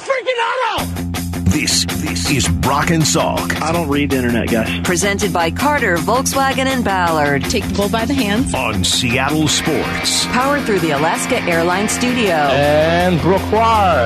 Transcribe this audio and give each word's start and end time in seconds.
freaking 0.00 0.40
auto! 0.48 0.84
This 1.50 1.84
this 1.84 2.30
is 2.30 2.48
Brock 2.48 2.90
and 2.90 3.02
Salk 3.02 3.60
I 3.60 3.72
don't 3.72 3.88
read 3.88 4.10
the 4.10 4.16
internet, 4.16 4.48
guys. 4.48 4.80
Presented 4.84 5.32
by 5.32 5.50
Carter, 5.50 5.96
Volkswagen, 5.96 6.66
and 6.66 6.84
Ballard. 6.84 7.42
Take 7.44 7.66
the 7.66 7.74
bull 7.74 7.88
by 7.88 8.04
the 8.04 8.14
hands. 8.14 8.54
on 8.54 8.84
Seattle 8.84 9.48
Sports. 9.48 10.26
Powered 10.26 10.62
through 10.64 10.78
the 10.78 10.92
Alaska 10.92 11.40
Airlines 11.42 11.90
Studio. 11.90 12.32
And 12.34 13.20
Brock 13.20 13.42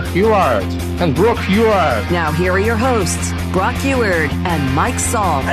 Huard. 0.06 0.64
And 1.00 1.14
Brock 1.14 1.36
Huard. 1.38 2.10
Now, 2.10 2.32
here 2.32 2.52
are 2.52 2.58
your 2.58 2.76
hosts, 2.76 3.32
Brock 3.52 3.74
Huard 3.76 4.30
and 4.46 4.74
Mike 4.74 4.94
Salk. 4.94 5.44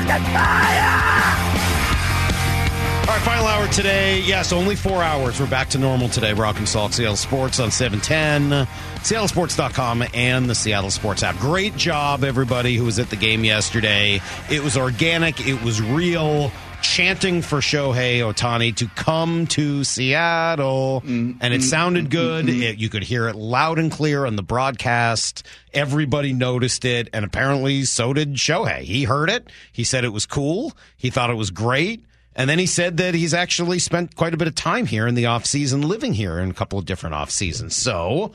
All 3.02 3.18
right, 3.18 3.22
final 3.26 3.46
hour 3.48 3.68
today. 3.68 4.22
Yes, 4.22 4.54
only 4.54 4.76
four 4.76 5.04
hours. 5.04 5.40
We're 5.40 5.48
back 5.50 5.68
to 5.70 5.78
normal 5.78 6.08
today. 6.08 6.32
Brock 6.34 6.58
and 6.58 6.68
Salk, 6.68 6.94
Seattle 6.94 7.16
Sports 7.18 7.60
on 7.60 7.70
710, 7.70 8.68
seattlesports.com, 9.04 10.04
and 10.14 10.50
the 10.50 10.56
Seattle 10.56 10.92
Sports 10.92 11.24
app. 11.24 11.38
Great 11.38 11.76
job, 11.76 12.24
everybody 12.24 12.76
who 12.76 12.86
was 12.86 13.00
at 13.00 13.10
the 13.10 13.16
game 13.16 13.44
yesterday. 13.44 14.22
It 14.50 14.64
was 14.64 14.78
organic, 14.78 15.46
it 15.46 15.62
was 15.62 15.82
real. 15.82 16.52
Chanting 16.82 17.44
for 17.44 17.60
Shohei 17.60 18.22
Ohtani 18.22 18.76
to 18.78 18.88
come 18.88 19.46
to 19.48 19.84
Seattle, 19.84 21.02
mm-hmm. 21.06 21.38
and 21.40 21.54
it 21.54 21.62
sounded 21.62 22.06
mm-hmm. 22.06 22.12
good. 22.12 22.46
Mm-hmm. 22.48 22.64
It- 22.64 22.78
you 22.80 22.90
could 22.90 23.04
hear 23.04 23.28
it 23.28 23.36
loud 23.36 23.78
and 23.78 23.92
clear 23.92 24.26
on 24.26 24.36
the 24.36 24.42
broadcast. 24.42 25.46
Everybody 25.76 26.34
noticed 26.34 26.84
it, 26.84 27.08
and 27.14 27.24
apparently 27.24 27.84
so 27.84 28.14
did 28.14 28.34
Shohei. 28.34 28.80
He 28.80 29.04
heard 29.04 29.30
it. 29.30 29.48
He 29.72 29.84
said 29.84 30.04
it 30.04 30.10
was 30.10 30.26
cool. 30.26 30.74
He 30.98 31.12
thought 31.12 31.30
it 31.30 31.36
was 31.36 31.52
great. 31.52 32.04
And 32.36 32.50
then 32.50 32.60
he 32.60 32.66
said 32.66 32.98
that 32.98 33.14
he's 33.14 33.34
actually 33.34 33.80
spent 33.80 34.16
quite 34.16 34.34
a 34.34 34.38
bit 34.38 34.48
of 34.48 34.56
time 34.56 34.86
here 34.86 35.06
in 35.06 35.16
the 35.16 35.26
off 35.28 35.46
season, 35.46 35.82
living 35.82 36.14
here 36.14 36.40
in 36.40 36.50
a 36.50 36.54
couple 36.54 36.80
of 36.80 36.86
different 36.86 37.14
off 37.14 37.30
seasons. 37.30 37.76
So 37.76 38.32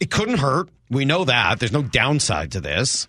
it 0.00 0.10
couldn't 0.10 0.38
hurt. 0.38 0.68
We 0.90 1.04
know 1.04 1.24
that. 1.24 1.58
There's 1.58 1.72
no 1.72 1.82
downside 1.82 2.52
to 2.52 2.60
this. 2.60 3.08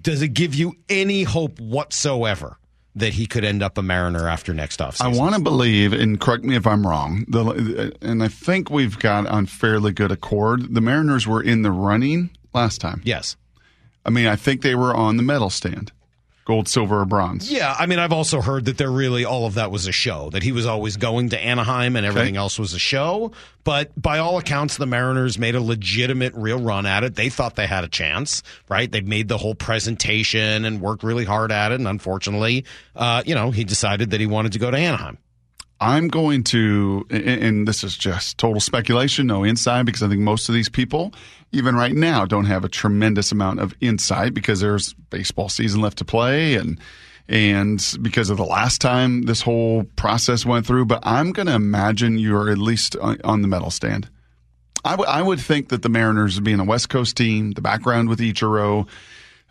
Does 0.00 0.22
it 0.22 0.28
give 0.28 0.54
you 0.54 0.76
any 0.88 1.24
hope 1.24 1.58
whatsoever 1.60 2.58
that 2.94 3.14
he 3.14 3.26
could 3.26 3.44
end 3.44 3.62
up 3.62 3.78
a 3.78 3.82
Mariner 3.82 4.28
after 4.28 4.52
next 4.52 4.82
off 4.82 5.00
I 5.00 5.08
want 5.08 5.34
to 5.34 5.40
believe, 5.40 5.92
and 5.92 6.20
correct 6.20 6.44
me 6.44 6.56
if 6.56 6.66
I'm 6.66 6.86
wrong, 6.86 7.24
the, 7.26 7.96
and 8.02 8.22
I 8.22 8.28
think 8.28 8.70
we've 8.70 8.98
got 8.98 9.26
on 9.26 9.46
fairly 9.46 9.92
good 9.92 10.12
accord. 10.12 10.74
The 10.74 10.80
Mariners 10.80 11.26
were 11.26 11.42
in 11.42 11.62
the 11.62 11.70
running 11.70 12.30
last 12.52 12.80
time. 12.80 13.00
yes. 13.04 13.36
I 14.04 14.10
mean, 14.10 14.26
I 14.26 14.34
think 14.34 14.62
they 14.62 14.74
were 14.74 14.92
on 14.92 15.16
the 15.16 15.22
medal 15.22 15.48
stand 15.48 15.92
gold, 16.44 16.68
silver, 16.68 17.00
or 17.00 17.04
bronze. 17.04 17.50
Yeah, 17.50 17.74
I 17.78 17.86
mean, 17.86 17.98
I've 17.98 18.12
also 18.12 18.40
heard 18.40 18.64
that 18.66 18.78
there 18.78 18.90
really 18.90 19.24
all 19.24 19.46
of 19.46 19.54
that 19.54 19.70
was 19.70 19.86
a 19.86 19.92
show. 19.92 20.30
That 20.30 20.42
he 20.42 20.52
was 20.52 20.66
always 20.66 20.96
going 20.96 21.30
to 21.30 21.38
Anaheim 21.38 21.96
and 21.96 22.04
everything 22.04 22.36
else 22.36 22.58
was 22.58 22.74
a 22.74 22.78
show. 22.78 23.32
But 23.64 23.90
by 24.00 24.18
all 24.18 24.38
accounts, 24.38 24.76
the 24.76 24.86
Mariners 24.86 25.38
made 25.38 25.54
a 25.54 25.60
legitimate, 25.60 26.34
real 26.34 26.60
run 26.60 26.84
at 26.86 27.04
it. 27.04 27.14
They 27.14 27.28
thought 27.28 27.56
they 27.56 27.66
had 27.66 27.84
a 27.84 27.88
chance, 27.88 28.42
right? 28.68 28.90
They 28.90 29.00
made 29.00 29.28
the 29.28 29.38
whole 29.38 29.54
presentation 29.54 30.64
and 30.64 30.80
worked 30.80 31.04
really 31.04 31.24
hard 31.24 31.52
at 31.52 31.72
it. 31.72 31.76
And 31.76 31.86
unfortunately, 31.86 32.64
uh, 32.96 33.22
you 33.24 33.34
know, 33.34 33.50
he 33.50 33.64
decided 33.64 34.10
that 34.10 34.20
he 34.20 34.26
wanted 34.26 34.52
to 34.52 34.58
go 34.58 34.70
to 34.70 34.76
Anaheim. 34.76 35.18
I'm 35.82 36.06
going 36.06 36.44
to, 36.44 37.04
and- 37.10 37.66
this 37.66 37.82
is 37.82 37.96
just 37.96 38.38
total 38.38 38.60
speculation, 38.60 39.26
no 39.26 39.44
insight, 39.44 39.84
because 39.84 40.02
I 40.02 40.08
think 40.08 40.20
most 40.20 40.48
of 40.48 40.54
these 40.54 40.68
people, 40.68 41.12
even 41.50 41.74
right 41.74 41.94
now, 41.94 42.24
don't 42.24 42.44
have 42.44 42.64
a 42.64 42.68
tremendous 42.68 43.32
amount 43.32 43.58
of 43.58 43.74
insight 43.80 44.32
because 44.32 44.60
there's 44.60 44.94
baseball 45.10 45.48
season 45.48 45.80
left 45.80 45.98
to 45.98 46.04
play 46.04 46.54
and 46.54 46.78
and 47.28 47.96
because 48.02 48.30
of 48.30 48.36
the 48.36 48.44
last 48.44 48.80
time 48.80 49.22
this 49.22 49.40
whole 49.42 49.84
process 49.96 50.44
went 50.44 50.66
through. 50.66 50.84
But 50.86 51.00
I'm 51.04 51.32
going 51.32 51.46
to 51.46 51.54
imagine 51.54 52.18
you're 52.18 52.50
at 52.50 52.58
least 52.58 52.96
on, 52.96 53.20
on 53.24 53.42
the 53.42 53.48
medal 53.48 53.70
stand. 53.70 54.08
I, 54.84 54.92
w- 54.92 55.08
I 55.08 55.22
would 55.22 55.40
think 55.40 55.68
that 55.68 55.82
the 55.82 55.88
Mariners, 55.88 56.40
being 56.40 56.58
a 56.60 56.64
West 56.64 56.88
Coast 56.88 57.16
team, 57.16 57.52
the 57.52 57.60
background 57.62 58.08
with 58.08 58.18
Ichiro, 58.18 58.88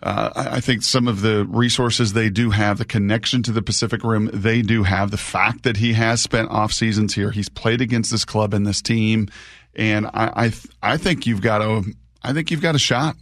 uh, 0.03 0.31
I 0.35 0.55
I 0.57 0.59
think 0.59 0.83
some 0.83 1.07
of 1.07 1.21
the 1.21 1.45
resources 1.45 2.13
they 2.13 2.29
do 2.29 2.51
have, 2.51 2.77
the 2.77 2.85
connection 2.85 3.43
to 3.43 3.51
the 3.51 3.61
Pacific 3.61 4.03
Rim, 4.03 4.29
they 4.33 4.61
do 4.61 4.83
have. 4.83 5.11
The 5.11 5.17
fact 5.17 5.63
that 5.63 5.77
he 5.77 5.93
has 5.93 6.21
spent 6.21 6.49
off 6.49 6.71
seasons 6.71 7.13
here, 7.13 7.31
he's 7.31 7.49
played 7.49 7.81
against 7.81 8.11
this 8.11 8.25
club 8.25 8.53
and 8.53 8.65
this 8.65 8.81
team, 8.81 9.29
and 9.75 10.07
I 10.07 10.31
I, 10.33 10.49
th- 10.49 10.67
I 10.81 10.97
think 10.97 11.25
you've 11.25 11.41
got 11.41 11.61
a 11.61 11.83
I 12.23 12.33
think 12.33 12.51
you've 12.51 12.61
got 12.61 12.75
a 12.75 12.79
shot. 12.79 13.15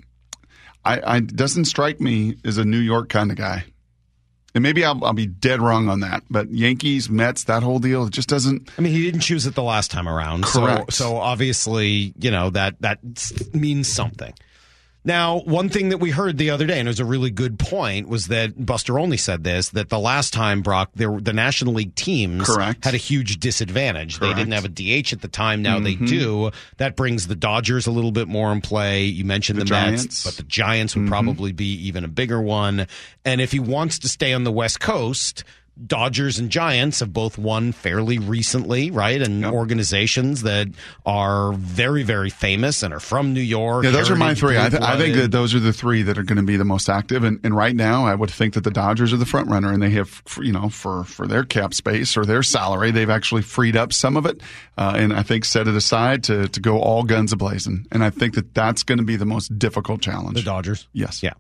I, 0.86 1.16
I 1.16 1.20
doesn't 1.20 1.66
strike 1.66 2.00
me 2.00 2.38
as 2.46 2.58
a 2.58 2.66
New 2.66 2.80
York 2.80 3.10
kind 3.10 3.32
of 3.32 3.38
guy, 3.38 3.66
and 4.56 4.64
maybe 4.64 4.84
I'll, 4.84 5.04
I'll 5.04 5.14
be 5.14 5.28
dead 5.28 5.62
wrong 5.62 5.90
on 5.90 6.00
that. 6.00 6.24
But 6.30 6.52
Yankees, 6.52 7.10
Mets, 7.10 7.44
that 7.46 7.64
whole 7.64 7.80
deal, 7.80 8.08
it 8.08 8.14
just 8.14 8.30
doesn't. 8.30 8.70
I 8.78 8.82
mean, 8.82 8.94
he 8.94 9.04
didn't 9.04 9.22
choose 9.22 9.46
it 9.46 9.56
the 9.56 9.64
last 9.64 9.92
time 9.92 10.08
around. 10.08 10.46
So, 10.46 10.62
Correct. 10.62 10.94
so 10.94 11.18
obviously, 11.18 12.14
you 12.20 12.32
know, 12.32 12.50
that, 12.52 12.82
that 12.82 13.00
means 13.54 13.88
something. 13.88 14.34
Now, 15.06 15.40
one 15.40 15.70
thing 15.70 15.90
that 15.90 16.00
we 16.00 16.12
heard 16.12 16.38
the 16.38 16.50
other 16.50 16.68
day, 16.68 16.78
and 16.78 16.88
it 16.88 16.92
was 16.92 17.00
a 17.00 17.06
really 17.06 17.32
good 17.32 17.58
point, 17.58 18.10
was 18.10 18.28
that 18.28 18.66
Buster 18.66 19.00
Olney 19.00 19.16
said 19.18 19.44
this 19.46 19.70
that 19.70 19.88
the 19.90 19.98
last 19.98 20.34
time 20.34 20.62
Brock, 20.62 20.92
there, 20.96 21.20
the 21.22 21.32
National 21.32 21.74
League 21.74 21.96
teams 21.96 22.46
Correct. 22.46 22.84
had 22.84 22.94
a 22.94 22.98
huge 22.98 23.40
disadvantage. 23.40 24.20
They 24.20 24.34
didn't 24.34 24.52
have 24.52 24.66
a 24.66 24.70
DH 24.70 25.14
at 25.14 25.22
the 25.22 25.30
time. 25.30 25.62
Now 25.62 25.80
they 25.80 25.96
Mhm. 25.96 26.08
do. 26.08 26.52
That 26.78 26.98
brings 26.98 27.28
the 27.28 27.36
Dodgers 27.36 27.88
a 27.88 27.92
little 27.92 28.12
bit 28.12 28.28
more 28.28 28.52
in 28.52 28.60
play. 28.60 29.06
You 29.06 29.24
mentioned 29.24 29.60
the, 29.60 29.64
The 29.66 29.72
Mets, 29.72 29.86
Giants. 30.04 30.24
but 30.26 30.34
the 30.36 30.44
Giants 30.44 30.96
would 30.96 31.06
Mhm. 31.06 31.10
probably 31.10 31.54
be 31.54 31.74
even 31.88 32.04
a 32.04 32.10
bigger 32.10 32.42
one. 32.42 32.86
And 33.24 33.40
if 33.40 33.52
he 33.54 33.60
wants 33.60 34.00
to 34.00 34.10
stay 34.10 34.34
on 34.34 34.44
the 34.44 34.52
West 34.52 34.80
Coast, 34.82 35.44
Dodgers 35.86 36.40
and 36.40 36.50
Giants 36.50 37.00
have 37.00 37.14
both 37.14 37.38
won 37.38 37.72
fairly 37.72 38.20
recently, 38.20 38.92
right? 38.92 39.22
And 39.22 39.46
organizations 39.46 40.42
that 40.44 40.68
are 41.06 41.54
very, 41.54 42.04
very 42.04 42.30
famous 42.30 42.84
and 42.84 42.94
are 42.94 43.00
from 43.00 43.34
New 43.34 43.42
York. 43.42 43.86
Yeah, 43.86 43.92
those 43.92 44.10
are 44.10 44.16
my 44.16 44.34
three. 44.34 44.58
I, 44.58 44.70
th- 44.70 44.82
I 44.82 44.98
think 44.98 45.16
that 45.16 45.32
those 45.32 45.56
are 45.56 45.60
the 45.60 45.72
three 45.74 46.02
that 46.04 46.18
are 46.18 46.24
going 46.24 46.38
to 46.38 46.44
be 46.44 46.58
the 46.58 46.66
most 46.66 46.90
active. 46.90 47.24
And, 47.24 47.40
and 47.44 47.56
right 47.56 47.76
now, 47.76 48.06
I 48.06 48.16
would 48.16 48.30
think 48.30 48.56
that 48.56 48.64
the 48.64 48.72
Dodgers 48.72 49.14
are 49.14 49.18
the 49.18 49.26
front 49.26 49.48
runner, 49.50 49.72
and 49.72 49.82
they 49.82 49.92
have, 49.92 50.22
you 50.42 50.52
know, 50.52 50.70
for 50.70 51.04
for 51.06 51.28
their 51.28 51.44
cap 51.44 51.74
space 51.74 52.18
or 52.18 52.26
their 52.26 52.44
salary, 52.44 52.92
they've 52.92 53.10
actually 53.10 53.42
freed 53.42 53.76
up 53.78 53.94
some 53.94 54.18
of 54.18 54.26
it, 54.26 54.42
uh, 54.78 54.94
and 54.98 55.14
I 55.14 55.24
think 55.24 55.46
set 55.46 55.68
it 55.68 55.76
aside 55.76 56.24
to 56.26 56.48
to 56.50 56.60
go 56.60 56.80
all 56.80 57.04
guns 57.04 57.32
a 57.32 57.38
blazing. 57.38 57.86
And 57.92 58.04
I 58.04 58.10
think 58.10 58.36
that 58.36 58.54
that's 58.54 58.84
going 58.84 58.98
to 59.00 59.04
be 59.06 59.16
the 59.16 59.26
most 59.26 59.58
difficult 59.58 60.02
challenge. 60.02 60.36
the 60.36 60.44
Dodgers. 60.44 60.88
Yes. 60.94 61.24
Yeah. 61.24 61.34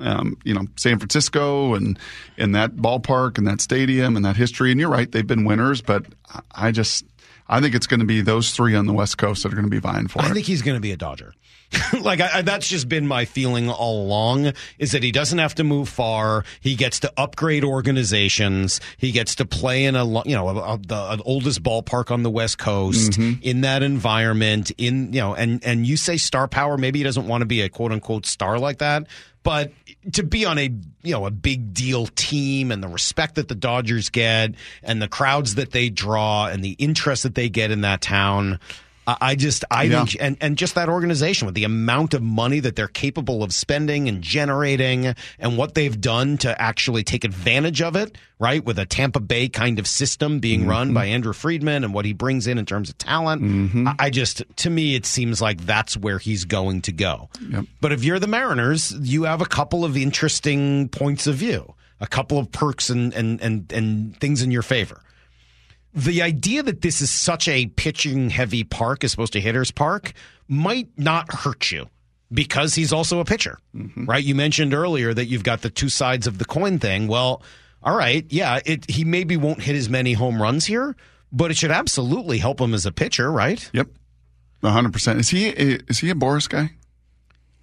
Um, 0.00 0.36
you 0.44 0.54
know, 0.54 0.66
San 0.76 0.98
Francisco 0.98 1.74
and 1.74 1.98
and 2.38 2.54
that 2.54 2.76
ballpark 2.76 3.38
and 3.38 3.46
that 3.46 3.60
stadium 3.60 4.16
and 4.16 4.24
that 4.24 4.36
history. 4.36 4.70
And 4.70 4.80
you're 4.80 4.90
right, 4.90 5.10
they've 5.10 5.26
been 5.26 5.44
winners, 5.44 5.80
but 5.82 6.06
I- 6.32 6.68
I 6.68 6.70
just 6.72 7.04
I 7.48 7.60
think 7.60 7.74
it's 7.74 7.86
going 7.86 8.00
to 8.00 8.06
be 8.06 8.20
those 8.22 8.52
three 8.52 8.74
on 8.74 8.86
the 8.86 8.92
West 8.94 9.18
Coast 9.18 9.42
that 9.42 9.52
are 9.52 9.56
going 9.56 9.66
to 9.66 9.70
be 9.70 9.78
vying 9.80 10.08
for 10.08 10.22
I 10.22 10.30
it. 10.30 10.32
think 10.34 10.46
he's 10.46 10.62
going 10.62 10.76
to 10.76 10.80
be 10.80 10.92
a 10.92 10.96
Dodger. 10.96 11.34
like 12.02 12.20
I, 12.20 12.38
I, 12.38 12.42
that's 12.42 12.68
just 12.68 12.86
been 12.88 13.06
my 13.06 13.24
feeling 13.24 13.70
all 13.70 14.02
along 14.04 14.52
is 14.78 14.92
that 14.92 15.02
he 15.02 15.10
doesn't 15.10 15.38
have 15.38 15.54
to 15.54 15.64
move 15.64 15.88
far. 15.88 16.44
He 16.60 16.74
gets 16.76 17.00
to 17.00 17.12
upgrade 17.16 17.64
organizations. 17.64 18.78
He 18.98 19.10
gets 19.10 19.34
to 19.36 19.44
play 19.46 19.84
in 19.86 19.96
a 19.96 20.04
you 20.26 20.34
know 20.34 20.48
a, 20.48 20.74
a, 20.74 20.78
the 20.78 21.22
oldest 21.24 21.62
ballpark 21.62 22.10
on 22.10 22.22
the 22.22 22.30
West 22.30 22.58
Coast 22.58 23.18
in 23.18 23.62
that 23.62 23.82
environment. 23.82 24.70
In 24.78 25.12
you 25.14 25.20
know 25.20 25.34
and 25.34 25.64
and 25.64 25.86
you 25.86 25.96
say 25.96 26.16
star 26.16 26.46
power. 26.48 26.76
Maybe 26.76 26.98
he 26.98 27.04
doesn't 27.04 27.26
want 27.26 27.42
to 27.42 27.46
be 27.46 27.62
a 27.62 27.68
quote 27.70 27.92
unquote 27.92 28.26
star 28.26 28.58
like 28.58 28.78
that. 28.78 29.06
But 29.42 29.72
to 30.12 30.22
be 30.22 30.44
on 30.44 30.58
a 30.58 30.64
you 31.02 31.12
know 31.12 31.26
a 31.26 31.30
big 31.30 31.72
deal 31.72 32.06
team 32.06 32.72
and 32.72 32.82
the 32.82 32.88
respect 32.88 33.36
that 33.36 33.48
the 33.48 33.54
Dodgers 33.54 34.10
get 34.10 34.54
and 34.82 35.00
the 35.00 35.08
crowds 35.08 35.54
that 35.54 35.70
they 35.70 35.90
draw 35.90 36.46
and 36.46 36.64
the 36.64 36.72
interest 36.78 37.22
that 37.22 37.34
they 37.34 37.48
get 37.48 37.70
in 37.70 37.82
that 37.82 38.00
town, 38.00 38.58
I 39.06 39.34
just 39.34 39.64
I 39.70 39.84
Yeah. 39.84 40.04
think 40.04 40.16
and 40.20 40.36
and 40.40 40.56
just 40.56 40.76
that 40.76 40.88
organization 40.88 41.46
with 41.46 41.54
the 41.54 41.64
amount 41.64 42.14
of 42.14 42.22
money 42.22 42.60
that 42.60 42.76
they're 42.76 42.86
capable 42.88 43.42
of 43.42 43.52
spending 43.52 44.08
and 44.08 44.22
generating 44.22 45.14
and 45.38 45.56
what 45.58 45.74
they've 45.74 46.00
done 46.00 46.38
to 46.38 46.60
actually 46.60 47.02
take 47.02 47.24
advantage 47.24 47.82
of 47.82 47.96
it, 47.96 48.16
right? 48.38 48.64
With 48.64 48.78
a 48.78 48.86
Tampa 48.86 49.18
Bay 49.18 49.48
kind 49.48 49.78
of 49.78 49.88
system 49.88 50.38
being 50.38 50.66
run 50.66 50.88
mm-hmm. 50.88 50.94
by 50.94 51.06
Andrew 51.06 51.32
Friedman 51.32 51.82
and 51.82 51.92
what 51.92 52.04
he 52.04 52.12
brings 52.12 52.46
in 52.46 52.58
in 52.58 52.66
terms 52.66 52.90
of 52.90 52.98
talent. 52.98 53.42
Mm-hmm. 53.42 53.88
I, 53.88 53.94
I 53.98 54.10
just 54.10 54.44
to 54.56 54.70
me 54.70 54.94
it 54.94 55.04
seems 55.04 55.42
like 55.42 55.66
that's 55.66 55.96
where 55.96 56.18
he's 56.18 56.44
going 56.44 56.82
to 56.82 56.92
go. 56.92 57.28
Yep. 57.50 57.64
But 57.80 57.92
if 57.92 58.04
you're 58.04 58.20
the 58.20 58.28
Mariners, 58.28 58.92
you 59.00 59.24
have 59.24 59.40
a 59.40 59.46
couple 59.46 59.84
of 59.84 59.96
interesting 59.96 60.88
points 60.90 61.26
of 61.26 61.34
view, 61.34 61.74
a 62.00 62.06
couple 62.06 62.38
of 62.38 62.52
perks 62.52 62.88
and 62.88 63.12
and 63.14 63.40
and, 63.40 63.72
and 63.72 64.16
things 64.20 64.42
in 64.42 64.52
your 64.52 64.62
favor 64.62 65.00
the 65.94 66.22
idea 66.22 66.62
that 66.62 66.80
this 66.80 67.00
is 67.00 67.10
such 67.10 67.48
a 67.48 67.66
pitching 67.66 68.30
heavy 68.30 68.64
park 68.64 69.04
as 69.04 69.14
opposed 69.14 69.34
to 69.34 69.40
hitters 69.40 69.70
park 69.70 70.12
might 70.48 70.88
not 70.96 71.32
hurt 71.32 71.70
you 71.70 71.88
because 72.32 72.74
he's 72.74 72.92
also 72.92 73.20
a 73.20 73.24
pitcher, 73.24 73.58
mm-hmm. 73.74 74.06
right? 74.06 74.24
You 74.24 74.34
mentioned 74.34 74.72
earlier 74.72 75.12
that 75.12 75.26
you've 75.26 75.44
got 75.44 75.60
the 75.60 75.70
two 75.70 75.88
sides 75.88 76.26
of 76.26 76.38
the 76.38 76.44
coin 76.44 76.78
thing. 76.78 77.08
Well, 77.08 77.42
all 77.82 77.96
right, 77.96 78.24
yeah, 78.30 78.60
it, 78.64 78.88
he 78.90 79.04
maybe 79.04 79.36
won't 79.36 79.62
hit 79.62 79.76
as 79.76 79.88
many 79.88 80.12
home 80.14 80.40
runs 80.40 80.64
here, 80.64 80.96
but 81.30 81.50
it 81.50 81.56
should 81.56 81.70
absolutely 81.70 82.38
help 82.38 82.60
him 82.60 82.74
as 82.74 82.86
a 82.86 82.92
pitcher, 82.92 83.30
right? 83.30 83.68
Yep. 83.72 83.88
hundred 84.62 84.92
percent. 84.92 85.20
Is 85.20 85.28
he 85.28 85.48
is 85.48 85.98
he 85.98 86.10
a 86.10 86.14
Boras 86.14 86.48
guy? 86.48 86.70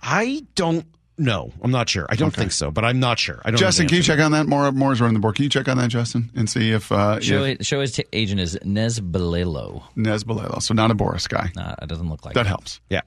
I 0.02 0.46
don't 0.56 0.86
know. 1.19 1.51
I'm 1.62 1.71
not 1.71 1.89
sure. 1.89 2.06
I 2.10 2.16
don't 2.16 2.33
think 2.33 2.51
so, 2.51 2.71
but 2.71 2.83
I'm 2.86 3.00
not 3.00 3.19
sure. 3.19 3.42
I 3.45 3.51
don't. 3.51 3.60
Justin, 3.60 3.86
the 3.86 3.89
can 3.89 3.98
you 3.98 4.04
check 4.04 4.19
on 4.19 4.31
that? 4.31 4.48
More 4.48 4.71
Moore's 4.71 5.01
running 5.01 5.13
the 5.16 5.19
board. 5.19 5.36
Can 5.36 5.44
you 5.44 5.50
check 5.50 5.68
on 5.68 5.77
that, 5.77 5.89
Justin, 5.89 6.31
and 6.36 6.50
see 6.50 6.71
if 6.71 6.92
uh 6.92 7.19
Show, 7.19 7.44
if 7.44 7.60
it, 7.62 7.66
show 7.66 7.81
his 7.81 7.92
t- 7.94 8.06
agent 8.13 8.39
is 8.42 8.57
Nez 8.63 9.00
Balelo. 9.00 9.83
Nez 9.95 10.24
Balelo, 10.24 10.62
so 10.62 10.74
not 10.74 10.92
a 10.92 10.95
Boras 10.95 11.27
guy. 11.30 11.51
Nah, 11.56 11.75
it 11.81 11.88
doesn't 11.88 12.10
look 12.10 12.25
like 12.25 12.36
That 12.36 12.45
it. 12.45 12.50
helps. 12.50 12.80
Yeah. 12.89 13.01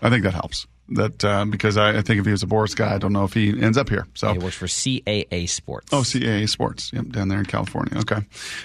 I 0.00 0.08
think 0.10 0.22
that 0.24 0.32
helps. 0.34 0.66
That 0.90 1.24
uh, 1.24 1.44
because 1.44 1.76
I, 1.76 1.98
I 1.98 2.02
think 2.02 2.18
if 2.20 2.24
he 2.26 2.32
was 2.32 2.42
a 2.42 2.46
Boras 2.46 2.74
guy, 2.74 2.94
I 2.94 2.98
don't 2.98 3.12
know 3.12 3.24
if 3.24 3.32
he 3.34 3.50
ends 3.50 3.76
up 3.78 3.88
here. 3.88 4.06
So 4.14 4.32
He 4.32 4.38
works 4.38 4.56
for 4.56 4.66
CAA 4.66 5.48
Sports. 5.48 5.88
Oh, 5.92 6.00
CAA 6.00 6.48
Sports. 6.48 6.90
Yep, 6.92 7.08
down 7.10 7.28
there 7.28 7.38
in 7.38 7.44
California. 7.46 7.98
Okay. 7.98 8.22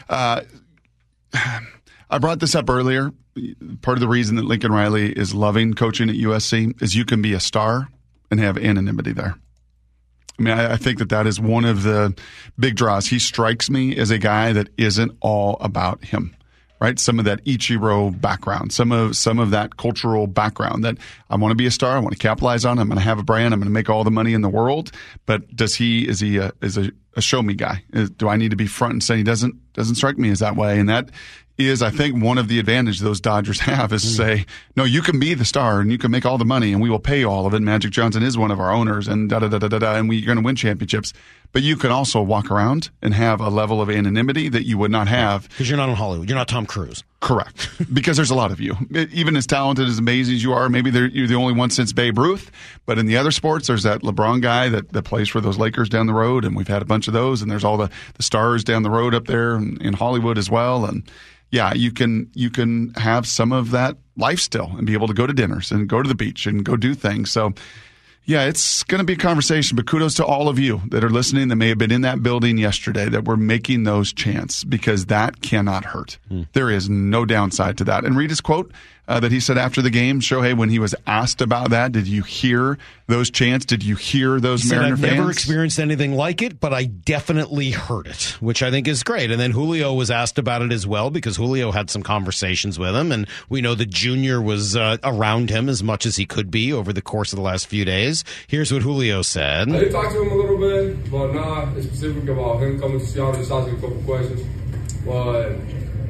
Uh, 0.09 0.41
I 2.09 2.17
brought 2.19 2.39
this 2.39 2.55
up 2.55 2.69
earlier. 2.69 3.11
Part 3.81 3.97
of 3.97 3.99
the 4.01 4.07
reason 4.07 4.37
that 4.37 4.45
Lincoln 4.45 4.71
Riley 4.71 5.11
is 5.11 5.33
loving 5.33 5.73
coaching 5.73 6.09
at 6.09 6.15
USC 6.15 6.81
is 6.81 6.95
you 6.95 7.03
can 7.03 7.21
be 7.21 7.33
a 7.33 7.39
star 7.39 7.89
and 8.31 8.39
have 8.39 8.57
anonymity 8.57 9.13
there. 9.13 9.35
I 10.37 10.41
mean, 10.41 10.53
I, 10.53 10.73
I 10.73 10.77
think 10.77 10.99
that 10.99 11.09
that 11.09 11.27
is 11.27 11.39
one 11.39 11.65
of 11.65 11.83
the 11.83 12.17
big 12.59 12.75
draws. 12.75 13.07
He 13.07 13.19
strikes 13.19 13.69
me 13.69 13.95
as 13.97 14.11
a 14.11 14.17
guy 14.17 14.53
that 14.53 14.69
isn't 14.77 15.17
all 15.21 15.57
about 15.61 16.03
him 16.03 16.35
right? 16.79 16.99
Some 16.99 17.19
of 17.19 17.25
that 17.25 17.43
Ichiro 17.45 18.19
background, 18.19 18.73
some 18.73 18.91
of 18.91 19.15
some 19.15 19.39
of 19.39 19.51
that 19.51 19.77
cultural 19.77 20.27
background 20.27 20.83
that 20.83 20.97
I 21.29 21.35
want 21.35 21.51
to 21.51 21.55
be 21.55 21.65
a 21.65 21.71
star, 21.71 21.95
I 21.95 21.99
want 21.99 22.11
to 22.11 22.19
capitalize 22.19 22.65
on. 22.65 22.79
I'm 22.79 22.87
going 22.87 22.97
to 22.97 23.03
have 23.03 23.19
a 23.19 23.23
brand, 23.23 23.53
I'm 23.53 23.59
going 23.59 23.67
to 23.67 23.73
make 23.73 23.89
all 23.89 24.03
the 24.03 24.11
money 24.11 24.33
in 24.33 24.41
the 24.41 24.49
world. 24.49 24.91
But 25.25 25.55
does 25.55 25.75
he 25.75 26.07
is 26.07 26.19
he 26.19 26.37
a, 26.37 26.51
is 26.61 26.77
a, 26.77 26.91
a 27.15 27.21
show 27.21 27.41
me 27.41 27.53
guy? 27.53 27.83
Is, 27.93 28.09
do 28.09 28.27
I 28.27 28.35
need 28.37 28.51
to 28.51 28.57
be 28.57 28.67
front 28.67 28.93
and 28.93 29.03
center? 29.03 29.17
He 29.17 29.23
doesn't 29.23 29.73
doesn't 29.73 29.95
strike 29.95 30.17
me 30.17 30.29
as 30.29 30.39
that 30.39 30.55
way, 30.55 30.79
and 30.79 30.89
that 30.89 31.09
is 31.57 31.81
I 31.81 31.89
think 31.89 32.21
one 32.21 32.37
of 32.37 32.47
the 32.49 32.59
advantages 32.59 32.99
those 33.01 33.21
Dodgers 33.21 33.59
have 33.61 33.93
is 33.93 34.03
Mm. 34.03 34.17
say, 34.17 34.45
no, 34.75 34.83
you 34.83 35.01
can 35.01 35.19
be 35.19 35.33
the 35.33 35.45
star 35.45 35.79
and 35.79 35.91
you 35.91 35.97
can 35.97 36.11
make 36.11 36.25
all 36.25 36.37
the 36.37 36.45
money 36.45 36.73
and 36.73 36.81
we 36.81 36.89
will 36.89 36.99
pay 36.99 37.23
all 37.23 37.45
of 37.45 37.53
it. 37.53 37.61
Magic 37.61 37.91
Johnson 37.91 38.23
is 38.23 38.37
one 38.37 38.51
of 38.51 38.59
our 38.59 38.71
owners 38.71 39.07
and 39.07 39.29
da 39.29 39.39
da 39.39 39.47
da 39.47 39.57
da 39.59 39.67
da, 39.69 39.79
da 39.79 39.95
and 39.95 40.09
we're 40.09 40.25
going 40.25 40.37
to 40.37 40.43
win 40.43 40.55
championships. 40.55 41.13
But 41.51 41.63
you 41.63 41.75
can 41.75 41.91
also 41.91 42.21
walk 42.21 42.51
around 42.51 42.89
and 43.01 43.13
have 43.13 43.39
a 43.39 43.49
level 43.49 43.81
of 43.81 43.89
anonymity 43.89 44.49
that 44.49 44.65
you 44.65 44.77
would 44.77 44.91
not 44.91 45.07
have 45.07 45.47
Because 45.49 45.69
you're 45.69 45.77
not 45.77 45.89
in 45.89 45.95
Hollywood. 45.95 46.29
You're 46.29 46.37
not 46.37 46.47
Tom 46.47 46.65
Cruise. 46.65 47.03
Correct, 47.21 47.69
because 47.93 48.17
there's 48.17 48.29
a 48.29 48.35
lot 48.35 48.51
of 48.51 48.59
you. 48.59 48.75
Even 49.11 49.35
as 49.35 49.47
talented, 49.47 49.87
as 49.87 49.97
amazing 49.97 50.35
as 50.35 50.43
you 50.43 50.53
are, 50.53 50.69
maybe 50.69 50.91
you're 50.91 51.27
the 51.27 51.35
only 51.35 51.53
one 51.53 51.69
since 51.69 51.91
Babe 51.91 52.17
Ruth. 52.17 52.51
But 52.85 52.99
in 52.99 53.07
the 53.07 53.17
other 53.17 53.31
sports, 53.31 53.67
there's 53.67 53.83
that 53.83 54.01
LeBron 54.01 54.41
guy 54.41 54.69
that, 54.69 54.91
that 54.93 55.03
plays 55.03 55.29
for 55.29 55.41
those 55.41 55.57
Lakers 55.57 55.89
down 55.89 56.05
the 56.07 56.13
road, 56.13 56.45
and 56.45 56.55
we've 56.55 56.67
had 56.67 56.81
a 56.81 56.85
bunch 56.85 57.07
of 57.07 57.13
those. 57.13 57.41
And 57.41 57.49
there's 57.49 57.63
all 57.63 57.77
the, 57.77 57.89
the 58.15 58.23
stars 58.23 58.63
down 58.63 58.83
the 58.83 58.91
road 58.91 59.15
up 59.15 59.25
there 59.25 59.55
in, 59.55 59.81
in 59.81 59.93
Hollywood 59.93 60.37
as 60.37 60.51
well. 60.51 60.85
And 60.85 61.09
yeah, 61.51 61.73
you 61.73 61.91
can 61.91 62.29
you 62.33 62.49
can 62.49 62.93
have 62.93 63.25
some 63.25 63.51
of 63.51 63.71
that 63.71 63.97
life 64.17 64.39
still 64.39 64.71
and 64.77 64.85
be 64.85 64.93
able 64.93 65.07
to 65.07 65.13
go 65.13 65.25
to 65.25 65.33
dinners 65.33 65.71
and 65.71 65.87
go 65.87 66.03
to 66.03 66.07
the 66.07 66.15
beach 66.15 66.45
and 66.45 66.63
go 66.63 66.75
do 66.75 66.93
things. 66.93 67.31
So. 67.31 67.53
Yeah, 68.27 68.45
it's 68.45 68.83
going 68.83 68.99
to 68.99 69.05
be 69.05 69.13
a 69.13 69.17
conversation, 69.17 69.75
but 69.75 69.85
kudos 69.85 70.15
to 70.15 70.25
all 70.25 70.49
of 70.49 70.57
you 70.57 70.81
that 70.89 71.03
are 71.03 71.11
listening 71.11 71.47
that 71.49 71.57
may 71.57 71.69
have 71.69 71.77
been 71.77 71.91
in 71.91 72.01
that 72.01 72.23
building 72.23 72.57
yesterday 72.57 73.07
that 73.07 73.25
were 73.25 73.37
making 73.37 73.83
those 73.83 74.11
chants 74.11 74.63
because 74.63 75.05
that 75.07 75.41
cannot 75.41 75.85
hurt. 75.85 76.17
Hmm. 76.27 76.43
There 76.53 76.71
is 76.71 76.89
no 76.89 77.25
downside 77.25 77.77
to 77.77 77.83
that. 77.83 78.03
And 78.03 78.17
read 78.17 78.31
his 78.31 78.41
quote 78.41 78.71
uh, 79.07 79.19
that 79.19 79.31
he 79.31 79.39
said 79.39 79.57
after 79.57 79.81
the 79.81 79.89
game, 79.89 80.19
Shohei, 80.19 80.55
when 80.57 80.69
he 80.69 80.79
was 80.79 80.95
asked 81.05 81.41
about 81.41 81.69
that, 81.69 81.91
did 81.91 82.07
you 82.07 82.23
hear 82.23 82.77
those 83.07 83.29
chants? 83.29 83.65
Did 83.65 83.83
you 83.83 83.95
hear 83.95 84.39
those 84.39 84.63
He 84.63 84.69
said, 84.69 84.77
Mariner 84.77 84.93
I've 84.95 84.99
fans? 85.01 85.13
never 85.17 85.31
experienced 85.31 85.79
anything 85.79 86.13
like 86.13 86.41
it, 86.41 86.59
but 86.59 86.73
I 86.73 86.85
definitely 86.85 87.71
heard 87.71 88.07
it, 88.07 88.35
which 88.39 88.63
I 88.63 88.71
think 88.71 88.87
is 88.87 89.03
great. 89.03 89.29
And 89.31 89.39
then 89.39 89.51
Julio 89.51 89.93
was 89.93 90.09
asked 90.09 90.39
about 90.39 90.61
it 90.63 90.71
as 90.71 90.87
well 90.87 91.09
because 91.11 91.35
Julio 91.37 91.71
had 91.71 91.89
some 91.89 92.01
conversations 92.03 92.79
with 92.79 92.95
him, 92.95 93.11
and 93.11 93.27
we 93.49 93.61
know 93.61 93.75
that 93.75 93.89
Junior 93.89 94.41
was 94.41 94.75
uh, 94.75 94.97
around 95.03 95.49
him 95.49 95.69
as 95.69 95.83
much 95.83 96.05
as 96.05 96.15
he 96.15 96.25
could 96.25 96.49
be 96.49 96.73
over 96.73 96.91
the 96.91 97.01
course 97.01 97.31
of 97.31 97.37
the 97.37 97.43
last 97.43 97.67
few 97.67 97.85
days. 97.85 98.23
Here's 98.47 98.73
what 98.73 98.81
Julio 98.81 99.21
said. 99.21 99.69
I 99.71 99.79
did 99.79 99.91
talk 99.91 100.11
to 100.11 100.21
him 100.21 100.31
a 100.31 100.35
little 100.35 100.57
bit, 100.57 101.11
but 101.11 101.33
not 101.33 101.71
specific 101.81 102.27
about 102.27 102.59
him 102.61 102.79
coming 102.79 102.99
to 102.99 103.05
Seattle. 103.05 103.33
Just 103.33 103.51
asking 103.51 103.77
a 103.77 103.81
couple 103.81 104.01
questions, 104.03 104.41
but 105.05 105.49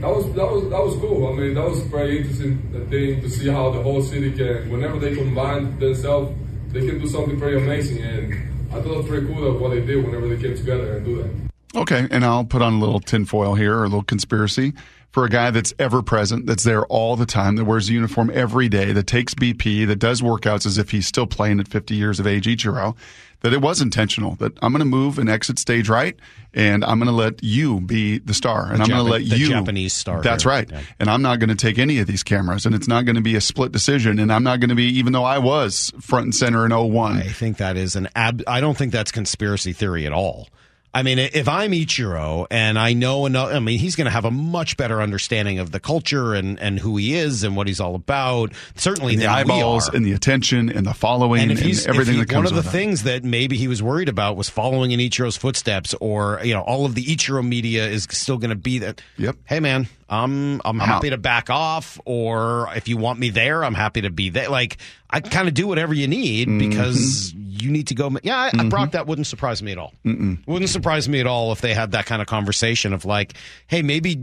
that 0.06 0.16
was 0.16 0.26
that 0.34 0.52
was 0.52 0.64
that 0.70 0.84
was 0.84 0.96
cool. 0.98 1.28
I 1.28 1.32
mean, 1.34 1.56
that 1.56 1.68
was 1.68 1.80
a 1.80 1.86
very 1.86 2.20
interesting 2.20 2.60
thing 2.90 3.22
to 3.22 3.30
see 3.30 3.50
how 3.50 3.72
the 3.72 3.82
whole 3.82 4.04
city 4.04 4.32
can, 4.32 4.70
whenever 4.70 5.00
they 5.00 5.16
combine 5.16 5.80
themselves, 5.80 6.32
they 6.68 6.86
can 6.86 7.00
do 7.00 7.08
something 7.08 7.40
pretty 7.40 7.58
amazing. 7.58 8.04
And 8.04 8.34
I 8.72 8.82
thought 8.82 8.92
it 8.92 8.98
was 8.98 9.08
pretty 9.08 9.26
cool 9.26 9.42
that 9.42 9.60
what 9.60 9.70
they 9.70 9.82
did 9.82 10.06
whenever 10.06 10.28
they 10.28 10.40
came 10.40 10.56
together 10.56 10.98
and 10.98 11.06
do 11.06 11.24
that. 11.24 11.80
Okay, 11.82 12.08
and 12.12 12.24
I'll 12.24 12.46
put 12.46 12.62
on 12.62 12.74
a 12.74 12.80
little 12.80 13.00
tinfoil 13.00 13.56
here, 13.56 13.76
or 13.76 13.84
a 13.84 13.88
little 13.88 14.04
conspiracy 14.04 14.74
for 15.16 15.24
a 15.24 15.30
guy 15.30 15.50
that's 15.50 15.74
ever 15.80 16.02
present, 16.02 16.46
that's 16.46 16.66
there 16.66 16.86
all 16.88 17.16
the 17.16 17.26
time, 17.26 17.56
that 17.56 17.64
wears 17.64 17.88
a 17.90 17.94
uniform 17.94 18.30
every 18.34 18.68
day, 18.68 18.92
that 18.92 19.08
takes 19.08 19.34
BP, 19.34 19.88
that 19.88 19.96
does 19.96 20.22
workouts 20.22 20.66
as 20.66 20.78
if 20.78 20.92
he's 20.92 21.08
still 21.08 21.26
playing 21.26 21.58
at 21.62 21.70
50 21.70 21.96
years 21.96 22.20
of 22.20 22.28
age, 22.28 22.46
Ichiro, 22.48 22.98
that 23.40 23.54
it 23.54 23.62
was 23.62 23.80
intentional, 23.80 24.36
that 24.36 24.52
I'm 24.62 24.74
going 24.74 24.80
to 24.82 24.86
move 24.86 25.18
and 25.18 25.30
exit 25.30 25.58
stage 25.58 25.88
right, 25.88 26.18
and 26.54 26.84
I'm 26.84 27.00
going 27.00 27.08
to 27.08 27.16
let 27.16 27.42
you 27.42 27.80
be 27.80 28.18
the 28.18 28.34
star, 28.34 28.64
and 28.70 28.80
The 28.80 28.84
I'm 28.84 28.90
going 28.90 29.06
to 29.06 29.10
let 29.10 29.20
the 29.20 29.38
you. 29.38 29.48
Japanese 29.48 29.94
star 29.94 30.22
That's 30.22 30.44
here. 30.44 30.52
right. 30.52 30.70
Yeah. 30.70 30.82
And 31.00 31.10
I'm 31.10 31.22
not 31.22 31.40
going 31.40 31.48
to 31.48 31.56
take 31.56 31.80
any 31.80 32.00
of 32.00 32.08
these 32.08 32.22
cameras, 32.24 32.66
and 32.66 32.76
it's 32.76 32.90
not 32.90 33.06
going 33.06 33.16
to 33.16 33.22
be 33.22 33.38
a 33.38 33.42
split 33.42 33.72
decision, 33.72 34.20
and 34.20 34.34
I'm 34.34 34.44
not 34.44 34.60
going 34.60 34.68
to 34.70 34.76
be, 34.76 35.00
even 35.00 35.14
though 35.14 35.24
I 35.24 35.38
was 35.38 35.94
front 36.02 36.26
and 36.26 36.36
center 36.36 36.66
in 36.66 36.74
01. 36.78 37.16
I 37.16 37.22
think 37.22 37.56
that 37.60 37.78
is 37.78 37.96
an 37.96 38.10
ab. 38.18 38.44
I 38.48 38.60
don't 38.60 38.76
think 38.78 38.92
that's 38.92 39.14
conspiracy 39.14 39.72
theory 39.72 40.06
at 40.06 40.12
all. 40.12 40.50
I 40.96 41.04
mean, 41.04 41.20
if 41.20 41.50
I'm 41.50 41.74
Ichiro 41.74 42.48
and 42.50 42.80
I 42.80 42.94
know 42.94 43.26
enough, 43.26 43.50
I 43.52 43.60
mean, 43.60 43.80
he's 43.80 43.98
going 43.98 44.06
to 44.06 44.12
have 44.12 44.24
a 44.24 44.32
much 44.32 44.78
better 44.78 45.02
understanding 45.02 45.60
of 45.60 45.72
the 45.72 45.82
culture 45.82 46.34
and, 46.34 46.58
and 46.58 46.80
who 46.80 46.96
he 46.96 47.16
is 47.16 47.44
and 47.44 47.58
what 47.58 47.68
he's 47.68 47.82
all 47.82 47.96
about. 47.96 48.54
Certainly, 48.76 49.16
and 49.16 49.22
the 49.22 49.28
eyeballs 49.28 49.90
and 49.90 50.06
the 50.06 50.14
attention 50.14 50.70
and 50.70 50.88
the 50.88 50.94
following 50.94 51.42
and 51.42 51.52
and, 51.52 51.60
everything 51.60 51.88
if 51.90 52.06
that 52.06 52.14
he, 52.14 52.26
comes 52.26 52.36
one 52.36 52.46
of 52.58 52.64
the 52.64 52.72
things 52.72 53.04
that 53.04 53.26
maybe 53.26 53.58
he 53.58 53.68
was 53.68 53.84
worried 53.84 54.08
about 54.08 54.38
was 54.38 54.48
following 54.48 54.92
in 54.92 55.02
Ichiro's 55.02 55.36
footsteps, 55.36 55.94
or 56.00 56.40
you 56.46 56.54
know, 56.54 56.62
all 56.62 56.86
of 56.86 56.96
the 56.96 57.04
Ichiro 57.04 57.46
media 57.46 57.86
is 57.90 58.08
still 58.10 58.38
going 58.38 58.52
to 58.52 58.56
be 58.56 58.80
that. 58.80 59.02
Yep. 59.18 59.36
Hey, 59.44 59.60
man, 59.60 59.90
I'm 60.08 60.62
I'm, 60.64 60.78
happy 60.80 61.08
out. 61.08 61.12
to 61.12 61.18
back 61.18 61.50
off, 61.50 62.00
or 62.06 62.70
if 62.76 62.88
you 62.88 62.98
want 62.98 63.20
me 63.20 63.30
there, 63.32 63.64
I'm 63.64 63.74
happy 63.74 64.02
to 64.02 64.10
be 64.10 64.30
there. 64.30 64.50
Like 64.50 64.78
I 65.10 65.20
kind 65.20 65.48
of 65.48 65.54
do 65.54 65.68
whatever 65.68 65.94
you 65.94 66.08
need 66.08 66.48
Mm-hmm. 66.48 66.58
because 66.70 67.34
you 67.34 67.72
need 67.72 67.88
to 67.88 67.96
go. 67.96 68.16
Yeah, 68.22 68.52
I, 68.54 68.64
Brock, 68.70 68.92
that 68.92 69.08
wouldn't 69.08 69.28
surprise 69.28 69.64
me 69.64 69.72
at 69.72 69.78
all. 69.78 69.94
Mm-mm. 70.06 70.46
Wouldn't 70.46 70.70
surprise 70.70 71.10
me 71.10 71.20
at 71.22 71.26
all 71.28 71.52
if 71.54 71.62
they 71.62 71.74
had 71.74 71.92
that 71.94 72.06
kind 72.06 72.22
of 72.22 72.28
conversation 72.28 72.94
of 72.94 73.06
like, 73.06 73.34
hey, 73.68 73.82
maybe. 73.82 74.14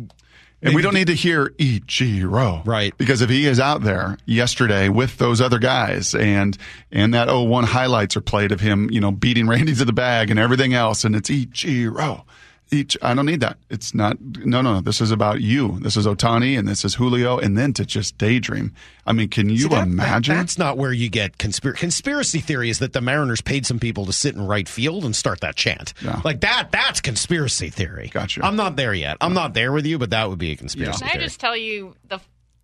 And 0.64 0.68
maybe 0.70 0.76
we 0.76 0.82
don't 0.82 0.94
need 0.94 1.08
to 1.08 1.14
hear 1.14 1.52
E 1.58 1.80
G 1.84 2.20
Ichiro. 2.20 2.64
Right. 2.64 2.96
Because 2.96 3.20
if 3.20 3.28
he 3.30 3.46
is 3.48 3.58
out 3.58 3.82
there 3.82 4.16
yesterday 4.26 4.88
with 4.88 5.18
those 5.18 5.40
other 5.40 5.58
guys 5.58 6.14
and 6.14 6.56
and 6.92 7.12
that 7.14 7.26
01 7.26 7.64
highlights 7.64 8.16
are 8.16 8.20
played 8.20 8.52
of 8.52 8.60
him, 8.60 8.88
you 8.88 9.00
know, 9.00 9.10
beating 9.10 9.48
Randy 9.48 9.74
to 9.74 9.84
the 9.84 9.92
bag 9.92 10.30
and 10.30 10.38
everything 10.38 10.72
else, 10.72 11.02
and 11.04 11.16
it's 11.16 11.28
E 11.30 11.46
G 11.46 11.86
Ichiro. 11.86 12.22
Each, 12.72 12.96
I 13.02 13.12
don't 13.14 13.26
need 13.26 13.40
that. 13.40 13.58
It's 13.68 13.94
not. 13.94 14.18
No, 14.20 14.62
no. 14.62 14.80
This 14.80 15.00
is 15.02 15.10
about 15.10 15.42
you. 15.42 15.78
This 15.80 15.96
is 15.96 16.06
Ohtani, 16.06 16.58
and 16.58 16.66
this 16.66 16.84
is 16.84 16.94
Julio, 16.94 17.38
and 17.38 17.56
then 17.58 17.72
to 17.74 17.84
just 17.84 18.16
daydream. 18.16 18.72
I 19.06 19.12
mean, 19.12 19.28
can 19.28 19.50
you 19.50 19.58
See, 19.58 19.68
that- 19.68 19.74
that- 19.76 19.86
imagine? 19.88 20.34
that's 20.36 20.56
not 20.58 20.78
where 20.78 20.92
you 20.92 21.10
get 21.10 21.36
conspiracy. 21.38 21.78
Conspiracy 21.80 22.40
theory 22.40 22.70
is 22.70 22.78
that 22.78 22.94
the 22.94 23.00
Mariners 23.02 23.42
paid 23.42 23.66
some 23.66 23.78
people 23.78 24.06
to 24.06 24.12
sit 24.12 24.34
in 24.34 24.40
right 24.46 24.66
field 24.68 25.04
and 25.04 25.14
start 25.14 25.40
that 25.40 25.54
chant. 25.56 25.92
Yeah. 26.02 26.20
Like 26.24 26.40
that. 26.40 26.68
That's 26.72 27.00
conspiracy 27.02 27.68
theory. 27.68 28.08
Gotcha. 28.12 28.44
I'm 28.44 28.56
not 28.56 28.76
there 28.76 28.94
yet. 28.94 29.18
I'm 29.20 29.34
not 29.34 29.52
there 29.54 29.70
with 29.72 29.84
you, 29.84 29.98
but 29.98 30.10
that 30.10 30.30
would 30.30 30.38
be 30.38 30.52
a 30.52 30.56
conspiracy 30.56 31.00
Can 31.00 31.08
I 31.08 31.12
theory. 31.12 31.24
just 31.24 31.40
tell 31.40 31.56
you 31.56 31.94
the 32.08 32.20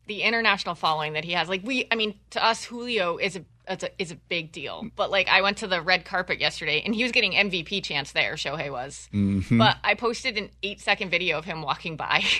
the 0.06 0.22
international 0.22 0.74
following 0.74 1.12
that 1.12 1.24
he 1.24 1.32
has? 1.32 1.50
Like 1.50 1.60
we, 1.64 1.86
I 1.90 1.94
mean, 1.94 2.14
to 2.30 2.42
us, 2.42 2.64
Julio 2.64 3.18
is 3.18 3.36
a 3.36 3.44
is 3.70 3.82
a, 3.82 4.02
is 4.02 4.10
a 4.12 4.16
big 4.16 4.52
deal. 4.52 4.86
But 4.96 5.10
like, 5.10 5.28
I 5.28 5.42
went 5.42 5.58
to 5.58 5.66
the 5.66 5.80
red 5.80 6.04
carpet 6.04 6.40
yesterday, 6.40 6.82
and 6.84 6.94
he 6.94 7.02
was 7.02 7.12
getting 7.12 7.32
MVP 7.32 7.82
chance 7.82 8.12
there. 8.12 8.34
Shohei 8.34 8.70
was, 8.70 9.08
mm-hmm. 9.12 9.58
but 9.58 9.76
I 9.84 9.94
posted 9.94 10.36
an 10.38 10.50
eight 10.62 10.80
second 10.80 11.10
video 11.10 11.38
of 11.38 11.44
him 11.44 11.62
walking 11.62 11.96
by. 11.96 12.24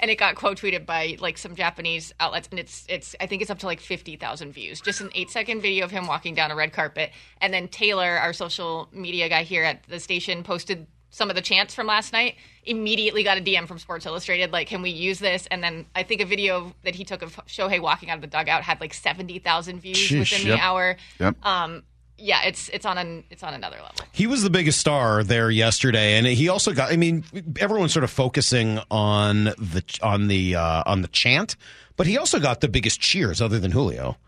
And 0.00 0.10
it 0.10 0.18
got 0.18 0.34
quote 0.34 0.58
tweeted 0.58 0.84
by 0.84 1.16
like 1.20 1.38
some 1.38 1.54
Japanese 1.54 2.12
outlets, 2.18 2.48
and 2.50 2.58
it's 2.58 2.84
it's 2.88 3.14
I 3.20 3.26
think 3.28 3.40
it's 3.40 3.52
up 3.52 3.60
to 3.60 3.66
like 3.66 3.78
fifty 3.78 4.16
thousand 4.16 4.50
views. 4.50 4.80
Just 4.80 5.00
an 5.00 5.10
eight 5.14 5.30
second 5.30 5.60
video 5.60 5.84
of 5.84 5.92
him 5.92 6.08
walking 6.08 6.34
down 6.34 6.50
a 6.50 6.56
red 6.56 6.72
carpet, 6.72 7.12
and 7.40 7.54
then 7.54 7.68
Taylor, 7.68 8.18
our 8.18 8.32
social 8.32 8.88
media 8.90 9.28
guy 9.28 9.44
here 9.44 9.62
at 9.62 9.84
the 9.84 10.00
station, 10.00 10.42
posted 10.42 10.88
some 11.12 11.30
of 11.30 11.36
the 11.36 11.42
chants 11.42 11.72
from 11.74 11.86
last 11.86 12.12
night 12.12 12.34
immediately 12.64 13.22
got 13.22 13.38
a 13.38 13.40
dm 13.40 13.68
from 13.68 13.78
sports 13.78 14.04
illustrated 14.06 14.50
like 14.50 14.66
can 14.66 14.82
we 14.82 14.90
use 14.90 15.20
this 15.20 15.46
and 15.52 15.62
then 15.62 15.86
i 15.94 16.02
think 16.02 16.20
a 16.20 16.24
video 16.26 16.74
that 16.82 16.94
he 16.96 17.04
took 17.04 17.22
of 17.22 17.36
shohei 17.46 17.80
walking 17.80 18.10
out 18.10 18.16
of 18.16 18.20
the 18.22 18.26
dugout 18.26 18.62
had 18.62 18.80
like 18.80 18.92
70000 18.92 19.80
views 19.80 19.96
Sheesh, 19.96 20.18
within 20.18 20.46
yep. 20.48 20.56
the 20.58 20.62
hour 20.62 20.96
Yep. 21.20 21.46
um 21.46 21.82
yeah 22.18 22.42
it's 22.44 22.68
it's 22.70 22.86
on 22.86 22.98
an 22.98 23.24
it's 23.30 23.42
on 23.42 23.54
another 23.54 23.76
level 23.76 24.04
He 24.12 24.26
was 24.26 24.42
the 24.42 24.50
biggest 24.50 24.78
star 24.78 25.22
there 25.24 25.50
yesterday, 25.50 26.16
and 26.18 26.26
he 26.26 26.48
also 26.48 26.72
got. 26.74 26.92
I 26.92 26.96
mean, 26.96 27.24
everyone's 27.58 27.92
sort 27.94 28.04
of 28.04 28.10
focusing 28.10 28.78
on 28.90 29.44
the 29.44 29.82
on 30.02 30.28
the 30.28 30.54
uh, 30.54 30.82
on 30.84 31.00
the 31.00 31.08
chant, 31.08 31.56
but 31.96 32.06
he 32.06 32.18
also 32.18 32.38
got 32.38 32.60
the 32.60 32.68
biggest 32.68 33.00
cheers 33.00 33.40
other 33.40 33.58
than 33.58 33.70
Julio. 33.72 34.18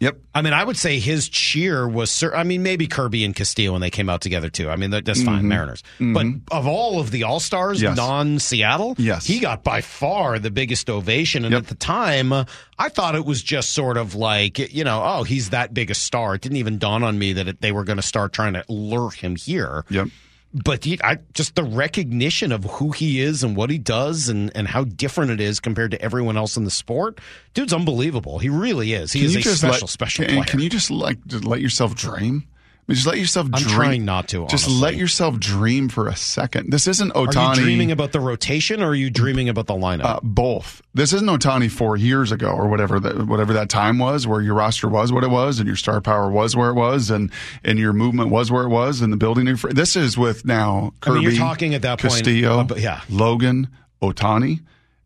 Yep. 0.00 0.18
I 0.34 0.42
mean, 0.42 0.52
I 0.52 0.64
would 0.64 0.76
say 0.76 0.98
his 0.98 1.28
cheer 1.28 1.86
was. 1.88 2.22
I 2.24 2.42
mean, 2.42 2.62
maybe 2.64 2.86
Kirby 2.88 3.24
and 3.24 3.34
Castillo 3.36 3.72
when 3.72 3.80
they 3.80 3.90
came 3.90 4.08
out 4.10 4.20
together 4.20 4.48
too. 4.50 4.68
I 4.68 4.74
mean, 4.76 4.90
that, 4.90 5.04
that's 5.04 5.22
fine, 5.22 5.46
Mariners. 5.46 5.82
But 6.00 6.26
of 6.50 6.66
all 6.66 6.98
of 7.00 7.10
the 7.12 7.22
All 7.24 7.38
Stars, 7.40 7.78
Mm-hmm. 7.78 7.84
Yes. 7.84 7.96
non-Seattle, 7.96 8.94
Yes. 8.98 9.26
he 9.26 9.38
got 9.38 9.62
by 9.62 9.80
far 9.80 10.38
the 10.38 10.50
biggest 10.50 10.90
ovation. 10.90 11.44
And 11.44 11.52
Yep. 11.52 11.62
at 11.62 11.68
the 11.68 11.74
time, 11.76 12.32
uh, 12.32 12.44
I 12.78 12.88
thought 12.88 13.14
it 13.14 13.24
was 13.24 13.42
just 13.42 13.70
sort 13.72 13.96
of 13.96 14.14
like 14.14 14.58
you 14.74 14.82
know, 14.84 15.02
oh, 15.04 15.22
he's 15.22 15.50
that 15.50 15.72
big 15.74 15.90
a 15.90 15.94
star. 15.94 16.34
It 16.34 16.40
didn't 16.40 16.56
even 16.58 16.78
dawn 16.78 17.02
on 17.04 17.18
me 17.18 17.32
that 17.34 17.46
it, 17.48 17.60
they 17.60 17.72
were 17.72 17.84
going 17.84 17.96
to 17.98 18.02
start 18.02 18.32
trying 18.32 18.54
to 18.54 18.64
lure 18.68 19.10
him 19.10 19.36
here. 19.36 19.84
Yep. 19.90 20.08
But 20.52 20.84
he, 20.84 20.98
I, 21.02 21.18
just 21.32 21.54
the 21.54 21.62
recognition 21.62 22.50
of 22.52 22.64
who 22.64 22.90
he 22.90 23.20
is 23.20 23.44
and 23.44 23.56
what 23.56 23.70
he 23.70 23.78
does 23.78 24.28
and, 24.28 24.50
and 24.56 24.66
how 24.66 24.84
different 24.84 25.30
it 25.30 25.40
is 25.40 25.60
compared 25.60 25.92
to 25.92 26.02
everyone 26.02 26.36
else 26.36 26.56
in 26.56 26.64
the 26.64 26.70
sport, 26.70 27.20
dude's 27.54 27.72
unbelievable. 27.72 28.38
He 28.38 28.48
really 28.48 28.92
is. 28.92 29.12
He 29.12 29.20
Can 29.20 29.28
is 29.28 29.36
a 29.36 29.56
special, 29.56 29.80
let, 29.82 29.90
special 29.90 30.24
player. 30.24 30.44
Can 30.44 30.60
you 30.60 30.68
just 30.68 30.90
like 30.90 31.24
just 31.26 31.44
let 31.44 31.60
yourself 31.60 31.94
dream? 31.94 32.46
I 32.88 32.92
mean, 32.92 32.96
just 32.96 33.06
let 33.06 33.18
yourself 33.18 33.46
I'm 33.52 33.60
dream. 33.62 33.74
trying 33.74 34.04
not 34.04 34.28
to, 34.30 34.46
Just 34.48 34.68
let 34.68 34.96
yourself 34.96 35.38
dream 35.38 35.88
for 35.88 36.08
a 36.08 36.16
second. 36.16 36.72
This 36.72 36.88
isn't 36.88 37.12
Ohtani. 37.14 37.36
are 37.36 37.54
you 37.56 37.62
dreaming 37.62 37.92
about 37.92 38.10
the 38.10 38.18
rotation 38.18 38.82
or 38.82 38.88
are 38.88 38.94
you 38.96 39.10
dreaming 39.10 39.48
about 39.48 39.66
the 39.68 39.74
lineup? 39.74 40.04
uh, 40.04 40.20
both. 40.24 40.82
This 40.92 41.12
isn't 41.12 41.28
Ohtani 41.28 41.70
four 41.70 41.96
years 41.96 42.32
ago 42.32 42.48
or 42.50 42.66
whatever 42.68 42.98
that 42.98 43.26
whatever 43.28 43.52
that 43.52 43.68
time 43.68 43.98
was, 43.98 44.26
where 44.26 44.40
your 44.40 44.54
roster 44.54 44.88
was 44.88 45.12
what 45.12 45.22
it 45.22 45.30
was 45.30 45.60
and 45.60 45.68
your 45.68 45.76
star 45.76 46.00
power 46.00 46.30
was 46.30 46.56
where 46.56 46.70
it 46.70 46.74
was 46.74 47.10
and 47.10 47.30
and 47.62 47.78
your 47.78 47.92
movement 47.92 48.30
was 48.30 48.50
where 48.50 48.64
it 48.64 48.70
was 48.70 49.00
and 49.00 49.12
the 49.12 49.16
building. 49.16 49.44
New, 49.44 49.54
This 49.56 49.94
is 49.94 50.18
with 50.18 50.44
now 50.44 50.92
I 51.02 51.06
Kirby. 51.06 51.14
mean, 51.20 51.22
you're 51.30 51.38
talking 51.38 51.74
at 51.74 51.82
that 51.82 52.00
point 52.00 52.14
Castillo, 52.14 52.60
about- 52.60 52.80
yeah. 52.80 53.02
Logan, 53.08 53.68
Ohtani, 54.02 54.60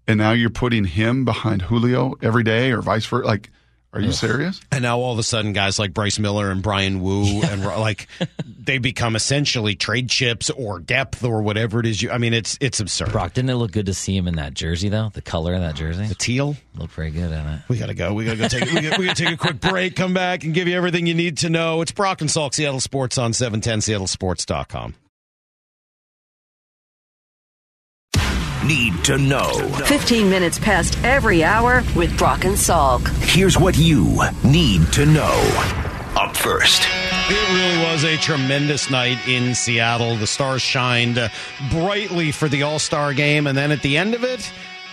and 0.06 0.18
now 0.18 0.32
you're 0.32 0.48
putting 0.50 0.84
him 0.84 1.24
behind 1.26 1.62
Julio 1.62 2.14
every 2.22 2.44
day 2.44 2.70
or 2.72 2.80
vice 2.80 3.04
versa. 3.06 3.26
Like, 3.26 3.50
are 3.94 4.00
you 4.00 4.12
serious? 4.12 4.60
And 4.72 4.82
now 4.82 4.98
all 4.98 5.12
of 5.12 5.18
a 5.18 5.22
sudden, 5.22 5.52
guys 5.52 5.78
like 5.78 5.94
Bryce 5.94 6.18
Miller 6.18 6.50
and 6.50 6.62
Bryan 6.62 7.00
Woo 7.00 7.42
and 7.42 7.64
like 7.64 8.08
they 8.58 8.78
become 8.78 9.14
essentially 9.16 9.74
trade 9.76 10.10
chips 10.10 10.50
or 10.50 10.80
depth 10.80 11.22
or 11.24 11.42
whatever 11.42 11.78
it 11.80 11.86
is. 11.86 12.02
You, 12.02 12.10
I 12.10 12.18
mean, 12.18 12.34
it's 12.34 12.58
it's 12.60 12.80
absurd. 12.80 13.12
Brock, 13.12 13.32
didn't 13.34 13.50
it 13.50 13.54
look 13.54 13.72
good 13.72 13.86
to 13.86 13.94
see 13.94 14.16
him 14.16 14.26
in 14.28 14.34
that 14.36 14.54
jersey 14.54 14.88
though? 14.88 15.10
The 15.14 15.22
color 15.22 15.54
of 15.54 15.60
that 15.60 15.76
jersey 15.76 16.06
The 16.06 16.14
teal. 16.14 16.56
looked 16.76 16.92
pretty 16.94 17.12
good 17.12 17.30
in 17.32 17.46
it. 17.46 17.60
We 17.68 17.78
gotta 17.78 17.94
go. 17.94 18.12
We 18.14 18.24
gotta 18.24 18.36
go 18.36 18.48
take. 18.48 18.64
we, 18.72 18.80
gotta, 18.80 19.00
we 19.00 19.06
gotta 19.06 19.24
take 19.24 19.34
a 19.34 19.36
quick 19.36 19.60
break. 19.60 19.94
Come 19.96 20.12
back 20.12 20.44
and 20.44 20.52
give 20.52 20.66
you 20.68 20.76
everything 20.76 21.06
you 21.06 21.14
need 21.14 21.38
to 21.38 21.48
know. 21.50 21.80
It's 21.80 21.92
Brock 21.92 22.20
and 22.20 22.28
Salk, 22.28 22.54
Seattle 22.54 22.80
Sports 22.80 23.16
on 23.16 23.32
seven 23.32 23.60
ten 23.60 23.78
SeattleSports.com. 23.78 24.94
Need 28.66 29.04
to 29.04 29.18
know. 29.18 29.52
15 29.84 30.30
minutes 30.30 30.58
past 30.58 30.98
every 31.04 31.44
hour 31.44 31.82
with 31.94 32.16
Brock 32.16 32.44
and 32.44 32.54
Salk. 32.54 33.06
Here's 33.22 33.58
what 33.58 33.76
you 33.76 34.18
need 34.42 34.90
to 34.94 35.04
know. 35.04 35.34
Up 36.16 36.34
first. 36.34 36.82
It 37.28 37.48
really 37.50 37.92
was 37.92 38.04
a 38.04 38.16
tremendous 38.16 38.90
night 38.90 39.18
in 39.28 39.54
Seattle. 39.54 40.16
The 40.16 40.26
stars 40.26 40.62
shined 40.62 41.30
brightly 41.70 42.32
for 42.32 42.48
the 42.48 42.62
All 42.62 42.78
Star 42.78 43.12
game, 43.12 43.46
and 43.46 43.56
then 43.58 43.70
at 43.70 43.82
the 43.82 43.98
end 43.98 44.14
of 44.14 44.24
it, 44.24 44.50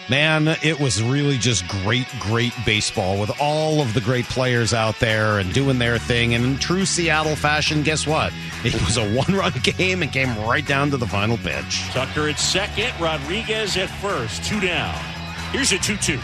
man, 0.09 0.47
it 0.61 0.79
was 0.79 1.01
really 1.01 1.37
just 1.37 1.67
great, 1.67 2.07
great 2.19 2.53
baseball 2.65 3.19
with 3.19 3.31
all 3.39 3.81
of 3.81 3.93
the 3.93 4.01
great 4.01 4.25
players 4.25 4.73
out 4.73 4.99
there 4.99 5.39
and 5.39 5.53
doing 5.53 5.79
their 5.79 5.97
thing. 5.97 6.33
And 6.33 6.43
in 6.43 6.57
true 6.57 6.85
Seattle 6.85 7.35
fashion, 7.35 7.83
guess 7.83 8.05
what? 8.05 8.33
It 8.63 8.73
was 8.73 8.97
a 8.97 9.13
one 9.13 9.33
run 9.33 9.53
game 9.63 10.01
and 10.01 10.11
came 10.11 10.35
right 10.39 10.65
down 10.65 10.91
to 10.91 10.97
the 10.97 11.07
final 11.07 11.37
pitch. 11.37 11.81
Tucker 11.91 12.29
at 12.29 12.39
second, 12.39 12.93
Rodriguez 12.99 13.77
at 13.77 13.89
first, 13.89 14.43
two 14.43 14.59
down. 14.59 14.95
Here's 15.51 15.71
a 15.73 15.77
2 15.77 15.97
2. 15.97 16.19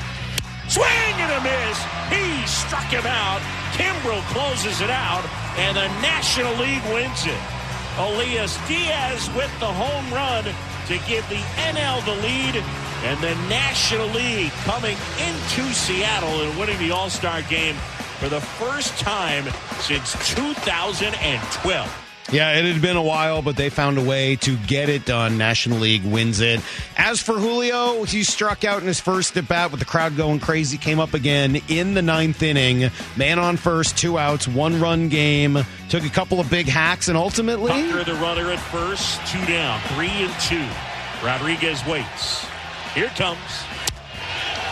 Swing 0.69 1.15
and 1.19 1.31
a 1.31 1.41
miss. 1.43 1.77
He 2.11 2.47
struck 2.47 2.87
him 2.91 3.05
out. 3.05 3.41
Kimbrel 3.71 4.21
closes 4.31 4.81
it 4.81 4.89
out, 4.89 5.23
and 5.57 5.75
the 5.75 5.87
National 6.01 6.53
League 6.55 6.83
wins 6.93 7.25
it. 7.25 7.39
Elias 7.97 8.57
Diaz 8.67 9.29
with 9.35 9.51
the 9.59 9.65
home 9.65 10.13
run 10.13 10.45
to 10.87 10.97
give 10.99 11.27
the 11.27 11.35
NL 11.35 12.03
the 12.05 12.15
lead, 12.21 12.63
and 13.03 13.19
the 13.19 13.35
National 13.49 14.07
League 14.07 14.51
coming 14.63 14.95
into 15.19 15.61
Seattle 15.73 16.41
and 16.41 16.57
winning 16.57 16.79
the 16.79 16.91
All 16.91 17.09
Star 17.09 17.41
game 17.43 17.75
for 18.19 18.29
the 18.29 18.39
first 18.39 18.97
time 18.97 19.43
since 19.81 20.13
2012. 20.33 22.06
Yeah, 22.29 22.59
it 22.59 22.65
had 22.65 22.81
been 22.81 22.97
a 22.97 23.01
while, 23.01 23.41
but 23.41 23.55
they 23.55 23.69
found 23.69 23.97
a 23.97 24.01
way 24.01 24.35
to 24.37 24.57
get 24.57 24.89
it 24.89 25.05
done. 25.05 25.37
National 25.37 25.79
League 25.79 26.03
wins 26.03 26.41
it. 26.41 26.59
As 26.97 27.21
for 27.21 27.39
Julio, 27.39 28.03
he 28.03 28.23
struck 28.23 28.65
out 28.65 28.81
in 28.81 28.87
his 28.87 28.99
first 28.99 29.37
at 29.37 29.47
bat 29.47 29.71
with 29.71 29.79
the 29.79 29.85
crowd 29.85 30.17
going 30.17 30.41
crazy. 30.41 30.77
Came 30.77 30.99
up 30.99 31.13
again 31.13 31.61
in 31.69 31.93
the 31.93 32.01
ninth 32.01 32.43
inning. 32.43 32.91
Man 33.15 33.39
on 33.39 33.55
first, 33.55 33.97
two 33.97 34.17
outs, 34.17 34.45
one 34.45 34.81
run 34.81 35.07
game. 35.07 35.57
Took 35.87 36.03
a 36.03 36.09
couple 36.09 36.41
of 36.41 36.49
big 36.49 36.67
hacks, 36.67 37.07
and 37.07 37.17
ultimately. 37.17 37.71
Tucker, 37.71 38.03
the 38.03 38.15
runner 38.15 38.51
at 38.51 38.59
first, 38.59 39.25
two 39.27 39.43
down, 39.45 39.79
three 39.95 40.09
and 40.09 40.33
two. 40.41 40.67
Rodriguez 41.25 41.85
waits. 41.85 42.45
Here 42.93 43.07
comes. 43.15 43.39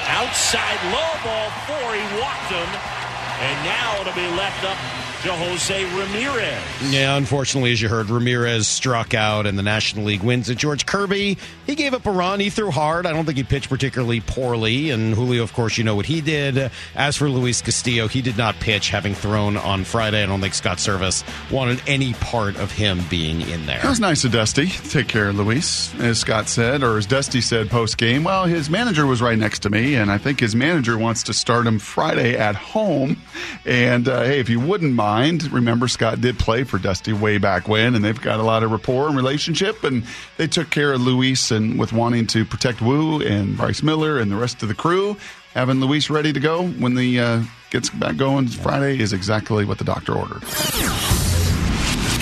Outside 0.07 0.77
low 0.91 1.13
ball 1.23 1.49
four. 1.65 1.95
He 1.95 2.19
walked 2.19 2.51
him. 2.51 2.67
And 3.39 3.65
now 3.65 3.99
it'll 4.01 4.13
be 4.13 4.27
left 4.35 4.63
up 4.63 4.77
to 5.25 5.31
Jose 5.31 5.85
Ramirez. 5.97 6.93
Yeah, 6.93 7.17
unfortunately, 7.17 7.71
as 7.71 7.81
you 7.81 7.89
heard, 7.89 8.11
Ramirez 8.11 8.67
struck 8.67 9.15
out 9.15 9.47
and 9.47 9.57
the 9.57 9.63
National 9.63 10.05
League 10.05 10.21
wins 10.21 10.49
it. 10.49 10.57
George 10.59 10.85
Kirby, 10.85 11.39
he 11.65 11.73
gave 11.73 11.95
up 11.95 12.05
a 12.05 12.11
run. 12.11 12.39
He 12.39 12.51
threw 12.51 12.69
hard. 12.69 13.07
I 13.07 13.11
don't 13.11 13.25
think 13.25 13.37
he 13.37 13.43
pitched 13.43 13.67
particularly 13.67 14.21
poorly. 14.21 14.91
And 14.91 15.15
Julio, 15.15 15.41
of 15.41 15.51
course, 15.53 15.79
you 15.79 15.83
know 15.83 15.95
what 15.95 16.05
he 16.05 16.21
did. 16.21 16.69
As 16.93 17.17
for 17.17 17.27
Luis 17.27 17.63
Castillo, 17.63 18.07
he 18.07 18.21
did 18.21 18.37
not 18.37 18.53
pitch, 18.59 18.89
having 18.89 19.15
thrown 19.15 19.57
on 19.57 19.83
Friday. 19.83 20.21
I 20.21 20.27
don't 20.27 20.41
think 20.41 20.53
Scott 20.53 20.77
Servais 20.77 21.23
wanted 21.51 21.81
any 21.87 22.13
part 22.13 22.55
of 22.57 22.71
him 22.71 23.01
being 23.09 23.41
in 23.41 23.65
there. 23.65 23.79
It 23.83 23.89
was 23.89 23.99
nice 23.99 24.25
of 24.25 24.31
Dusty 24.31 24.67
take 24.67 25.07
care 25.07 25.33
Luis, 25.33 25.93
as 25.99 26.19
Scott 26.19 26.47
said, 26.49 26.83
or 26.83 26.97
as 26.97 27.07
Dusty 27.07 27.41
said 27.41 27.71
post 27.71 27.97
game. 27.97 28.23
Well, 28.23 28.45
his 28.45 28.69
manager 28.69 29.07
was 29.07 29.23
right 29.23 29.39
next 29.39 29.59
to 29.59 29.71
me, 29.71 29.95
and 29.95 30.11
I 30.11 30.19
think 30.19 30.39
his 30.39 30.55
manager 30.55 30.99
wants 30.99 31.23
to 31.23 31.33
start 31.33 31.65
him 31.65 31.79
Friday 31.79 32.37
at 32.37 32.55
home. 32.55 33.17
And 33.65 34.07
uh, 34.07 34.23
hey, 34.23 34.39
if 34.39 34.49
you 34.49 34.59
wouldn't 34.59 34.93
mind, 34.93 35.14
remember 35.51 35.87
Scott 35.87 36.21
did 36.21 36.37
play 36.37 36.63
for 36.63 36.77
Dusty 36.77 37.13
way 37.13 37.37
back 37.37 37.67
when, 37.67 37.95
and 37.95 38.03
they've 38.03 38.19
got 38.19 38.39
a 38.39 38.43
lot 38.43 38.63
of 38.63 38.71
rapport 38.71 39.07
and 39.07 39.15
relationship, 39.15 39.83
and 39.83 40.03
they 40.37 40.47
took 40.47 40.69
care 40.69 40.93
of 40.93 41.01
Luis 41.01 41.51
and 41.51 41.79
with 41.79 41.93
wanting 41.93 42.27
to 42.27 42.45
protect 42.45 42.81
Woo 42.81 43.21
and 43.21 43.57
Bryce 43.57 43.83
Miller 43.83 44.19
and 44.19 44.31
the 44.31 44.35
rest 44.35 44.61
of 44.61 44.67
the 44.67 44.75
crew. 44.75 45.17
Having 45.53 45.79
Luis 45.79 46.09
ready 46.09 46.33
to 46.33 46.39
go 46.39 46.67
when 46.67 46.95
the 46.95 47.19
uh, 47.19 47.43
gets 47.71 47.89
back 47.89 48.17
going 48.17 48.47
Friday 48.47 48.99
is 48.99 49.13
exactly 49.13 49.65
what 49.65 49.77
the 49.77 49.85
doctor 49.85 50.13
ordered. 50.13 50.43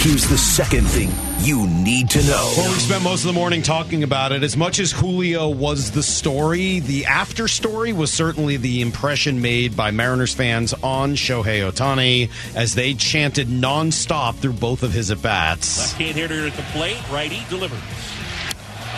Here's 0.04 0.28
the 0.28 0.38
second 0.38 0.84
thing 0.88 1.12
you 1.48 1.66
need 1.66 2.10
to 2.10 2.22
know. 2.24 2.54
Well, 2.58 2.70
we 2.70 2.78
spent 2.78 3.06
most 3.06 3.22
of 3.22 3.28
the 3.28 3.40
morning 3.40 3.62
talking 3.62 4.04
about 4.04 4.34
it. 4.34 4.44
As 4.44 4.58
much 4.58 4.82
as 4.82 4.92
Julio 4.92 5.48
was 5.48 5.92
the 5.92 6.04
story, 6.04 6.82
the 6.82 7.06
after 7.06 7.48
story 7.48 7.94
was 7.94 8.12
certainly 8.12 8.58
the 8.58 8.82
impression 8.82 9.42
made 9.42 9.78
by 9.78 9.92
Mariners 9.92 10.34
fans 10.34 10.74
on 10.84 11.16
Shohei 11.16 11.72
Ohtani 11.72 12.30
as 12.54 12.76
they 12.76 12.96
chanted 12.96 13.48
nonstop 13.48 14.36
through 14.36 14.52
both 14.52 14.84
of 14.84 14.92
his 14.92 15.10
at 15.10 15.22
bats. 15.22 15.78
Left-hand 15.80 16.18
hitter 16.18 16.48
at 16.48 16.54
the 16.58 16.64
plate. 16.74 17.00
Righty 17.10 17.42
delivers. 17.50 17.80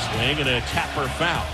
Swing 0.09 0.39
and 0.39 0.49
a 0.49 0.61
tapper 0.61 1.07
foul. 1.19 1.45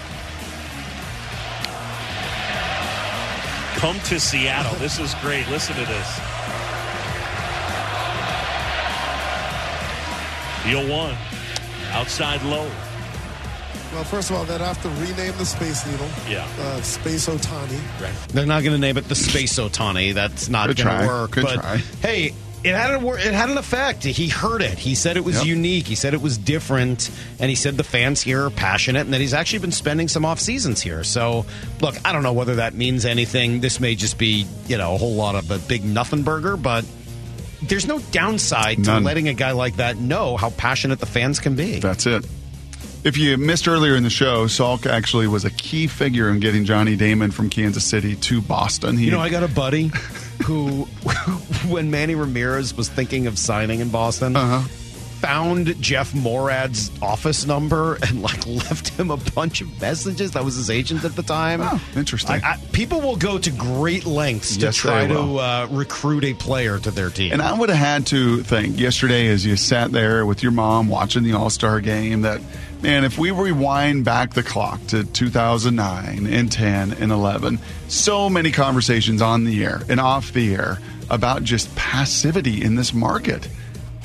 Come 3.81 3.99
to 4.05 4.17
Seattle. 4.17 4.79
This 4.79 4.97
is 4.97 5.13
great. 5.15 5.45
Listen 5.49 5.75
to 5.75 5.83
this. 5.83 6.19
Deal 10.63 10.87
one. 10.89 11.15
Outside 11.91 12.41
low. 12.43 12.69
Well, 13.93 14.03
first 14.05 14.29
of 14.29 14.37
all, 14.37 14.45
they'd 14.45 14.61
have 14.61 14.81
to 14.83 14.89
rename 14.89 15.37
the 15.37 15.45
Space 15.45 15.85
Needle. 15.85 16.07
Yeah. 16.29 16.47
Uh, 16.59 16.81
Space 16.81 17.27
Ohtani. 17.27 17.79
Right. 18.01 18.13
They're 18.29 18.45
not 18.45 18.63
going 18.63 18.73
to 18.73 18.79
name 18.79 18.95
it 18.97 19.09
the 19.09 19.15
Space 19.15 19.59
Ohtani. 19.59 20.13
That's 20.13 20.47
not 20.47 20.67
going 20.75 21.01
to 21.01 21.07
work. 21.07 21.31
Good 21.31 21.43
but 21.43 21.55
try. 21.55 21.77
hey, 22.01 22.33
it 22.63 22.73
had 22.75 23.03
a 23.03 23.07
it 23.15 23.33
had 23.33 23.49
an 23.49 23.57
effect. 23.57 24.03
He 24.05 24.29
heard 24.29 24.61
it. 24.61 24.77
He 24.77 24.95
said 24.95 25.17
it 25.17 25.25
was 25.25 25.37
Yep. 25.39 25.45
unique. 25.45 25.87
He 25.87 25.95
said 25.95 26.13
it 26.13 26.21
was 26.21 26.37
different, 26.37 27.09
and 27.39 27.49
he 27.49 27.55
said 27.55 27.75
the 27.75 27.83
fans 27.83 28.21
here 28.21 28.45
are 28.45 28.49
passionate, 28.51 29.01
and 29.01 29.13
that 29.13 29.19
he's 29.19 29.33
actually 29.33 29.59
been 29.59 29.71
spending 29.73 30.07
some 30.07 30.23
off 30.23 30.39
seasons 30.39 30.79
here. 30.81 31.03
So, 31.03 31.45
look, 31.81 31.95
I 32.05 32.13
don't 32.13 32.23
know 32.23 32.33
whether 32.33 32.55
that 32.57 32.73
means 32.75 33.03
anything. 33.03 33.59
This 33.61 33.79
may 33.81 33.95
just 33.95 34.17
be 34.17 34.45
you 34.67 34.77
know 34.77 34.93
a 34.93 34.97
whole 34.97 35.15
lot 35.15 35.35
of 35.35 35.49
a 35.51 35.57
big 35.57 35.83
nothing 35.83 36.23
burger, 36.23 36.55
but. 36.55 36.85
There's 37.63 37.87
no 37.87 37.99
downside 38.11 38.83
to 38.85 38.99
letting 38.99 39.27
a 39.27 39.33
guy 39.33 39.51
like 39.51 39.75
that 39.77 39.97
know 39.97 40.35
how 40.37 40.49
passionate 40.51 40.99
the 40.99 41.05
fans 41.05 41.39
can 41.39 41.55
be. 41.55 41.79
That's 41.79 42.05
it. 42.05 42.25
If 43.03 43.17
you 43.17 43.35
missed 43.37 43.67
earlier 43.67 43.95
in 43.95 44.03
the 44.03 44.09
show, 44.11 44.45
Salk 44.45 44.85
actually 44.85 45.27
was 45.27 45.43
a 45.45 45.49
key 45.49 45.87
figure 45.87 46.29
in 46.29 46.39
getting 46.39 46.65
Johnny 46.65 46.95
Damon 46.95 47.31
from 47.31 47.49
Kansas 47.49 47.83
City 47.83 48.15
to 48.17 48.41
Boston. 48.41 48.95
He, 48.97 49.05
You 49.05 49.11
know, 49.11 49.19
I 49.19 49.29
got 49.29 49.41
a 49.43 49.47
buddy 49.47 49.87
who, 50.45 50.83
when 51.67 51.89
Manny 51.89 52.13
Ramirez 52.15 52.75
was 52.75 52.89
thinking 52.89 53.25
of 53.27 53.39
signing 53.39 53.79
in 53.79 53.89
Boston, 53.89 54.35
Uh-huh. 54.35 54.67
Found 55.21 55.79
Jeff 55.81 56.13
Moorad's 56.13 56.91
office 57.01 57.45
number 57.45 57.95
and 58.07 58.21
like 58.21 58.45
left 58.47 58.89
him 58.89 59.11
a 59.11 59.17
bunch 59.17 59.61
of 59.61 59.81
messages. 59.81 60.31
That 60.31 60.43
was 60.43 60.55
his 60.55 60.69
agent 60.69 61.03
at 61.05 61.15
the 61.15 61.23
time. 61.23 61.61
Oh, 61.61 61.81
interesting. 61.95 62.41
I, 62.43 62.53
I, 62.53 62.57
people 62.71 63.01
will 63.01 63.15
go 63.17 63.37
to 63.37 63.51
great 63.51 64.05
lengths 64.05 64.55
to 64.57 64.65
Yes, 64.65 64.75
try 64.75 65.07
to 65.07 65.19
uh, 65.37 65.67
recruit 65.69 66.23
a 66.23 66.33
player 66.33 66.79
to 66.79 66.91
their 66.91 67.09
team. 67.09 67.33
And 67.33 67.41
I 67.41 67.57
would 67.57 67.69
have 67.69 67.77
had 67.77 68.07
to 68.07 68.41
think 68.43 68.79
yesterday 68.79 69.27
as 69.27 69.45
you 69.45 69.55
sat 69.57 69.91
there 69.91 70.25
with 70.25 70.41
your 70.41 70.51
mom 70.51 70.87
watching 70.87 71.23
the 71.23 71.33
All 71.33 71.49
Star 71.51 71.81
game 71.81 72.21
that, 72.21 72.41
man, 72.81 73.03
if 73.03 73.17
we 73.19 73.29
rewind 73.31 74.03
back 74.03 74.33
the 74.33 74.43
clock 74.43 74.85
to 74.87 75.03
2009 75.03 76.25
and 76.25 76.51
10 76.51 76.93
and 76.93 77.11
11, 77.11 77.59
so 77.87 78.29
many 78.29 78.51
conversations 78.51 79.21
on 79.21 79.43
the 79.43 79.63
air 79.63 79.81
and 79.87 79.99
off 79.99 80.33
the 80.33 80.55
air 80.55 80.79
about 81.11 81.43
just 81.43 81.73
passivity 81.75 82.63
in 82.63 82.75
this 82.75 82.93
market. 82.93 83.47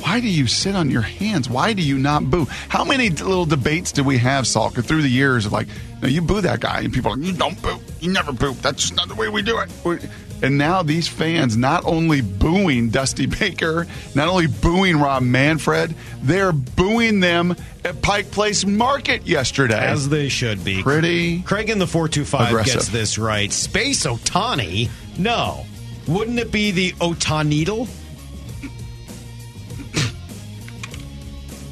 Why 0.01 0.21
do 0.21 0.29
you 0.29 0.47
sit 0.47 0.75
on 0.75 0.91
your 0.91 1.03
hands? 1.03 1.49
Why 1.49 1.73
do 1.73 1.83
you 1.83 1.99
not 1.99 2.25
boo? 2.31 2.47
How 2.69 2.85
many 2.85 3.09
little 3.11 3.47
debates 3.47 3.93
did 3.93 4.05
we 4.05 4.19
have, 4.19 4.45
Salka, 4.45 4.85
through 4.85 5.03
the 5.03 5.09
years 5.09 5.47
of 5.47 5.53
like, 5.53 5.69
no, 6.03 6.09
you 6.09 6.21
boo 6.21 6.43
that 6.43 6.61
guy, 6.61 6.81
and 6.81 6.93
people 6.93 7.13
are 7.13 7.17
like, 7.17 7.27
you 7.27 7.33
don't 7.33 7.61
boo, 7.63 7.79
you 8.01 8.13
never 8.13 8.33
boo. 8.33 8.53
That's 8.55 8.83
just 8.83 8.97
not 8.97 9.09
the 9.09 9.15
way 9.15 9.29
we 9.29 9.43
do 9.43 9.59
it. 9.59 10.09
And 10.43 10.59
now 10.59 10.83
these 10.83 11.09
fans 11.09 11.57
not 11.57 11.87
only 11.87 12.21
booing 12.21 12.91
Dusty 12.91 13.25
Baker, 13.41 13.87
not 14.15 14.29
only 14.29 14.47
booing 14.47 14.99
Rob 14.99 15.23
Manfred, 15.23 15.95
they're 16.23 16.53
booing 16.53 17.21
them 17.21 17.57
at 17.85 18.03
Pike 18.03 18.31
Place 18.31 18.67
Market 18.67 19.27
yesterday. 19.27 19.79
As 19.79 20.11
they 20.11 20.29
should 20.29 20.63
be. 20.63 20.83
Pretty 20.83 21.41
Craig 21.41 21.71
in 21.71 21.79
the 21.79 21.87
425 21.87 22.49
Aggressive. 22.49 22.75
gets 22.75 22.89
this 22.91 23.19
right. 23.19 23.51
Space 23.51 24.05
Ohtani? 24.05 24.91
No. 25.19 25.65
Wouldn't 26.07 26.39
it 26.39 26.53
be 26.53 26.71
the 26.71 26.93
Otaneedle? 26.93 27.89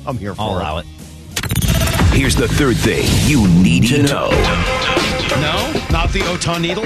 I'm 0.07 0.19
here 0.19 0.35
for 0.35 0.43
I'll 0.43 0.51
it. 0.59 0.61
allow 0.61 0.79
it. 0.79 0.87
Here's 2.13 2.37
the 2.37 2.47
third 2.49 2.77
thing 2.77 3.05
you 3.29 3.47
need 3.49 3.89
to 3.89 4.03
know. 4.03 4.31
No? 5.41 5.73
Not 5.91 6.11
the 6.11 6.21
Otan 6.27 6.61
needle. 6.61 6.85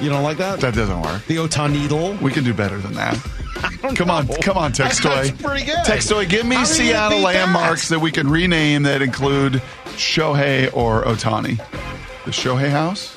You 0.00 0.10
don't 0.10 0.22
like 0.22 0.36
that? 0.38 0.60
That 0.60 0.74
doesn't 0.74 1.00
work. 1.02 1.24
The 1.26 1.36
Otan 1.36 1.72
needle. 1.72 2.14
We 2.22 2.30
can 2.30 2.44
do 2.44 2.54
better 2.54 2.78
than 2.78 2.94
that. 2.94 3.14
Come 3.96 4.10
on, 4.10 4.28
come 4.42 4.58
on, 4.58 4.72
Textoy. 4.72 5.28
That's 5.30 5.42
pretty 5.42 5.64
good. 5.64 5.78
Textoy, 5.78 6.28
give 6.28 6.44
me 6.44 6.56
How 6.56 6.62
are 6.62 6.64
you 6.66 6.68
gonna 6.68 6.74
Seattle 6.74 7.18
beat 7.18 7.22
that? 7.24 7.24
landmarks 7.46 7.88
that? 7.88 7.98
we 8.00 8.10
can 8.12 8.28
rename 8.28 8.82
that 8.82 9.00
include 9.00 9.54
Shohei 9.96 10.70
or 10.76 11.04
Ohtani. 11.04 11.56
The 12.26 12.32
Shohei 12.32 12.68
House? 12.70 13.16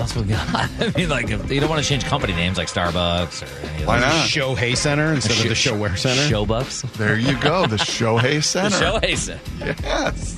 That's 0.00 0.16
what 0.16 0.24
we 0.24 0.32
got? 0.32 0.48
I 0.80 0.92
mean, 0.96 1.08
like, 1.10 1.30
if 1.30 1.50
you 1.52 1.60
don't 1.60 1.68
want 1.68 1.82
to 1.82 1.88
change 1.88 2.04
company 2.04 2.32
names 2.32 2.56
like 2.56 2.68
Starbucks 2.68 3.42
or 3.42 3.66
any 3.68 3.82
of 3.82 3.86
Why 3.88 4.00
those. 4.00 4.08
not? 4.08 4.26
Shohei 4.26 4.74
Center 4.76 5.12
instead 5.12 5.32
of 5.38 5.42
the 5.44 5.50
ShoWare 5.50 5.96
Center? 5.98 6.22
Showbucks. 6.22 6.90
There 6.94 7.18
you 7.18 7.38
go, 7.38 7.66
the 7.66 7.76
Shohei 7.76 8.36
The 8.36 8.40
Center. 8.42 8.76
Shohei 8.76 9.16
Center. 9.16 9.76
Yes. 9.82 10.36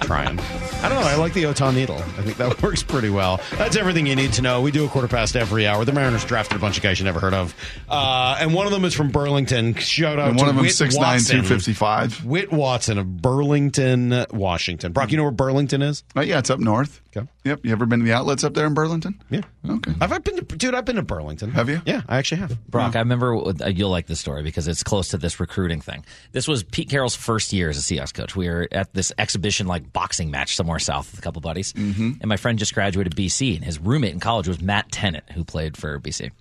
trying. 0.00 0.38
I 0.40 0.88
don't 0.88 1.00
know. 1.00 1.06
I 1.06 1.14
like 1.14 1.32
the 1.34 1.44
Otan 1.44 1.74
Needle. 1.74 1.96
I 1.96 2.22
think 2.22 2.36
that 2.38 2.60
works 2.62 2.82
pretty 2.82 3.10
well. 3.10 3.40
That's 3.56 3.76
everything 3.76 4.06
you 4.06 4.16
need 4.16 4.32
to 4.34 4.42
know. 4.42 4.60
We 4.60 4.70
do 4.72 4.84
a 4.84 4.88
quarter 4.88 5.06
past 5.08 5.36
every 5.36 5.66
hour. 5.66 5.84
The 5.84 5.92
Mariners 5.92 6.24
drafted 6.24 6.56
a 6.56 6.60
bunch 6.60 6.76
of 6.76 6.82
guys 6.82 6.98
you 6.98 7.04
never 7.04 7.20
heard 7.20 7.32
of, 7.34 7.54
uh, 7.88 8.36
and 8.40 8.52
one 8.52 8.66
of 8.66 8.72
them 8.72 8.84
is 8.84 8.92
from 8.94 9.10
Burlington. 9.10 9.74
Shout 9.74 10.18
out 10.18 10.30
And 10.30 10.38
to 10.38 10.42
one 10.42 10.50
of 10.50 10.56
them 10.56 10.64
Whit 10.64 10.74
six 10.74 10.96
nine 10.96 11.14
Watson. 11.18 11.42
two 11.42 11.46
fifty 11.46 11.72
five. 11.72 12.24
Whit 12.24 12.52
Watson 12.52 12.98
of 12.98 13.22
Burlington, 13.22 14.26
Washington. 14.32 14.92
Brock, 14.92 15.10
you 15.12 15.16
know 15.16 15.22
where 15.22 15.32
Burlington 15.32 15.80
is? 15.82 16.02
Oh, 16.16 16.20
yeah, 16.20 16.38
it's 16.40 16.50
up 16.50 16.58
north. 16.60 17.00
Okay. 17.16 17.28
Yep. 17.44 17.64
You 17.64 17.72
ever 17.72 17.86
been 17.86 18.00
to 18.00 18.04
the 18.04 18.12
outlets 18.12 18.42
up 18.42 18.54
there 18.54 18.66
in 18.66 18.74
Burlington? 18.74 19.22
Yeah. 19.30 19.42
Okay. 19.68 19.92
Have 20.00 20.12
I 20.12 20.18
been 20.18 20.36
to, 20.36 20.42
dude? 20.42 20.74
I've 20.74 20.84
been 20.84 20.96
to 20.96 21.02
Burlington. 21.02 21.50
Have 21.52 21.68
you? 21.68 21.80
Yeah, 21.86 22.02
I 22.08 22.18
actually 22.18 22.40
have. 22.40 22.60
Brock, 22.68 22.96
I 22.96 23.00
remember 23.00 23.36
uh, 23.36 23.68
you'll 23.68 23.90
like 23.90 24.06
this 24.06 24.18
story 24.18 24.42
because 24.42 24.66
it's 24.66 24.82
close 24.82 25.08
to 25.08 25.18
this 25.18 25.38
recruiting 25.38 25.80
thing. 25.80 26.04
This 26.32 26.48
was 26.48 26.64
Pete 26.64 26.90
Carroll's 26.90 27.14
first 27.14 27.52
year 27.52 27.70
as 27.70 27.78
a 27.78 27.80
Seahawks 27.80 28.12
coach. 28.12 28.34
We 28.34 28.48
were 28.48 28.68
at 28.72 28.92
this 28.94 29.12
exhibition 29.18 29.66
like 29.66 29.92
boxing 29.92 30.30
match 30.30 30.56
somewhere 30.56 30.78
south 30.78 31.10
with 31.12 31.20
a 31.20 31.22
couple 31.22 31.40
buddies, 31.40 31.72
mm-hmm. 31.72 32.12
and 32.20 32.26
my 32.26 32.36
friend 32.36 32.58
just 32.58 32.74
graduated 32.74 33.14
BC, 33.14 33.56
and 33.56 33.64
his 33.64 33.78
roommate 33.78 34.12
in 34.12 34.20
college 34.20 34.48
was 34.48 34.60
Matt 34.60 34.90
Tennant, 34.90 35.30
who 35.30 35.44
played 35.44 35.76
for 35.76 36.00
BC. 36.00 36.32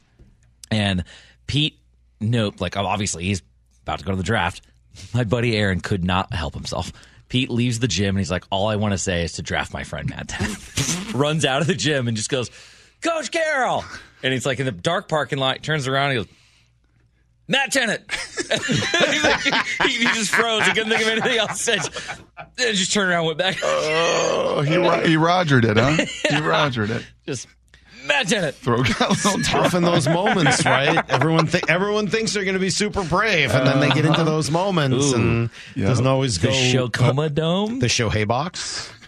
And 0.72 1.04
Pete, 1.46 1.80
nope, 2.20 2.60
like 2.60 2.78
obviously 2.78 3.26
he's 3.26 3.44
about 3.84 4.00
to 4.00 4.06
go 4.06 4.12
to 4.12 4.18
the 4.18 4.24
draft. 4.24 4.62
My 5.14 5.24
buddy 5.24 5.56
Aaron 5.56 5.82
could 5.82 6.04
not 6.04 6.34
help 6.34 6.54
himself. 6.54 6.92
Pete 7.34 7.50
leaves 7.50 7.80
the 7.80 7.88
gym 7.88 8.10
and 8.10 8.20
he's 8.20 8.30
like, 8.30 8.44
"All 8.52 8.68
I 8.68 8.76
want 8.76 8.92
to 8.92 8.98
say 9.00 9.24
is 9.24 9.34
to 9.34 9.42
draft 9.42 9.74
my 9.74 9.84
friend 9.84 10.08
Matt 10.08 10.28
Tennant." 10.28 11.14
Runs 11.16 11.46
out 11.46 11.62
of 11.62 11.68
the 11.68 11.74
gym 11.74 12.08
and 12.08 12.16
just 12.16 12.30
goes, 12.30 12.52
"Coach 13.02 13.32
Carroll!" 13.32 13.84
And 14.22 14.32
he's 14.32 14.46
like 14.46 14.60
in 14.60 14.68
the 14.68 14.72
dark 14.72 15.10
parking 15.10 15.40
lot. 15.40 15.64
Turns 15.64 15.88
around 15.88 16.12
and 16.12 16.20
he 16.20 16.24
goes, 16.26 16.34
Matt 17.48 17.72
Tennant. 17.72 18.04
Like- 18.08 18.62
he, 19.88 19.98
he 19.98 20.04
just 20.14 20.30
froze. 20.30 20.64
He 20.68 20.74
couldn't 20.74 20.90
think 20.90 21.02
of 21.02 21.08
anything 21.08 21.40
else. 21.40 21.68
And 21.68 21.82
just 22.58 22.94
turned 22.94 23.10
around, 23.10 23.22
and 23.22 23.28
went 23.30 23.40
back. 23.40 23.58
Oh, 23.64 24.62
he 24.62 24.74
he 25.10 25.18
rogered 25.18 25.66
it, 25.66 25.76
huh? 25.76 25.96
He 26.30 26.40
rogered 26.42 26.92
it. 26.92 27.04
just 27.26 27.48
Matt 28.06 28.32
it. 28.32 28.56
Throw 28.56 28.84
got 28.84 29.02
a 29.02 29.10
little 29.10 29.42
Tough 29.44 29.74
in 29.76 29.84
those 29.84 30.08
moments, 30.08 30.66
right? 30.66 31.04
Everyone, 31.10 31.48
th- 31.48 31.64
everyone 31.70 32.08
thinks 32.08 32.34
they're 32.34 32.44
going 32.44 32.54
to 32.56 32.60
be 32.60 32.70
super 32.70 33.04
brave, 33.04 33.52
and 33.52 33.66
then 33.66 33.80
they 33.80 33.90
get 33.90 34.06
into 34.06 34.24
those 34.24 34.52
moments, 34.52 35.12
Ooh. 35.12 35.16
and 35.16 35.50
Yeah. 35.76 35.88
doesn't 35.88 36.06
always 36.08 36.40
The 36.40 36.48
go. 36.48 36.54
The 36.54 36.90
Shokoma 36.90 37.34
Dome. 37.34 37.80
the 37.80 37.88
Shohei 37.88 38.28
box. 38.28 38.92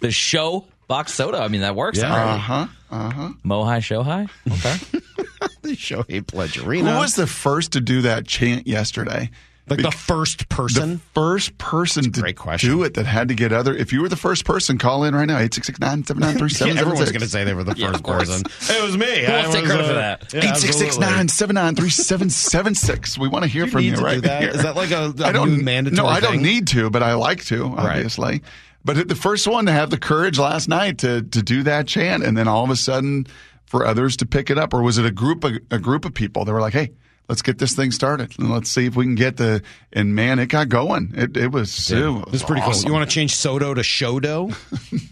The 0.00 0.10
show 0.10 0.66
box 0.88 1.12
soda. 1.12 1.38
I 1.42 1.48
mean, 1.48 1.60
that 1.60 1.76
works. 1.76 1.98
Yeah. 1.98 2.14
Uh 2.14 2.36
huh. 2.38 2.66
Uh 2.90 3.10
huh. 3.10 3.28
Mohai 3.44 3.80
Shohai. 3.80 4.28
Okay. 4.50 5.00
The 5.62 5.76
Shohei 5.76 6.26
Pledge 6.26 6.58
Arena. 6.58 6.92
Who 6.94 6.98
was 7.00 7.14
the 7.16 7.26
first 7.26 7.72
to 7.72 7.80
do 7.80 8.00
that 8.02 8.26
chant 8.26 8.66
yesterday? 8.66 9.30
Like 9.70 9.82
the 9.82 9.90
first 9.90 10.48
person? 10.48 10.94
The 10.94 10.98
first 11.14 11.56
person 11.58 12.10
to 12.12 12.20
great 12.20 12.36
question. 12.36 12.70
do 12.70 12.82
it 12.82 12.94
that 12.94 13.06
had 13.06 13.28
to 13.28 13.34
get 13.34 13.52
other. 13.52 13.74
If 13.74 13.92
you 13.92 14.02
were 14.02 14.08
the 14.08 14.16
first 14.16 14.44
person, 14.44 14.76
call 14.78 15.04
in 15.04 15.14
right 15.14 15.26
now. 15.26 15.34
866 15.38 15.78
Yeah, 16.60 16.80
everyone's 16.80 17.10
going 17.12 17.20
to 17.20 17.28
say 17.28 17.44
they 17.44 17.54
were 17.54 17.64
the 17.64 17.74
Yeah, 17.76 17.88
first 17.92 18.00
of 18.00 18.06
person. 18.06 18.42
It 18.76 18.82
was 18.82 18.96
me. 18.96 19.24
Who 19.24 19.32
I 19.32 19.36
wants 19.42 19.50
to 19.50 19.54
take 19.54 19.62
was, 19.62 19.70
credit 19.70 19.86
for 19.86 19.92
uh, 19.92 19.94
that? 19.94 20.34
yeah, 20.34 20.40
Eight 20.50 20.56
six 20.56 20.76
six 20.76 20.96
absolutely. 20.96 21.16
nine 21.16 21.28
seven 21.28 21.54
nine 21.54 21.74
three 21.76 21.90
seven 21.90 22.30
seven 22.30 22.74
six. 22.74 23.16
We 23.16 23.28
want 23.28 23.44
to 23.44 23.48
hear 23.48 23.64
You 23.66 23.70
from 23.70 23.80
need 23.82 23.90
you 23.90 23.96
to 23.96 24.02
right 24.02 24.14
do 24.16 24.20
that? 24.22 24.42
here. 24.42 24.50
Is 24.50 24.62
that 24.62 24.76
like 24.76 24.90
a- 24.90 25.14
a 25.18 25.24
I 25.26 25.32
don't 25.32 25.56
new 25.58 25.62
mandatory 25.62 25.96
No, 25.96 26.06
I 26.06 26.20
don't 26.20 26.32
thing? 26.34 26.42
need 26.42 26.66
to, 26.68 26.90
but 26.90 27.02
I 27.02 27.14
like 27.14 27.44
to, 27.46 27.64
obviously. 27.76 28.42
But 28.84 29.08
the 29.08 29.14
first 29.14 29.46
one 29.46 29.66
to 29.66 29.72
have 29.72 29.90
the 29.90 29.98
courage 29.98 30.38
last 30.38 30.68
night 30.68 30.98
to 30.98 31.22
to 31.22 31.42
do 31.42 31.62
that 31.64 31.86
chant, 31.86 32.24
and 32.24 32.36
then 32.36 32.48
all 32.48 32.64
of 32.64 32.70
a 32.70 32.76
sudden 32.76 33.26
for 33.66 33.84
others 33.86 34.16
to 34.16 34.26
pick 34.26 34.50
it 34.50 34.58
up, 34.58 34.72
or 34.74 34.82
was 34.82 34.96
it 34.98 35.04
a 35.06 35.10
group 35.10 35.44
of, 35.44 35.52
a 35.70 35.78
group 35.78 36.04
of 36.04 36.14
people? 36.14 36.44
They 36.44 36.52
were 36.52 36.60
like, 36.62 36.72
"Hey, 36.72 36.90
let's 37.30 37.42
get 37.42 37.58
this 37.58 37.72
thing 37.74 37.92
started, 37.92 38.38
and 38.38 38.50
let's 38.50 38.70
see 38.70 38.84
if 38.86 38.96
we 38.96 39.04
can 39.04 39.14
get 39.14 39.38
the." 39.38 39.62
And 39.92 40.14
man, 40.14 40.38
it 40.38 40.46
got 40.46 40.68
going. 40.68 41.14
It 41.16 41.36
it 41.36 41.52
was 41.52 41.90
it 41.90 42.06
was, 42.06 42.24
It's 42.34 42.42
pretty 42.42 42.60
awesome. 42.60 42.82
cool. 42.82 42.90
You 42.90 42.92
want 42.92 43.08
to 43.08 43.14
change 43.14 43.34
SoDo 43.34 43.74
to 43.74 43.80
Shodo? 43.80 44.54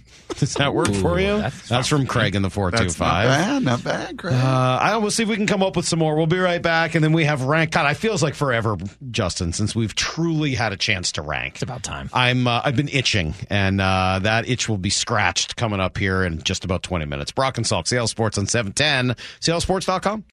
Does 0.36 0.54
that 0.54 0.74
work 0.74 0.92
for 0.94 1.18
you? 1.18 1.38
that's 1.38 1.68
That's, 1.68 1.88
from 1.88 2.06
Craig 2.06 2.36
in 2.36 2.42
the 2.42 2.50
four 2.50 2.70
two 2.70 2.76
That's 2.76 3.00
not 3.00 3.24
bad, 3.24 3.62
not 3.62 3.82
bad, 3.82 4.18
Craig. 4.18 4.34
Uh, 4.34 4.78
I 4.80 4.96
will 4.98 5.10
see 5.10 5.22
if 5.22 5.28
we 5.28 5.36
can 5.36 5.46
come 5.46 5.62
up 5.62 5.74
with 5.74 5.86
some 5.86 5.98
more. 5.98 6.16
We'll 6.16 6.26
be 6.26 6.38
right 6.38 6.60
back, 6.60 6.94
and 6.94 7.02
then 7.02 7.12
we 7.12 7.24
have 7.24 7.42
rank. 7.42 7.72
God, 7.72 7.90
it 7.90 7.94
feels 7.94 8.22
like 8.22 8.34
forever, 8.34 8.76
Justin, 9.10 9.52
since 9.52 9.74
we've 9.74 9.94
truly 9.94 10.54
had 10.54 10.72
a 10.72 10.76
chance 10.76 11.12
to 11.12 11.22
rank. 11.22 11.54
It's 11.54 11.62
about 11.62 11.82
time. 11.82 12.10
I'm 12.12 12.46
uh, 12.46 12.60
I've 12.62 12.76
been 12.76 12.90
itching, 12.90 13.34
and 13.48 13.80
uh, 13.80 14.20
that 14.22 14.48
itch 14.48 14.68
will 14.68 14.78
be 14.78 14.90
scratched 14.90 15.56
coming 15.56 15.80
up 15.80 15.96
here 15.96 16.22
in 16.22 16.42
just 16.42 16.64
about 16.64 16.82
20 16.82 17.06
minutes. 17.06 17.32
Brock 17.32 17.56
and 17.56 17.66
Salk, 17.66 17.88
Seattle 17.88 18.06
Sports 18.06 18.38
on 18.38 18.46
710, 18.46 19.16
seattlesports.com. 19.40 20.24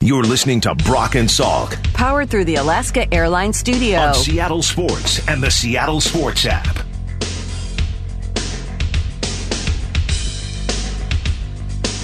You're 0.00 0.22
listening 0.22 0.60
to 0.60 0.76
Brock 0.76 1.16
and 1.16 1.28
Salk 1.28 1.74
Powered 1.92 2.30
through 2.30 2.44
the 2.44 2.54
Alaska 2.54 3.12
Airlines 3.12 3.56
Studio. 3.56 3.98
on 3.98 4.14
Seattle 4.14 4.62
Sports 4.62 5.26
and 5.26 5.42
the 5.42 5.50
Seattle 5.50 6.00
Sports 6.00 6.46
app. 6.46 6.86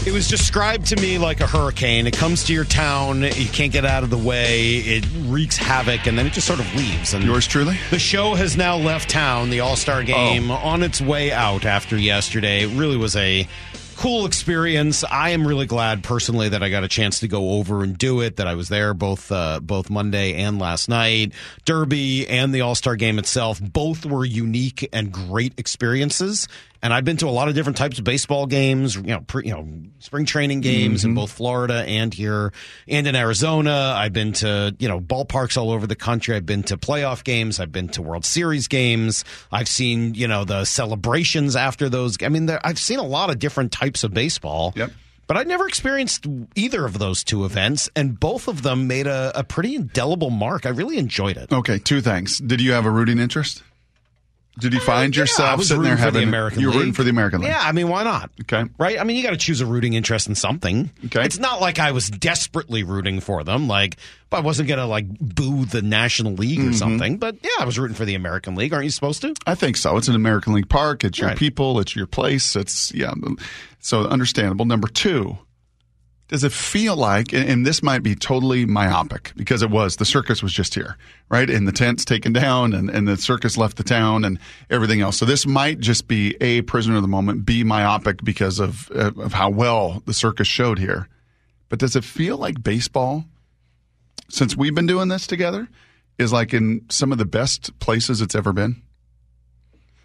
It 0.05 0.13
was 0.13 0.27
described 0.29 0.87
to 0.87 0.97
me 0.97 1.19
like 1.19 1.41
a 1.41 1.47
hurricane. 1.47 2.09
It 2.09 2.17
comes 2.17 2.43
to 2.45 2.53
your 2.53 2.65
town, 2.65 3.23
you 3.23 3.47
can't 3.47 3.73
get 3.73 3.85
out 3.85 4.03
of 4.03 4.11
the 4.11 4.19
way, 4.19 4.73
it 4.79 5.07
wreaks 5.27 5.57
havoc, 5.57 6.09
and 6.09 6.19
then 6.19 6.27
it 6.27 6.33
just 6.33 6.49
sort 6.49 6.59
of 6.59 6.75
leaves. 6.75 7.15
And 7.15 7.25
Yours 7.25 7.47
truly. 7.47 7.79
The 7.91 8.01
show 8.01 8.35
has 8.35 8.57
now 8.57 8.77
left 8.77 9.09
town, 9.09 9.51
the 9.51 9.61
All 9.61 9.77
Star 9.77 10.01
oh. 10.01 10.03
game, 10.03 10.51
on 10.51 10.83
its 10.83 11.01
way 11.01 11.31
out 11.31 11.65
after 11.65 11.97
yesterday. 11.97 12.65
It 12.65 12.77
really 12.77 12.97
was 12.97 13.15
a 13.15 13.47
cool 13.95 14.27
experience. 14.27 15.05
I 15.05 15.31
am 15.31 15.47
really 15.47 15.67
glad 15.67 16.05
personally 16.05 16.49
that 16.51 16.63
I 16.63 16.69
got 16.69 16.85
a 16.85 16.89
chance 16.89 17.21
to 17.21 17.29
go 17.29 17.53
over 17.53 17.83
and 17.83 17.97
do 17.97 18.21
it, 18.21 18.37
that 18.37 18.47
I 18.47 18.55
was 18.55 18.69
there 18.69 18.95
both 18.95 19.33
uh, 19.33 19.61
both 19.61 19.91
Monday 19.91 20.35
and 20.35 20.59
last 20.59 20.89
night. 20.89 21.33
Derby 21.65 22.29
and 22.29 22.55
the 22.55 22.61
All 22.61 22.75
Star 22.75 22.97
game 22.97 23.19
itself, 23.19 23.61
both 23.61 24.05
were 24.05 24.25
unique 24.25 24.89
and 24.93 25.13
great 25.13 25.55
experiences. 25.59 26.49
And 26.85 26.93
I've 26.93 27.07
been 27.07 27.17
to 27.17 27.29
a 27.29 27.31
lot 27.31 27.49
of 27.49 27.55
different 27.55 27.79
types 27.79 27.99
of 27.99 28.05
baseball 28.05 28.45
games, 28.45 28.95
you 28.95 29.03
know, 29.05 29.23
pre, 29.23 29.47
you 29.47 29.55
know, 29.55 29.67
spring 30.01 30.27
training 30.27 30.61
games 30.61 31.03
in 31.03 31.13
mm-hmm. 31.13 31.17
both 31.17 31.33
Florida 31.33 31.83
and 31.83 32.13
here 32.13 32.53
and 32.87 33.07
in 33.07 33.17
Arizona. 33.17 33.95
I've 33.97 34.13
been 34.13 34.35
to, 34.35 34.77
you 34.79 34.87
know, 34.87 35.01
ballparks 35.01 35.57
all 35.57 35.71
over 35.71 35.87
the 35.87 35.97
country. 35.97 36.37
I've 36.37 36.45
been 36.45 36.63
to 36.65 36.77
playoff 36.77 37.25
games. 37.25 37.59
I've 37.59 37.73
been 37.73 37.89
to 37.89 38.03
World 38.03 38.27
Series 38.27 38.69
games. 38.69 39.25
I've 39.51 39.67
seen, 39.67 40.13
you 40.13 40.29
know, 40.29 40.45
the 40.45 40.67
celebrations 40.67 41.57
after 41.57 41.89
those. 41.89 42.19
I 42.23 42.29
mean, 42.29 42.45
there, 42.45 42.61
I've 42.63 42.79
seen 42.79 42.99
a 42.99 43.07
lot 43.07 43.31
of 43.31 43.39
different 43.39 43.73
types 43.73 44.05
of 44.05 44.13
baseball. 44.13 44.75
Yep. 44.77 44.91
But 45.27 45.39
I'd 45.39 45.49
never 45.49 45.67
experienced 45.67 46.27
either 46.55 46.85
of 46.85 46.99
those 46.99 47.25
two 47.25 47.47
events, 47.47 47.89
and 47.97 48.21
both 48.21 48.47
of 48.47 48.61
them 48.61 48.87
made 48.87 49.07
a, 49.07 49.33
a 49.35 49.43
pretty 49.43 49.75
indelible 49.75 50.29
mark. 50.29 50.67
I 50.67 50.69
really 50.69 50.99
enjoyed 50.99 51.39
it. 51.39 51.51
Okay, 51.51 51.79
two 51.79 52.03
things. 52.03 52.37
Did 52.41 52.61
you 52.61 52.73
have 52.73 52.85
a 52.85 52.91
rooting 52.91 53.19
interest? 53.19 53.63
Did 54.59 54.73
you 54.73 54.81
find 54.81 55.17
yourself 55.17 55.63
sitting 55.65 55.83
there 55.83 55.97
having 55.97 56.23
the 56.23 56.29
American 56.29 56.61
you 56.61 56.67
were 56.69 56.73
League. 56.73 56.79
rooting 56.81 56.93
for 56.95 57.03
the 57.03 57.11
American 57.11 57.41
League? 57.41 57.51
Yeah, 57.51 57.61
I 57.61 57.73
mean, 57.73 57.89
why 57.89 58.05
not? 58.05 58.31
Okay. 58.43 58.65
Right? 58.79 59.01
I 59.01 59.05
mean, 59.05 59.17
you 59.17 59.23
got 59.25 59.31
to 59.31 59.37
choose 59.37 59.61
a 59.61 59.67
rooting 59.67 59.95
interest 59.95 60.29
in 60.29 60.35
something. 60.37 60.91
Okay. 61.07 61.25
It's 61.25 61.39
not 61.39 61.61
like 61.61 61.79
I 61.81 61.91
was 61.91 62.09
desperately 62.09 62.85
rooting 62.85 63.19
for 63.21 63.43
them. 63.43 63.67
Like, 63.67 63.97
I 64.31 64.41
wasn't 64.41 64.69
going 64.69 64.79
to 64.79 64.87
like 64.87 65.07
boo 65.19 65.65
the 65.65 65.83
National 65.83 66.35
League 66.35 66.59
Mm-hmm. 66.59 66.71
or 66.71 66.73
something. 66.75 67.19
But 67.19 67.37
yeah, 67.43 67.51
I 67.61 67.65
was 67.65 67.79
rooting 67.79 67.97
for 67.97 68.05
the 68.05 68.15
American 68.15 68.55
League. 68.55 68.73
Aren't 68.73 68.85
you 68.85 68.91
supposed 68.91 69.23
to? 69.23 69.35
I 69.47 69.55
think 69.57 69.77
so. 69.77 69.97
It's 69.97 70.09
an 70.09 70.15
American 70.15 70.53
League 70.55 70.69
park. 70.69 71.05
It's 71.05 71.19
your 71.19 71.29
Right. 71.31 71.39
people. 71.39 71.81
It's 71.81 71.95
your 71.97 72.07
place. 72.07 72.55
It's 72.57 72.93
yeah. 72.95 73.13
So 73.81 74.03
understandable. 74.07 74.65
Number 74.65 74.89
two, 74.89 75.37
does 76.29 76.43
it 76.43 76.53
feel 76.53 76.97
like, 76.97 77.35
and, 77.35 77.67
this 77.67 77.83
might 77.83 78.03
be 78.03 78.15
totally 78.15 78.65
myopic 78.65 79.33
because 79.37 79.63
it 79.63 79.71
was, 79.71 79.97
the 79.97 80.07
circus 80.07 80.43
was 80.43 80.53
just 80.53 80.75
here, 80.75 80.97
right? 81.29 81.51
And 81.51 81.69
the 81.69 81.73
tent's 81.73 82.05
taken 82.05 82.33
down 82.33 82.73
and, 82.73 82.89
and 82.89 83.07
the 83.07 83.19
circus 83.19 83.59
left 83.59 83.77
the 83.77 83.85
town 83.85 84.25
and 84.25 84.39
everything 84.71 85.03
else. 85.03 85.19
So 85.19 85.27
this 85.27 85.47
might 85.47 85.81
just 85.81 86.09
be 86.09 86.35
A, 86.41 86.63
prisoner 86.63 86.97
of 86.97 87.03
the 87.03 87.09
moment, 87.09 87.45
B, 87.45 87.63
myopic 87.63 88.25
because 88.25 88.59
of, 88.59 88.91
of 88.91 89.35
how 89.35 89.51
well 89.51 90.03
the 90.07 90.15
circus 90.15 90.49
showed 90.49 90.79
here. 90.79 91.09
But 91.69 91.79
does 91.79 91.95
it 91.95 92.05
feel 92.05 92.39
like 92.39 92.63
baseball, 92.63 93.25
since 94.31 94.57
we've 94.57 94.75
been 94.75 94.87
doing 94.87 95.09
this 95.09 95.27
together, 95.27 95.69
is 96.19 96.33
like 96.33 96.55
in 96.55 96.87
some 96.89 97.13
of 97.13 97.19
the 97.19 97.27
best 97.27 97.79
places 97.81 98.23
it's 98.23 98.35
ever 98.35 98.53
been? 98.53 98.81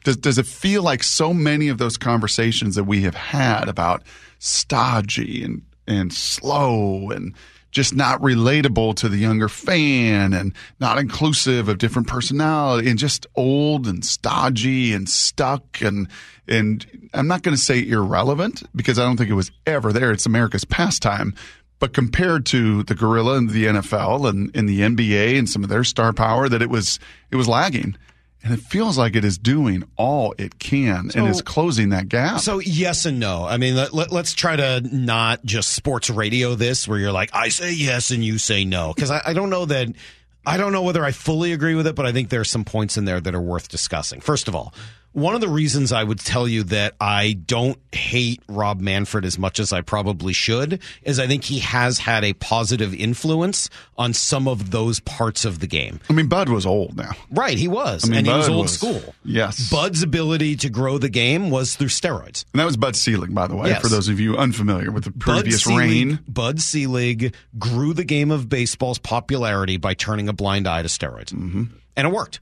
Does, 0.04 0.18
does 0.18 0.38
it 0.38 0.48
feel 0.48 0.84
like 0.84 1.04
so 1.04 1.34
many 1.34 1.70
of 1.70 1.78
those 1.78 1.98
conversations 1.98 2.76
that 2.76 2.86
we 2.86 3.04
have 3.04 3.16
had 3.16 3.70
about 3.70 4.04
stodgy 4.40 5.44
and, 5.44 5.62
and 5.90 6.14
slow 6.14 7.10
and 7.12 7.34
just 7.72 7.96
not 7.96 8.20
relatable 8.22 8.96
to 8.96 9.10
the 9.10 9.18
younger 9.18 9.48
fan 9.48 10.34
and 10.34 10.54
not 10.80 10.98
inclusive 10.98 11.70
of 11.70 11.78
different 11.78 12.08
personality 12.08 12.90
and 12.90 12.98
just 12.98 13.28
old 13.36 13.88
and 13.88 14.04
stodgy 14.04 14.94
and 14.94 15.08
stuck 15.08 15.82
and 15.82 16.08
and 16.48 17.10
I'm 17.14 17.28
not 17.28 17.44
going 17.44 17.56
to 17.56 17.62
say 17.62 17.88
irrelevant 17.88 18.64
because 18.76 18.98
I 18.98 19.04
don't 19.04 19.18
think 19.18 19.30
it 19.30 19.36
was 19.36 19.52
ever 19.68 19.94
there. 19.94 20.12
It's 20.12 20.26
America's 20.26 20.66
pastime. 20.66 21.36
But 21.78 21.94
compared 21.94 22.46
to 22.48 22.84
the 22.84 22.96
gorilla 22.96 23.38
and 23.38 23.50
the 23.52 23.66
NFL 23.66 24.28
and, 24.28 24.52
and 24.56 24.68
the 24.68 24.82
NBA 24.82 25.38
and 25.38 25.48
some 25.48 25.64
of 25.64 25.70
their 25.70 25.84
star 25.86 26.12
power, 26.12 26.50
that 26.50 26.62
it 26.62 26.70
was 26.70 27.00
it 27.32 27.36
was 27.38 27.48
lagging. 27.48 27.96
And 28.44 28.54
it 28.54 28.62
feels 28.62 28.98
like 28.98 29.16
it 29.16 29.26
is 29.26 29.38
doing 29.38 29.84
all 29.98 30.34
it 30.38 30.60
can 30.60 31.10
So- 31.10 31.20
and 31.20 31.28
is 31.30 31.42
closing 31.42 31.90
that 31.90 32.08
gap. 32.08 32.40
So 32.40 32.60
yes 32.60 33.06
and 33.06 33.20
no. 33.20 33.46
I 33.46 33.58
mean, 33.58 33.76
let, 33.76 33.94
let, 33.94 34.14
us 34.14 34.34
try 34.34 34.56
to 34.56 34.82
not 34.82 35.44
just 35.44 35.72
sports 35.72 36.10
radio 36.10 36.56
this, 36.56 36.88
where 36.88 36.98
you're 36.98 37.12
like, 37.12 37.32
I 37.34 37.50
say 37.50 37.74
yes 37.74 38.12
and 38.12 38.24
you 38.24 38.38
say 38.38 38.64
no, 38.64 38.94
because 38.96 39.12
I, 39.12 39.22
I 39.26 39.34
don't 39.34 39.50
know 39.50 39.66
that. 39.66 39.90
I 40.46 40.56
don't 40.58 40.72
know 40.72 40.84
whether 40.84 41.04
I 41.04 41.12
fully 41.12 41.52
agree 41.52 41.76
with 41.76 41.86
it, 41.86 41.96
but 41.96 42.06
I 42.06 42.14
think 42.14 42.30
there 42.30 42.40
are 42.40 42.46
some 42.46 42.64
points 42.64 42.98
in 42.98 43.04
there 43.06 43.20
that 43.20 43.36
are 43.36 43.42
worth 43.42 43.68
discussing. 43.68 44.22
First 44.22 44.48
of 44.48 44.56
all, 44.56 44.74
one 45.14 45.36
of 45.36 45.42
the 45.42 45.50
reasons 45.50 45.92
I 45.92 46.04
would 46.04 46.20
tell 46.20 46.48
you 46.48 46.64
that 46.66 46.94
I 47.02 47.34
don't 47.34 47.78
hate 47.92 48.42
Rob 48.48 48.80
Manfred 48.80 49.26
as 49.26 49.40
much 49.40 49.60
as 49.60 49.74
I 49.74 49.82
probably 49.82 50.34
should 50.34 50.82
is 51.02 51.20
I 51.20 51.28
think 51.28 51.44
he 51.44 51.60
has 51.60 51.98
had 52.00 52.24
a 52.24 52.34
positive 52.34 52.94
influence 52.94 53.70
on 53.98 54.14
some 54.14 54.48
of 54.48 54.72
those 54.72 55.00
parts 55.00 55.46
of 55.46 55.60
the 55.60 55.68
game. 55.68 56.00
I 56.10 56.14
mean, 56.14 56.28
Bud 56.28 56.50
was 56.50 56.66
old 56.66 56.96
now. 56.96 57.12
Right, 57.32 57.58
he 57.58 57.68
was. 57.68 58.06
I 58.06 58.10
mean, 58.10 58.18
and 58.20 58.28
he 58.28 58.34
was 58.34 58.50
old 58.50 58.64
was- 58.64 58.74
school. 58.74 59.16
Yes. 59.26 59.70
Bud's 59.70 60.04
ability 60.04 60.56
to 60.58 60.70
grow 60.70 60.98
the 60.98 61.10
game 61.10 61.50
was 61.50 61.76
through 61.76 61.88
steroids. 61.88 62.46
And 62.54 62.60
that 62.60 62.66
was 62.66 62.78
Bud 62.78 62.96
Selig, 62.96 63.34
by 63.34 63.48
the 63.48 63.56
way, 63.56 63.70
Yes. 63.70 63.82
for 63.82 63.88
those 63.90 64.08
of 64.10 64.20
you 64.20 64.38
unfamiliar 64.38 64.92
with 64.92 65.06
the 65.06 65.12
previous 65.12 65.64
Bud 65.64 65.70
Selig, 65.72 65.80
reign. 65.80 66.20
Bud 66.28 66.62
Selig 66.62 67.34
grew 67.58 67.94
the 67.94 68.04
game 68.06 68.32
of 68.32 68.48
baseball's 68.48 69.00
popularity 69.00 69.78
by 69.78 69.94
turning 69.96 70.30
a 70.30 70.34
blind 70.34 70.68
eye 70.68 70.82
to 70.82 70.88
steroids. 70.88 71.34
Mm-hmm. 71.34 71.64
And 71.98 72.08
it 72.08 72.14
worked. 72.14 72.40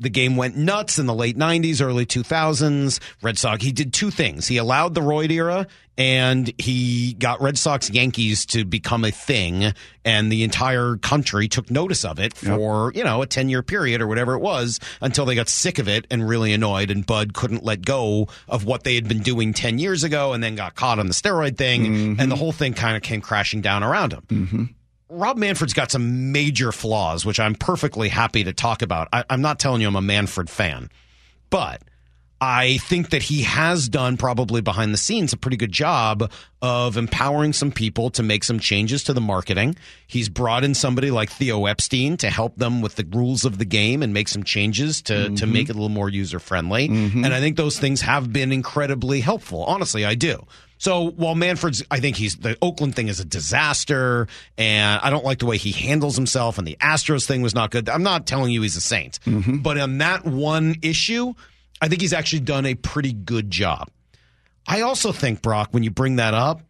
The 0.00 0.10
game 0.10 0.36
went 0.36 0.56
nuts 0.56 0.98
in 0.98 1.06
the 1.06 1.14
late 1.14 1.36
90s, 1.36 1.82
early 1.82 2.06
2000s. 2.06 2.98
Red 3.22 3.38
Sox, 3.38 3.62
he 3.62 3.70
did 3.70 3.92
two 3.92 4.10
things. 4.10 4.48
He 4.48 4.56
allowed 4.56 4.94
the 4.94 5.02
Royd 5.02 5.30
era 5.30 5.66
and 5.98 6.50
he 6.56 7.12
got 7.12 7.42
Red 7.42 7.58
Sox 7.58 7.90
Yankees 7.90 8.46
to 8.46 8.64
become 8.64 9.04
a 9.04 9.10
thing. 9.10 9.74
And 10.02 10.32
the 10.32 10.42
entire 10.42 10.96
country 10.96 11.46
took 11.46 11.70
notice 11.70 12.06
of 12.06 12.18
it 12.18 12.32
for, 12.32 12.90
you 12.94 13.04
know, 13.04 13.20
a 13.20 13.26
10 13.26 13.50
year 13.50 13.62
period 13.62 14.00
or 14.00 14.06
whatever 14.06 14.32
it 14.32 14.38
was 14.38 14.80
until 15.02 15.26
they 15.26 15.34
got 15.34 15.50
sick 15.50 15.78
of 15.78 15.86
it 15.88 16.06
and 16.10 16.26
really 16.26 16.54
annoyed. 16.54 16.90
And 16.90 17.04
Bud 17.04 17.34
couldn't 17.34 17.62
let 17.62 17.84
go 17.84 18.28
of 18.48 18.64
what 18.64 18.84
they 18.84 18.94
had 18.94 19.06
been 19.06 19.20
doing 19.20 19.52
10 19.52 19.78
years 19.78 20.02
ago 20.02 20.32
and 20.32 20.42
then 20.42 20.54
got 20.54 20.74
caught 20.74 20.98
on 20.98 21.06
the 21.06 21.12
steroid 21.12 21.58
thing. 21.58 21.84
Mm-hmm. 21.84 22.20
And 22.20 22.32
the 22.32 22.36
whole 22.36 22.52
thing 22.52 22.72
kind 22.72 22.96
of 22.96 23.02
came 23.02 23.20
crashing 23.20 23.60
down 23.60 23.84
around 23.84 24.14
him. 24.14 24.22
Mm-hmm. 24.28 24.64
Rob 25.10 25.36
Manfred's 25.36 25.74
got 25.74 25.90
some 25.90 26.32
major 26.32 26.72
flaws, 26.72 27.26
which 27.26 27.40
I'm 27.40 27.54
perfectly 27.54 28.08
happy 28.08 28.44
to 28.44 28.52
talk 28.52 28.82
about. 28.82 29.08
I, 29.12 29.24
I'm 29.28 29.42
not 29.42 29.58
telling 29.58 29.82
you 29.82 29.88
I'm 29.88 29.96
a 29.96 30.02
Manfred 30.02 30.48
fan, 30.48 30.90
but 31.50 31.82
I 32.40 32.78
think 32.78 33.10
that 33.10 33.22
he 33.22 33.42
has 33.42 33.88
done 33.88 34.16
probably 34.16 34.62
behind 34.62 34.94
the 34.94 34.98
scenes 34.98 35.34
a 35.34 35.36
pretty 35.36 35.58
good 35.58 35.72
job 35.72 36.30
of 36.62 36.96
empowering 36.96 37.52
some 37.52 37.70
people 37.70 38.08
to 38.10 38.22
make 38.22 38.44
some 38.44 38.58
changes 38.58 39.04
to 39.04 39.12
the 39.12 39.20
marketing. 39.20 39.76
He's 40.06 40.30
brought 40.30 40.64
in 40.64 40.74
somebody 40.74 41.10
like 41.10 41.30
Theo 41.30 41.66
Epstein 41.66 42.16
to 42.18 42.30
help 42.30 42.56
them 42.56 42.80
with 42.80 42.96
the 42.96 43.06
rules 43.12 43.44
of 43.44 43.58
the 43.58 43.66
game 43.66 44.02
and 44.02 44.14
make 44.14 44.28
some 44.28 44.42
changes 44.42 45.02
to, 45.02 45.24
to 45.24 45.30
mm-hmm. 45.30 45.52
make 45.52 45.68
it 45.68 45.72
a 45.72 45.74
little 45.74 45.90
more 45.90 46.08
user 46.08 46.38
friendly. 46.38 46.88
Mm-hmm. 46.88 47.26
And 47.26 47.34
I 47.34 47.40
think 47.40 47.58
those 47.58 47.78
things 47.78 48.00
have 48.00 48.32
been 48.32 48.52
incredibly 48.52 49.20
helpful. 49.20 49.64
Honestly, 49.64 50.06
I 50.06 50.14
do. 50.14 50.46
So 50.80 51.10
while 51.10 51.34
Manfred's, 51.34 51.84
I 51.90 52.00
think 52.00 52.16
he's 52.16 52.36
the 52.36 52.56
Oakland 52.62 52.96
thing 52.96 53.08
is 53.08 53.20
a 53.20 53.24
disaster, 53.26 54.28
and 54.56 54.98
I 55.02 55.10
don't 55.10 55.26
like 55.26 55.38
the 55.38 55.44
way 55.44 55.58
he 55.58 55.72
handles 55.72 56.16
himself, 56.16 56.56
and 56.56 56.66
the 56.66 56.78
Astros 56.80 57.26
thing 57.26 57.42
was 57.42 57.54
not 57.54 57.70
good. 57.70 57.90
I'm 57.90 58.02
not 58.02 58.26
telling 58.26 58.50
you 58.50 58.62
he's 58.62 58.76
a 58.76 58.80
saint, 58.80 59.18
but 59.62 59.76
on 59.76 59.98
that 59.98 60.24
one 60.24 60.76
issue, 60.80 61.34
I 61.82 61.88
think 61.88 62.00
he's 62.00 62.14
actually 62.14 62.40
done 62.40 62.64
a 62.64 62.76
pretty 62.76 63.12
good 63.12 63.50
job. 63.50 63.90
I 64.66 64.80
also 64.80 65.12
think 65.12 65.42
Brock, 65.42 65.68
when 65.72 65.82
you 65.82 65.90
bring 65.90 66.16
that 66.16 66.32
up, 66.32 66.62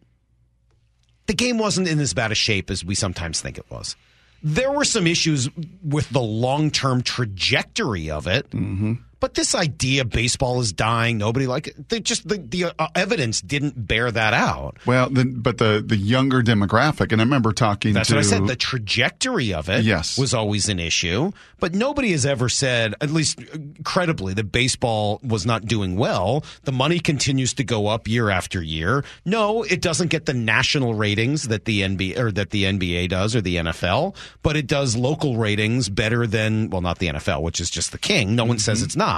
the 1.27 1.33
game 1.33 1.57
wasn't 1.57 1.87
in 1.87 1.97
as 2.01 2.13
bad 2.13 2.33
a 2.33 2.35
shape 2.35 2.69
as 2.69 2.83
we 2.83 2.95
sometimes 2.95 3.39
think 3.39 3.57
it 3.57 3.71
was. 3.71 3.95
There 4.43 4.73
were 4.73 4.83
some 4.83 5.07
issues 5.07 5.49
with 5.81 6.09
the 6.09 6.19
long 6.19 6.69
term 6.69 7.01
trajectory 7.01 8.11
of 8.11 8.27
it. 8.27 8.49
Mm-hmm. 8.49 8.95
But 9.21 9.35
this 9.35 9.55
idea 9.55 10.03
baseball 10.03 10.59
is 10.59 10.73
dying, 10.73 11.17
nobody 11.17 11.47
like 11.47 11.67
it. 11.67 11.87
They 11.87 12.01
just 12.01 12.27
the, 12.27 12.37
the 12.39 12.73
uh, 12.77 12.87
evidence 12.95 13.39
didn't 13.39 13.87
bear 13.87 14.11
that 14.11 14.33
out. 14.33 14.77
Well, 14.85 15.09
the, 15.09 15.23
but 15.23 15.59
the 15.59 15.81
the 15.85 15.95
younger 15.95 16.41
demographic, 16.41 17.13
and 17.13 17.21
I 17.21 17.23
remember 17.23 17.53
talking 17.53 17.93
That's 17.93 18.09
to 18.09 18.15
what 18.15 18.25
I 18.25 18.27
said. 18.27 18.47
The 18.47 18.55
trajectory 18.57 19.53
of 19.53 19.69
it 19.69 19.85
Yes. 19.85 20.17
was 20.17 20.33
always 20.33 20.67
an 20.69 20.79
issue, 20.79 21.31
but 21.59 21.73
nobody 21.75 22.11
has 22.11 22.25
ever 22.25 22.49
said, 22.49 22.95
at 22.99 23.11
least 23.11 23.39
credibly, 23.83 24.33
that 24.33 24.51
baseball 24.51 25.19
was 25.23 25.45
not 25.45 25.65
doing 25.65 25.95
well. 25.97 26.43
The 26.63 26.71
money 26.71 26.99
continues 26.99 27.53
to 27.53 27.63
go 27.63 27.87
up 27.87 28.07
year 28.07 28.29
after 28.31 28.61
year. 28.61 29.05
No, 29.23 29.61
it 29.61 29.81
doesn't 29.81 30.07
get 30.09 30.25
the 30.25 30.33
national 30.33 30.95
ratings 30.95 31.47
that 31.49 31.65
the 31.65 31.81
NBA 31.81 32.17
or 32.17 32.31
that 32.31 32.49
the 32.49 32.63
NBA 32.63 33.09
does 33.09 33.35
or 33.35 33.41
the 33.41 33.57
NFL, 33.57 34.15
but 34.41 34.57
it 34.57 34.65
does 34.65 34.95
local 34.95 35.37
ratings 35.37 35.89
better 35.89 36.25
than 36.25 36.71
well, 36.71 36.81
not 36.81 36.97
the 36.97 37.07
NFL, 37.07 37.43
which 37.43 37.61
is 37.61 37.69
just 37.69 37.91
the 37.91 37.99
king. 37.99 38.35
No 38.35 38.45
one 38.45 38.57
says 38.57 38.81
it's 38.81 38.95
not, 38.95 39.10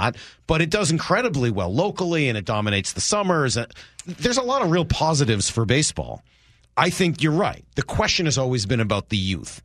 but 0.46 0.60
it 0.60 0.70
does 0.70 0.90
incredibly 0.90 1.50
well 1.50 1.72
locally, 1.72 2.28
and 2.28 2.36
it 2.38 2.44
dominates 2.44 2.92
the 2.92 3.00
summers. 3.00 3.56
There's 4.06 4.38
a 4.38 4.42
lot 4.42 4.62
of 4.62 4.70
real 4.70 4.84
positives 4.84 5.50
for 5.50 5.64
baseball. 5.64 6.22
I 6.76 6.90
think 6.90 7.22
you're 7.22 7.32
right. 7.32 7.64
The 7.76 7.82
question 7.82 8.26
has 8.26 8.38
always 8.38 8.66
been 8.66 8.80
about 8.80 9.08
the 9.08 9.16
youth. 9.16 9.62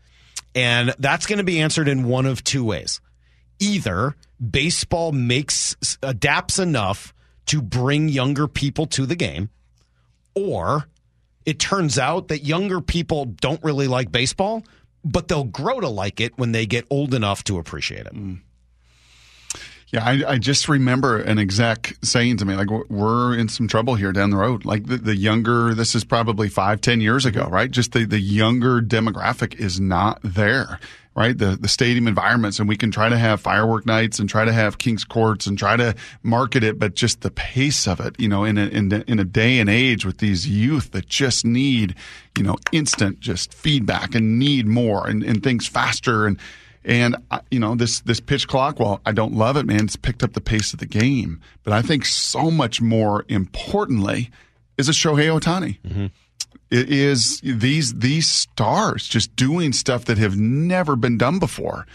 And 0.55 0.93
that's 0.99 1.25
going 1.25 1.37
to 1.37 1.43
be 1.43 1.59
answered 1.59 1.87
in 1.87 2.05
one 2.05 2.25
of 2.25 2.43
two 2.43 2.63
ways. 2.63 3.01
Either 3.59 4.15
baseball 4.39 5.11
makes 5.11 5.75
adapts 6.01 6.59
enough 6.59 7.13
to 7.47 7.61
bring 7.61 8.09
younger 8.09 8.47
people 8.47 8.85
to 8.87 9.05
the 9.05 9.15
game, 9.15 9.49
or 10.35 10.87
it 11.45 11.59
turns 11.59 11.97
out 11.97 12.27
that 12.27 12.45
younger 12.45 12.79
people 12.79 13.25
don't 13.25 13.63
really 13.63 13.87
like 13.87 14.11
baseball, 14.11 14.63
but 15.03 15.27
they'll 15.27 15.43
grow 15.43 15.79
to 15.79 15.89
like 15.89 16.19
it 16.19 16.37
when 16.37 16.51
they 16.51 16.65
get 16.65 16.85
old 16.89 17.13
enough 17.13 17.43
to 17.45 17.57
appreciate 17.57 18.05
it. 18.05 18.13
Mm. 18.13 18.41
Yeah, 19.91 20.05
I, 20.05 20.33
I 20.33 20.37
just 20.37 20.69
remember 20.69 21.17
an 21.17 21.39
exec 21.39 21.95
saying 22.03 22.37
to 22.37 22.45
me, 22.45 22.55
like, 22.55 22.69
"We're- 22.69 23.39
in 23.39 23.49
some 23.49 23.67
trouble 23.67 23.95
here 23.95 24.11
down 24.11 24.29
the 24.29 24.37
road. 24.37 24.63
Like 24.65 24.85
the, 24.85 24.97
the 24.97 25.15
younger, 25.15 25.73
this 25.73 25.95
is 25.95 26.03
probably 26.03 26.47
five, 26.47 26.81
ten 26.81 27.01
years 27.01 27.25
ago, 27.25 27.43
mm-hmm. 27.45 27.53
right? 27.53 27.71
Just 27.71 27.93
the, 27.93 28.05
the 28.05 28.19
younger 28.19 28.81
demographic 28.81 29.55
is 29.55 29.79
not 29.79 30.19
there, 30.23 30.79
right? 31.15 31.35
The 31.35 31.57
the 31.59 31.67
stadium 31.67 32.07
environments, 32.07 32.59
and 32.59 32.69
we 32.69 32.77
can 32.77 32.91
try 32.91 33.09
to 33.09 33.17
have 33.17 33.41
firework 33.41 33.87
nights 33.87 34.19
and 34.19 34.29
try 34.29 34.45
to 34.45 34.53
have 34.53 34.77
King's 34.77 35.03
Courts 35.03 35.47
and 35.47 35.57
try 35.57 35.75
to 35.75 35.95
market 36.21 36.63
it, 36.63 36.77
but 36.77 36.93
just 36.93 37.21
the 37.21 37.31
pace 37.31 37.87
of 37.87 37.99
it, 37.99 38.15
you 38.19 38.27
know, 38.27 38.43
in 38.43 38.59
a, 38.59 38.67
in, 38.67 38.91
a- 38.93 39.03
in 39.07 39.17
a 39.17 39.23
day 39.25 39.57
and 39.59 39.71
age 39.71 40.05
with 40.05 40.19
these 40.19 40.47
youth 40.47 40.91
that 40.91 41.07
just 41.07 41.45
need, 41.45 41.95
you 42.37 42.43
know, 42.43 42.57
instant 42.71 43.19
just 43.21 43.55
feedback 43.55 44.13
and 44.13 44.37
need 44.37 44.67
more 44.67 45.07
and, 45.07 45.23
and 45.23 45.41
things 45.41 45.65
faster 45.67 46.27
and 46.27 46.37
and 46.83 47.15
you 47.51 47.59
know 47.59 47.75
this 47.75 48.01
this 48.01 48.19
pitch 48.19 48.47
clock. 48.47 48.79
Well, 48.79 49.01
I 49.05 49.11
don't 49.11 49.33
love 49.33 49.57
it, 49.57 49.65
man. 49.65 49.85
It's 49.85 49.95
picked 49.95 50.23
up 50.23 50.33
the 50.33 50.41
pace 50.41 50.73
of 50.73 50.79
the 50.79 50.85
game, 50.85 51.41
but 51.63 51.73
I 51.73 51.81
think 51.81 52.05
so 52.05 52.49
much 52.49 52.81
more 52.81 53.25
importantly 53.27 54.29
is 54.77 54.89
a 54.89 54.93
Shohei 54.93 55.39
Ohtani. 55.39 55.79
Mm-hmm. 55.81 56.07
It 56.71 56.89
is 56.89 57.41
these 57.43 57.93
these 57.95 58.29
stars 58.29 59.07
just 59.07 59.35
doing 59.35 59.73
stuff 59.73 60.05
that 60.05 60.17
have 60.17 60.37
never 60.37 60.95
been 60.95 61.17
done 61.17 61.39
before. 61.39 61.85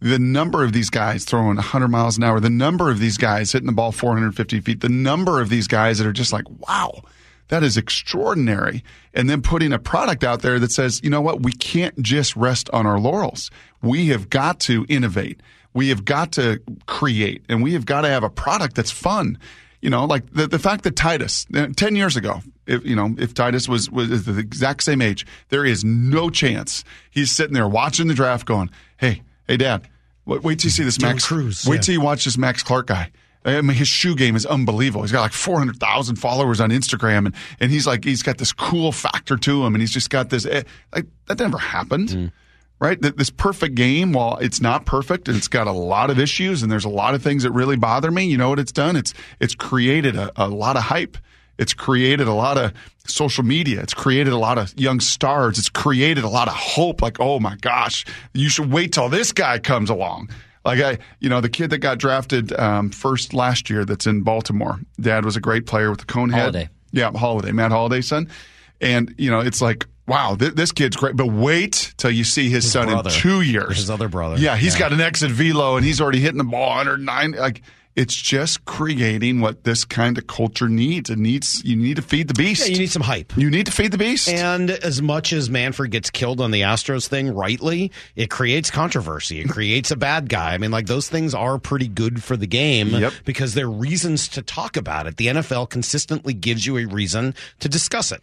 The 0.00 0.18
number 0.18 0.64
of 0.64 0.72
these 0.72 0.90
guys 0.90 1.24
throwing 1.24 1.56
100 1.56 1.88
miles 1.88 2.18
an 2.18 2.24
hour, 2.24 2.38
the 2.38 2.50
number 2.50 2.90
of 2.90 2.98
these 2.98 3.16
guys 3.16 3.52
hitting 3.52 3.66
the 3.66 3.72
ball 3.72 3.92
450 3.92 4.60
feet, 4.60 4.80
the 4.80 4.88
number 4.88 5.40
of 5.40 5.48
these 5.48 5.66
guys 5.66 5.98
that 5.98 6.06
are 6.06 6.12
just 6.12 6.32
like, 6.32 6.44
wow, 6.68 7.02
that 7.48 7.62
is 7.62 7.76
extraordinary. 7.76 8.82
And 9.12 9.28
then 9.28 9.42
putting 9.42 9.72
a 9.72 9.78
product 9.78 10.24
out 10.24 10.42
there 10.42 10.58
that 10.58 10.72
says, 10.72 11.00
you 11.04 11.10
know 11.10 11.20
what, 11.20 11.42
we 11.42 11.52
can't 11.52 12.00
just 12.02 12.34
rest 12.36 12.70
on 12.72 12.86
our 12.86 12.98
laurels. 12.98 13.50
We 13.82 14.08
have 14.08 14.30
got 14.30 14.60
to 14.60 14.86
innovate. 14.88 15.40
We 15.72 15.88
have 15.88 16.04
got 16.04 16.32
to 16.32 16.60
create 16.86 17.44
and 17.48 17.62
we 17.62 17.72
have 17.72 17.84
got 17.84 18.02
to 18.02 18.08
have 18.08 18.22
a 18.22 18.30
product 18.30 18.76
that's 18.76 18.90
fun. 18.90 19.38
You 19.84 19.90
know, 19.90 20.06
like 20.06 20.32
the 20.32 20.46
the 20.46 20.58
fact 20.58 20.84
that 20.84 20.96
Titus 20.96 21.46
uh, 21.54 21.66
ten 21.76 21.94
years 21.94 22.16
ago, 22.16 22.40
if 22.66 22.86
you 22.86 22.96
know, 22.96 23.14
if 23.18 23.34
Titus 23.34 23.68
was 23.68 23.90
was 23.90 24.24
the 24.24 24.38
exact 24.38 24.82
same 24.82 25.02
age, 25.02 25.26
there 25.50 25.62
is 25.66 25.84
no 25.84 26.30
chance 26.30 26.84
he's 27.10 27.30
sitting 27.30 27.52
there 27.52 27.68
watching 27.68 28.08
the 28.08 28.14
draft, 28.14 28.46
going, 28.46 28.70
"Hey, 28.96 29.20
hey, 29.46 29.58
Dad, 29.58 29.86
wait, 30.24 30.42
wait 30.42 30.58
till 30.58 30.68
you 30.68 30.70
see 30.70 30.84
this 30.84 30.96
Dylan 30.96 31.12
Max 31.12 31.26
Crews, 31.26 31.66
Wait 31.66 31.76
yeah. 31.76 31.80
till 31.82 31.92
you 31.92 32.00
watch 32.00 32.24
this 32.24 32.38
Max 32.38 32.62
Clark 32.62 32.86
guy." 32.86 33.10
I 33.44 33.60
mean, 33.60 33.76
his 33.76 33.88
shoe 33.88 34.14
game 34.16 34.36
is 34.36 34.46
unbelievable. 34.46 35.02
He's 35.02 35.12
got 35.12 35.20
like 35.22 35.32
400,000 35.32 36.16
followers 36.16 36.60
on 36.60 36.70
Instagram, 36.70 37.26
and, 37.26 37.34
and 37.60 37.70
he's 37.70 37.86
like, 37.86 38.04
he's 38.04 38.22
got 38.22 38.38
this 38.38 38.52
cool 38.52 38.90
factor 38.92 39.36
to 39.36 39.64
him, 39.64 39.74
and 39.74 39.82
he's 39.82 39.90
just 39.92 40.08
got 40.10 40.30
this, 40.30 40.46
eh, 40.46 40.62
like, 40.94 41.06
that 41.26 41.38
never 41.38 41.58
happened, 41.58 42.08
Mm. 42.08 42.32
right? 42.80 43.00
Th- 43.00 43.14
This 43.14 43.28
perfect 43.30 43.74
game, 43.74 44.12
while 44.12 44.36
it's 44.38 44.60
not 44.62 44.86
perfect, 44.86 45.28
and 45.28 45.36
it's 45.36 45.48
got 45.48 45.66
a 45.66 45.72
lot 45.72 46.08
of 46.10 46.18
issues, 46.18 46.62
and 46.62 46.72
there's 46.72 46.86
a 46.86 46.88
lot 46.90 47.14
of 47.14 47.22
things 47.22 47.42
that 47.42 47.50
really 47.52 47.76
bother 47.76 48.10
me, 48.10 48.24
you 48.24 48.38
know 48.38 48.48
what 48.48 48.58
it's 48.58 48.72
done? 48.72 48.96
It's, 48.96 49.12
it's 49.40 49.54
created 49.54 50.16
a, 50.16 50.32
a 50.36 50.48
lot 50.48 50.76
of 50.76 50.84
hype. 50.84 51.18
It's 51.58 51.72
created 51.74 52.26
a 52.26 52.32
lot 52.32 52.58
of 52.58 52.72
social 53.06 53.44
media. 53.44 53.80
It's 53.80 53.94
created 53.94 54.32
a 54.32 54.38
lot 54.38 54.58
of 54.58 54.72
young 54.76 54.98
stars. 54.98 55.56
It's 55.58 55.68
created 55.68 56.24
a 56.24 56.28
lot 56.28 56.48
of 56.48 56.54
hope. 56.54 57.00
Like, 57.00 57.20
oh 57.20 57.38
my 57.38 57.54
gosh, 57.60 58.04
you 58.32 58.48
should 58.48 58.72
wait 58.72 58.92
till 58.92 59.08
this 59.08 59.30
guy 59.30 59.60
comes 59.60 59.88
along. 59.88 60.30
Like 60.64 60.80
I, 60.80 60.98
you 61.20 61.28
know, 61.28 61.40
the 61.40 61.48
kid 61.50 61.70
that 61.70 61.78
got 61.78 61.98
drafted 61.98 62.52
um, 62.58 62.90
first 62.90 63.34
last 63.34 63.68
year, 63.68 63.84
that's 63.84 64.06
in 64.06 64.22
Baltimore. 64.22 64.78
Dad 65.00 65.24
was 65.24 65.36
a 65.36 65.40
great 65.40 65.66
player 65.66 65.90
with 65.90 66.00
the 66.00 66.06
cone 66.06 66.30
head. 66.30 66.40
Holliday. 66.40 66.68
Yeah, 66.92 67.10
Holliday, 67.12 67.52
Matt 67.52 67.70
Holliday's 67.72 68.08
son. 68.08 68.28
And 68.80 69.14
you 69.18 69.30
know, 69.30 69.40
it's 69.40 69.60
like, 69.60 69.86
wow, 70.06 70.36
th- 70.36 70.54
this 70.54 70.72
kid's 70.72 70.96
great. 70.96 71.16
But 71.16 71.26
wait 71.26 71.92
till 71.96 72.10
you 72.10 72.24
see 72.24 72.48
his, 72.48 72.70
son 72.70 72.88
brother. 72.88 73.10
in 73.10 73.14
two 73.16 73.40
years. 73.42 73.76
His 73.76 73.90
other 73.90 74.08
brother. 74.08 74.36
Yeah, 74.38 74.56
he's 74.56 74.74
Yeah. 74.74 74.80
got 74.80 74.92
an 74.92 75.00
exit 75.00 75.30
velo 75.30 75.76
and 75.76 75.84
he's 75.84 76.00
already 76.00 76.20
hitting 76.20 76.38
the 76.38 76.44
ball 76.44 76.68
109. 76.68 77.32
Like 77.32 77.62
it's 77.96 78.14
just 78.16 78.64
creating 78.64 79.40
what 79.40 79.62
this 79.62 79.84
kind 79.84 80.18
of 80.18 80.26
culture 80.26 80.68
needs. 80.68 81.10
It 81.10 81.18
needs 81.18 81.62
you 81.64 81.76
need 81.76 81.96
to 81.96 82.02
feed 82.02 82.26
the 82.28 82.34
beast. 82.34 82.66
Yeah, 82.66 82.72
you 82.72 82.78
need 82.80 82.90
some 82.90 83.02
hype. 83.02 83.36
You 83.36 83.50
need 83.50 83.66
to 83.66 83.72
feed 83.72 83.92
the 83.92 83.98
beast. 83.98 84.28
And 84.28 84.68
as 84.70 85.00
much 85.00 85.32
as 85.32 85.48
Manfred 85.48 85.92
gets 85.92 86.10
killed 86.10 86.40
on 86.40 86.50
the 86.50 86.62
Astros 86.62 87.06
thing 87.06 87.32
rightly, 87.32 87.92
it 88.16 88.30
creates 88.30 88.70
controversy. 88.70 89.40
It 89.40 89.48
creates 89.48 89.90
a 89.92 89.96
bad 89.96 90.28
guy. 90.28 90.54
I 90.54 90.58
mean, 90.58 90.72
like 90.72 90.86
those 90.86 91.08
things 91.08 91.34
are 91.34 91.58
pretty 91.58 91.86
good 91.88 92.22
for 92.22 92.36
the 92.36 92.48
game 92.48 92.88
Yep. 92.88 93.12
because 93.24 93.54
they're 93.54 93.70
reasons 93.70 94.26
to 94.28 94.42
talk 94.42 94.76
about 94.76 95.06
it. 95.06 95.16
The 95.16 95.28
NFL 95.28 95.70
consistently 95.70 96.34
gives 96.34 96.66
you 96.66 96.76
a 96.78 96.86
reason 96.86 97.34
to 97.60 97.68
discuss 97.68 98.10
it. 98.10 98.22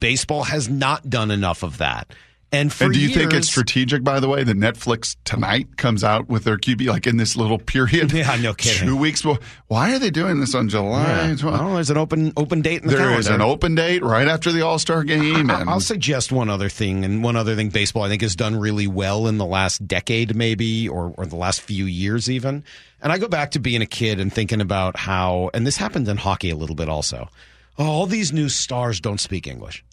Baseball 0.00 0.44
has 0.44 0.68
not 0.68 1.08
done 1.08 1.30
enough 1.30 1.62
of 1.62 1.78
that. 1.78 2.08
And 2.52 2.72
for 2.72 2.84
and 2.84 2.94
do 2.94 3.00
you 3.00 3.08
think 3.08 3.32
it's 3.34 3.48
strategic, 3.48 4.04
by 4.04 4.20
the 4.20 4.28
way, 4.28 4.44
that 4.44 4.56
Netflix 4.56 5.16
tonight 5.24 5.76
comes 5.76 6.04
out 6.04 6.28
with 6.28 6.44
their 6.44 6.56
QB 6.56 6.86
like 6.86 7.06
in 7.08 7.16
this 7.16 7.36
little 7.36 7.58
period? 7.58 8.12
Yeah, 8.12 8.36
no 8.36 8.54
kidding. 8.54 8.86
Two 8.86 8.96
weeks. 8.96 9.24
Well, 9.24 9.38
why 9.66 9.92
are 9.94 9.98
they 9.98 10.10
doing 10.10 10.38
this 10.38 10.54
on 10.54 10.68
July? 10.68 11.02
Yeah. 11.04 11.34
12th? 11.34 11.42
Well, 11.42 11.74
there's 11.74 11.90
an 11.90 11.96
open 11.96 12.32
open 12.36 12.62
date 12.62 12.82
in 12.82 12.88
the 12.88 12.94
There 12.96 13.18
is 13.18 13.26
calendar. 13.26 13.44
an 13.44 13.50
open 13.50 13.74
date 13.74 14.02
right 14.04 14.28
after 14.28 14.52
the 14.52 14.62
All 14.62 14.78
Star 14.78 15.02
game. 15.02 15.50
I- 15.50 15.60
and 15.60 15.68
I'll 15.68 15.80
suggest 15.80 16.30
one 16.30 16.48
other 16.48 16.68
thing, 16.68 17.04
and 17.04 17.22
one 17.24 17.34
other 17.34 17.56
thing 17.56 17.68
baseball 17.70 18.04
I 18.04 18.08
think 18.08 18.22
has 18.22 18.36
done 18.36 18.54
really 18.54 18.86
well 18.86 19.26
in 19.26 19.38
the 19.38 19.46
last 19.46 19.86
decade, 19.86 20.36
maybe, 20.36 20.88
or, 20.88 21.12
or 21.18 21.26
the 21.26 21.36
last 21.36 21.60
few 21.60 21.84
years, 21.86 22.30
even. 22.30 22.62
And 23.02 23.12
I 23.12 23.18
go 23.18 23.26
back 23.28 23.50
to 23.50 23.58
being 23.58 23.82
a 23.82 23.86
kid 23.86 24.20
and 24.20 24.32
thinking 24.32 24.60
about 24.60 24.96
how, 24.96 25.50
and 25.52 25.66
this 25.66 25.76
happened 25.76 26.06
in 26.08 26.16
hockey 26.16 26.50
a 26.50 26.56
little 26.56 26.76
bit 26.76 26.88
also. 26.88 27.28
Oh, 27.76 27.84
all 27.84 28.06
these 28.06 28.32
new 28.32 28.48
stars 28.48 29.00
don't 29.00 29.20
speak 29.20 29.46
English. 29.48 29.84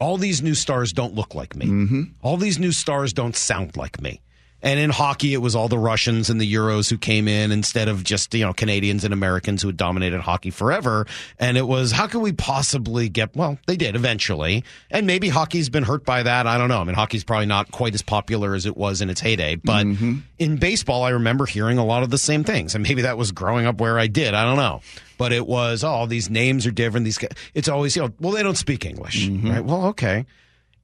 All 0.00 0.16
these 0.16 0.42
new 0.42 0.54
stars 0.54 0.92
don't 0.92 1.14
look 1.14 1.34
like 1.34 1.54
me. 1.54 1.66
Mm-hmm. 1.66 2.02
All 2.22 2.38
these 2.38 2.58
new 2.58 2.72
stars 2.72 3.12
don't 3.12 3.36
sound 3.36 3.76
like 3.76 4.00
me. 4.00 4.22
And 4.62 4.78
in 4.78 4.90
hockey, 4.90 5.32
it 5.34 5.38
was 5.38 5.56
all 5.56 5.68
the 5.68 5.78
Russians 5.78 6.30
and 6.30 6.40
the 6.40 6.52
Euros 6.52 6.90
who 6.90 6.98
came 6.98 7.28
in 7.28 7.52
instead 7.52 7.88
of 7.88 8.04
just, 8.04 8.34
you 8.34 8.44
know, 8.44 8.52
Canadians 8.52 9.04
and 9.04 9.14
Americans 9.14 9.62
who 9.62 9.68
had 9.68 9.76
dominated 9.76 10.20
hockey 10.20 10.50
forever. 10.50 11.06
And 11.38 11.56
it 11.56 11.66
was, 11.66 11.92
how 11.92 12.06
can 12.06 12.20
we 12.20 12.32
possibly 12.32 13.08
get, 13.08 13.34
well, 13.34 13.58
they 13.66 13.76
did 13.76 13.96
eventually. 13.96 14.64
And 14.90 15.06
maybe 15.06 15.28
hockey's 15.28 15.68
been 15.68 15.84
hurt 15.84 16.04
by 16.04 16.22
that. 16.22 16.46
I 16.46 16.58
don't 16.58 16.68
know. 16.68 16.80
I 16.80 16.84
mean, 16.84 16.94
hockey's 16.94 17.24
probably 17.24 17.46
not 17.46 17.70
quite 17.70 17.94
as 17.94 18.02
popular 18.02 18.54
as 18.54 18.66
it 18.66 18.76
was 18.76 19.00
in 19.00 19.10
its 19.10 19.20
heyday. 19.20 19.54
But 19.56 19.86
mm-hmm. 19.86 20.18
in 20.38 20.56
baseball, 20.56 21.04
I 21.04 21.10
remember 21.10 21.46
hearing 21.46 21.78
a 21.78 21.84
lot 21.84 22.02
of 22.02 22.10
the 22.10 22.18
same 22.18 22.44
things. 22.44 22.74
And 22.74 22.82
maybe 22.82 23.02
that 23.02 23.16
was 23.16 23.32
growing 23.32 23.66
up 23.66 23.80
where 23.80 23.98
I 23.98 24.08
did. 24.08 24.34
I 24.34 24.44
don't 24.44 24.56
know. 24.56 24.82
But 25.16 25.32
it 25.32 25.46
was, 25.46 25.84
oh, 25.84 26.06
these 26.06 26.30
names 26.30 26.66
are 26.66 26.70
different. 26.70 27.04
These 27.04 27.18
guys, 27.18 27.30
it's 27.54 27.68
always, 27.68 27.94
you 27.94 28.02
know, 28.02 28.12
well, 28.20 28.32
they 28.32 28.42
don't 28.42 28.56
speak 28.56 28.84
English. 28.84 29.28
Mm-hmm. 29.28 29.50
Right. 29.50 29.64
Well, 29.64 29.86
okay. 29.88 30.26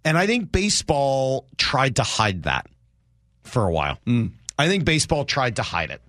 And 0.04 0.16
I 0.16 0.26
think 0.26 0.52
baseball 0.52 1.46
tried 1.56 1.96
to 1.96 2.02
hide 2.02 2.44
that 2.44 2.66
for 3.48 3.66
a 3.66 3.72
while. 3.72 3.98
Mm. 4.06 4.32
I 4.59 4.68
think 4.68 4.85
baseball 4.85 5.24
tried 5.24 5.56
to 5.56 5.62
hide 5.62 5.90
it. 5.90 6.00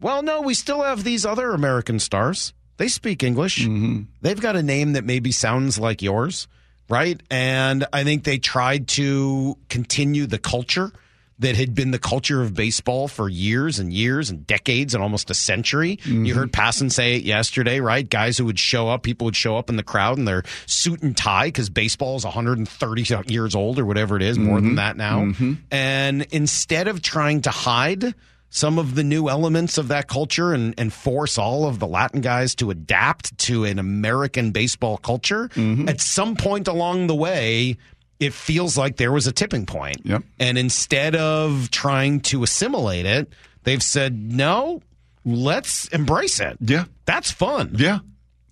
Well, 0.00 0.22
no, 0.22 0.40
we 0.40 0.54
still 0.54 0.82
have 0.82 1.04
these 1.04 1.24
other 1.24 1.52
American 1.52 1.98
stars. 1.98 2.52
They 2.76 2.88
speak 2.88 3.22
English. 3.22 3.62
Mm-hmm. 3.62 4.02
They've 4.20 4.40
got 4.40 4.56
a 4.56 4.62
name 4.62 4.92
that 4.92 5.04
maybe 5.04 5.32
sounds 5.32 5.78
like 5.78 6.02
yours, 6.02 6.46
right? 6.88 7.20
And 7.30 7.86
I 7.92 8.04
think 8.04 8.24
they 8.24 8.38
tried 8.38 8.88
to 8.88 9.56
continue 9.68 10.26
the 10.26 10.38
culture 10.38 10.92
that 11.38 11.56
had 11.56 11.74
been 11.74 11.90
the 11.90 11.98
culture 11.98 12.40
of 12.40 12.54
baseball 12.54 13.08
for 13.08 13.28
years 13.28 13.78
and 13.78 13.92
years 13.92 14.30
and 14.30 14.46
decades 14.46 14.94
and 14.94 15.02
almost 15.02 15.30
a 15.30 15.34
century. 15.34 15.98
You 16.04 16.12
mm-hmm. 16.12 16.38
heard 16.38 16.52
Passon 16.52 16.88
say 16.88 17.16
it 17.16 17.24
yesterday, 17.24 17.80
right? 17.80 18.08
Guys 18.08 18.38
who 18.38 18.46
would 18.46 18.58
show 18.58 18.88
up, 18.88 19.02
people 19.02 19.26
would 19.26 19.36
show 19.36 19.56
up 19.58 19.68
in 19.68 19.76
the 19.76 19.82
crowd 19.82 20.18
in 20.18 20.24
their 20.24 20.44
suit 20.64 21.02
and 21.02 21.16
tie 21.16 21.48
because 21.48 21.68
baseball 21.68 22.16
is 22.16 22.24
130 22.24 23.04
years 23.26 23.54
old 23.54 23.78
or 23.78 23.84
whatever 23.84 24.16
it 24.16 24.22
is, 24.22 24.38
more 24.38 24.60
than 24.60 24.70
mm-hmm. 24.70 24.76
that 24.76 24.96
now. 24.96 25.20
Mm-hmm. 25.20 25.54
And 25.70 26.22
instead 26.30 26.88
of 26.88 27.02
trying 27.02 27.42
to 27.42 27.50
hide 27.50 28.14
some 28.48 28.78
of 28.78 28.94
the 28.94 29.04
new 29.04 29.28
elements 29.28 29.76
of 29.76 29.88
that 29.88 30.08
culture 30.08 30.54
and, 30.54 30.74
and 30.78 30.90
force 30.92 31.36
all 31.36 31.66
of 31.66 31.78
the 31.78 31.86
Latin 31.86 32.22
guys 32.22 32.54
to 32.54 32.70
adapt 32.70 33.36
to 33.36 33.64
an 33.64 33.78
American 33.78 34.52
baseball 34.52 34.96
culture, 34.96 35.50
at 35.86 36.00
some 36.00 36.36
point 36.36 36.66
along 36.66 37.08
the 37.08 37.14
way, 37.14 37.76
it 38.20 38.32
feels 38.32 38.76
like 38.78 38.96
there 38.96 39.12
was 39.12 39.26
a 39.26 39.32
tipping 39.32 39.66
point. 39.66 39.98
Yep. 40.04 40.22
And 40.38 40.56
instead 40.58 41.16
of 41.16 41.70
trying 41.70 42.20
to 42.20 42.42
assimilate 42.42 43.06
it, 43.06 43.32
they've 43.64 43.82
said, 43.82 44.16
no, 44.16 44.80
let's 45.24 45.88
embrace 45.88 46.40
it. 46.40 46.56
Yeah. 46.60 46.84
That's 47.04 47.30
fun. 47.30 47.74
yeah. 47.78 47.98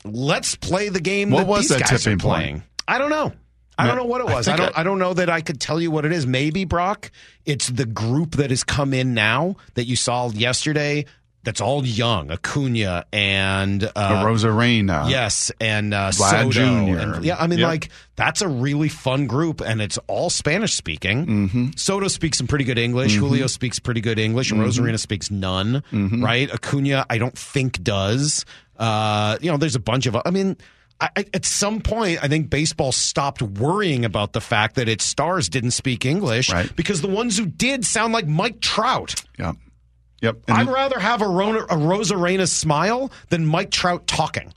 Let's 0.05 0.55
play 0.55 0.91
the 0.91 1.01
game 1.01 1.31
What 1.31 1.41
that 1.41 1.47
was 1.47 1.61
these 1.63 1.69
that 1.79 1.89
guys 1.89 2.03
tipping 2.03 2.19
are 2.19 2.23
point? 2.23 2.41
playing. 2.43 2.63
I 2.87 2.99
don't 2.99 3.11
know. 3.11 3.33
I 3.77 3.87
don't 3.89 3.97
know 3.97 4.05
what 4.05 4.21
it 4.21 4.27
was. 4.27 4.47
I, 4.47 4.53
think 4.57 4.59
don't. 4.69 4.79
I- 4.79 4.81
I, 4.83 4.85
don't 4.85 4.99
know 5.01 5.15
that 5.15 5.29
I 5.29 5.41
could 5.41 5.61
tell 5.61 5.81
you 5.81 5.91
what 5.91 6.05
it 6.05 6.13
is. 6.13 6.27
Maybe 6.27 6.65
Brock. 6.65 7.11
It's 7.45 7.69
the 7.69 7.87
group 7.87 8.33
that 8.33 8.51
has 8.51 8.63
come 8.63 8.95
in 8.95 9.15
now 9.15 9.57
that 9.75 9.87
you 9.87 9.97
saw 9.97 10.31
yesterday. 10.31 11.07
That's 11.45 11.61
all 11.61 11.85
young. 11.87 12.31
Acuna 12.31 13.05
and 13.13 13.85
uh, 13.85 13.91
Arozarena. 14.25 15.09
Yes, 15.11 15.53
and 15.61 15.93
uh, 15.95 16.11
Vlad 16.11 16.31
Soto. 16.31 16.51
Jr.. 16.51 16.99
And- 16.99 17.25
yeah, 17.25 17.37
I 17.39 17.47
mean, 17.47 17.59
Yep. 17.61 17.69
like 17.69 17.89
that's 18.17 18.41
a 18.43 18.49
really 18.49 18.89
fun 18.89 19.27
group, 19.27 19.61
and 19.61 19.81
it's 19.83 19.99
all 20.07 20.31
Spanish 20.31 20.75
speaking. 20.75 21.27
Mm-hmm. 21.27 21.67
Soto 21.77 22.09
speaks 22.09 22.39
some 22.39 22.47
pretty 22.47 22.65
good 22.65 22.79
English. 22.79 23.15
Julio 23.15 23.47
speaks 23.47 23.79
pretty 23.79 24.01
good 24.01 24.19
English. 24.19 24.51
and 24.51 24.61
Arozarena 24.61 24.99
speaks 24.99 25.31
none. 25.31 25.83
Mm-hmm. 25.93 26.25
Right? 26.25 26.51
Acuna, 26.51 27.07
I 27.09 27.19
don't 27.19 27.37
think 27.39 27.83
does. 27.83 28.45
Uh, 28.79 29.39
you 29.41 29.51
know, 29.51 29.57
there's 29.57 29.77
a 29.77 29.81
bunch 29.81 30.07
of. 30.07 30.17
I 30.25 30.31
mean. 30.31 30.57
I, 31.01 31.27
at 31.35 31.45
some 31.45 31.81
point, 31.81 32.23
I 32.23 32.29
think 32.29 32.51
baseball 32.51 32.93
stopped 32.93 33.43
worrying 33.43 34.05
about 34.05 34.33
the 34.33 34.41
fact 34.41 34.77
that 34.77 34.89
its 34.89 35.03
stars 35.05 35.49
didn't 35.49 35.73
speak 35.73 36.07
English 36.07 36.53
Right. 36.53 36.75
because 36.77 37.01
the 37.03 37.09
ones 37.09 37.37
who 37.37 37.47
did 37.47 37.85
sound 37.85 38.13
like 38.13 38.29
Mike 38.29 38.61
Trout. 38.61 39.17
Yep. 39.37 39.57
Yep. 40.25 40.45
And 40.49 40.57
I'd 40.57 40.69
rather 40.69 40.99
have 40.99 41.21
a, 41.21 41.29
Rona, 41.29 41.61
a 41.61 41.77
Arozarena 41.77 42.49
smile 42.49 43.13
than 43.29 43.45
Mike 43.45 43.71
Trout 43.71 44.07
talking. 44.07 44.55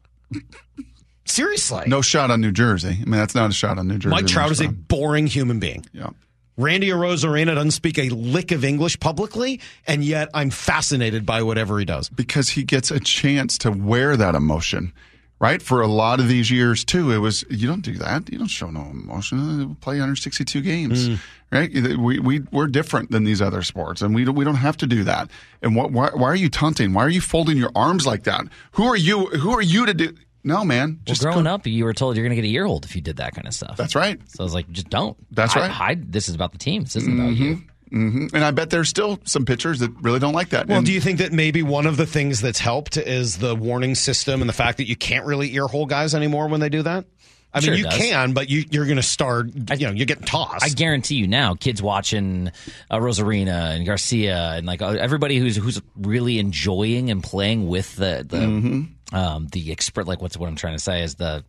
Seriously. 1.26 1.84
no 1.88 2.02
shot 2.02 2.32
on 2.32 2.40
New 2.40 2.54
Jersey. 2.54 2.88
I 3.02 3.04
mean, 3.04 3.12
that's 3.12 3.36
not 3.36 3.50
a 3.50 3.54
shot 3.54 3.78
on 3.78 3.88
New 3.90 3.98
Jersey. 3.98 4.12
Mike 4.16 4.28
Trout 4.28 4.50
is 4.52 4.62
a 4.62 4.70
boring 4.70 5.28
human 5.28 5.60
being. 5.60 5.86
Yeah. 5.92 6.12
Randy 6.56 6.88
Arozarena 6.88 7.54
doesn't 7.54 7.72
speak 7.72 8.00
a 8.00 8.10
lick 8.10 8.52
of 8.52 8.64
English 8.64 9.00
publicly, 9.00 9.60
and 9.86 10.04
yet 10.04 10.30
I'm 10.34 10.50
fascinated 10.50 11.26
by 11.26 11.44
whatever 11.44 11.78
he 11.78 11.86
does. 11.86 12.10
because 12.10 12.50
he 12.50 12.64
gets 12.64 12.90
a 12.92 13.00
chance 13.00 13.58
to 13.60 13.72
wear 13.72 14.16
that 14.16 14.36
emotion. 14.36 14.94
Right 15.40 15.62
for 15.62 15.82
a 15.82 15.88
lot 15.88 16.20
of 16.20 16.28
these 16.28 16.50
years 16.50 16.84
too, 16.84 17.12
it 17.12 17.20
was 17.20 17.44
you 17.50 17.68
don't 17.68 17.82
do 17.84 17.94
that. 18.00 18.32
You 18.32 18.40
don't 18.40 18.48
show 18.48 18.72
no 18.72 18.82
emotion. 18.90 19.76
Play 19.82 19.96
162 19.96 20.62
games, 20.62 21.10
Mm. 21.10 21.20
right? 21.52 21.72
We 22.00 22.18
we 22.18 22.40
we're 22.52 22.66
different 22.66 23.12
than 23.12 23.24
these 23.24 23.40
other 23.40 23.62
sports, 23.62 24.02
and 24.02 24.16
we 24.16 24.26
don't 24.26 24.34
we 24.34 24.44
don't 24.44 24.56
have 24.56 24.78
to 24.78 24.88
do 24.88 25.04
that. 25.04 25.30
And 25.62 25.76
what 25.76 25.92
why, 25.92 26.10
why 26.12 26.28
are 26.30 26.36
you 26.36 26.50
taunting? 26.50 26.92
Why 26.94 27.06
are 27.06 27.10
you 27.10 27.22
folding 27.22 27.56
your 27.56 27.70
arms 27.76 28.08
like 28.08 28.24
that? 28.24 28.46
Who 28.72 28.86
are 28.86 28.98
you? 28.98 29.28
Who 29.28 29.52
are 29.52 29.62
you 29.62 29.86
to 29.86 29.94
do? 29.94 30.16
No, 30.44 30.66
man. 30.66 30.94
Well, 30.94 31.00
Just 31.06 31.22
growing 31.22 31.44
go- 31.44 31.52
up, 31.54 31.68
you 31.68 31.84
were 31.86 31.94
told 31.94 32.16
you're 32.16 32.24
going 32.26 32.36
to 32.36 32.42
get 32.42 32.48
a 32.48 32.52
year 32.52 32.66
hold 32.66 32.86
if 32.86 32.96
you 32.96 33.02
did 33.02 33.18
that 33.18 33.36
kind 33.36 33.48
of 33.48 33.54
stuff. 33.54 33.76
That's 33.78 33.96
right. 33.96 34.20
So 34.30 34.42
I 34.42 34.44
was 34.44 34.54
like, 34.56 34.68
just 34.72 34.90
don't. 34.90 35.18
That's 35.30 35.54
Hide- 35.54 35.60
right. 35.62 35.72
Hide. 35.72 36.12
This 36.12 36.30
is 36.30 36.36
about 36.36 36.52
the 36.54 36.58
team. 36.58 36.84
This 36.84 36.96
isn't 36.96 37.20
about 37.20 37.36
you. 37.36 37.62
Hmm 37.90 38.28
And 38.34 38.44
I 38.44 38.52
bet 38.52 38.70
there's 38.70 38.90
still 38.90 39.20
some 39.24 39.46
pitchers 39.46 39.80
that 39.80 39.92
really 40.02 40.20
don't 40.20 40.34
like 40.34 40.50
that. 40.50 40.68
Well, 40.68 40.78
And- 40.80 40.86
do 40.86 40.94
you 40.94 41.02
think 41.02 41.20
that 41.20 41.32
maybe 41.32 41.64
one 41.64 41.86
of 41.86 41.98
the 41.98 42.06
things 42.06 42.42
that's 42.42 42.60
helped 42.60 42.98
is 42.98 43.38
the 43.38 43.56
warning 43.56 43.96
system 43.96 44.42
and 44.42 44.50
the 44.50 44.54
fact 44.54 44.78
that 44.78 44.88
you 44.88 44.96
can't 44.96 45.26
really 45.26 45.50
earhole 45.54 45.88
guys 45.88 46.14
anymore 46.16 46.48
when 46.48 46.60
they 46.60 46.70
do 46.70 46.82
that? 46.84 47.06
I 47.54 47.62
Sure 47.62 47.72
mean, 47.72 47.80
you 47.80 47.90
does. 47.90 47.98
can, 47.98 48.34
but 48.34 48.50
you, 48.50 48.66
you're 48.70 48.86
going 48.86 48.98
to 48.98 49.02
start. 49.02 49.48
You 49.80 49.88
know, 49.88 49.94
you're 49.94 50.06
getting 50.06 50.26
tossed. 50.26 50.66
I 50.66 50.70
guarantee 50.70 51.16
you 51.16 51.28
now, 51.28 51.56
kids 51.56 51.82
watching 51.82 52.50
uh, 52.92 52.98
Arozarena 53.00 53.76
and 53.76 53.86
Garcia 53.86 54.52
and 54.56 54.68
like 54.68 54.82
uh, 54.82 54.90
everybody 54.90 55.38
who's 55.40 55.56
who's 55.56 55.82
really 55.96 56.40
enjoying 56.40 57.10
and 57.10 57.24
playing 57.24 57.68
with 57.68 57.96
the 57.96 58.26
the, 58.28 59.18
um, 59.18 59.48
the 59.54 59.72
expert 59.72 60.08
like 60.08 60.22
what's 60.22 60.38
what 60.38 60.48
I'm 60.50 60.56
trying 60.58 60.76
to 60.76 60.84
say 60.84 61.02
is 61.04 61.16
the 61.16 61.44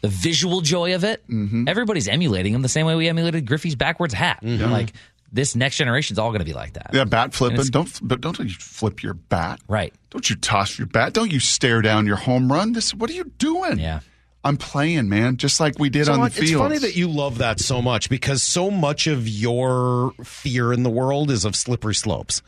the 0.00 0.08
visual 0.08 0.60
joy 0.60 0.94
of 0.96 1.04
it. 1.04 1.22
Everybody's 1.66 2.08
emulating 2.08 2.52
him 2.52 2.62
the 2.62 2.68
same 2.68 2.84
way 2.86 2.96
we 2.96 3.08
emulated 3.08 3.46
Griffey's 3.46 3.76
backwards 3.76 4.14
hat. 4.14 4.40
Like 4.42 4.92
this 5.32 5.54
next 5.54 5.76
generation's 5.76 6.18
all 6.18 6.30
going 6.30 6.40
to 6.40 6.44
be 6.44 6.54
like 6.54 6.74
that. 6.74 6.90
Yeah, 6.92 7.04
bat 7.04 7.34
flipping. 7.34 7.64
Don't 7.66 7.98
but 8.02 8.20
don't 8.20 8.38
you 8.38 8.48
flip 8.50 9.02
your 9.02 9.14
bat. 9.14 9.60
Right. 9.68 9.92
Don't 10.10 10.28
you 10.28 10.36
toss 10.36 10.78
your 10.78 10.86
bat. 10.86 11.12
Don't 11.12 11.32
you 11.32 11.40
stare 11.40 11.82
down 11.82 12.06
your 12.06 12.16
home 12.16 12.50
run. 12.50 12.72
This 12.72 12.94
what 12.94 13.10
are 13.10 13.14
you 13.14 13.24
doing? 13.24 13.78
Yeah. 13.78 14.00
I'm 14.44 14.56
playing, 14.56 15.08
man, 15.08 15.36
just 15.36 15.58
like 15.60 15.78
we 15.78 15.90
did 15.90 16.06
So, 16.06 16.12
on 16.12 16.20
the 16.20 16.30
field. 16.30 16.44
It's 16.44 16.52
funny 16.58 16.78
that 16.78 16.96
you 16.96 17.08
love 17.08 17.38
that 17.38 17.60
so 17.60 17.82
much 17.82 18.08
because 18.08 18.42
so 18.42 18.70
much 18.70 19.06
of 19.06 19.28
your 19.28 20.12
fear 20.24 20.72
in 20.72 20.84
the 20.84 20.90
world 20.90 21.30
is 21.30 21.44
of 21.44 21.56
slippery 21.56 21.94
slopes. 21.94 22.40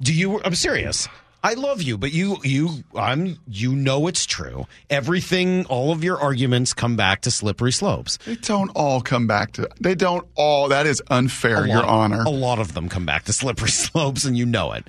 Do 0.00 0.14
you? 0.14 0.40
I'm 0.42 0.54
serious. 0.54 1.08
I 1.44 1.54
love 1.54 1.82
you, 1.82 1.98
but 1.98 2.12
you, 2.12 2.36
you, 2.44 2.84
I'm, 2.94 3.38
you 3.48 3.74
know 3.74 4.06
it's 4.06 4.26
true. 4.26 4.66
Everything, 4.88 5.66
all 5.66 5.90
of 5.90 6.04
your 6.04 6.20
arguments 6.20 6.72
come 6.72 6.94
back 6.94 7.22
to 7.22 7.32
slippery 7.32 7.72
slopes. 7.72 8.18
They 8.18 8.36
don't 8.36 8.70
all 8.76 9.00
come 9.00 9.26
back 9.26 9.52
to. 9.54 9.68
They 9.80 9.96
don't 9.96 10.26
all. 10.36 10.68
That 10.68 10.86
is 10.86 11.02
unfair, 11.10 11.64
A 11.64 11.68
Your 11.68 11.84
Honor. 11.84 12.22
A 12.22 12.30
lot 12.30 12.60
of 12.60 12.74
them 12.74 12.88
come 12.88 13.04
back 13.04 13.24
to 13.24 13.32
slippery 13.32 13.70
slopes, 13.70 14.24
and 14.24 14.38
you 14.38 14.46
know 14.46 14.72
it. 14.72 14.86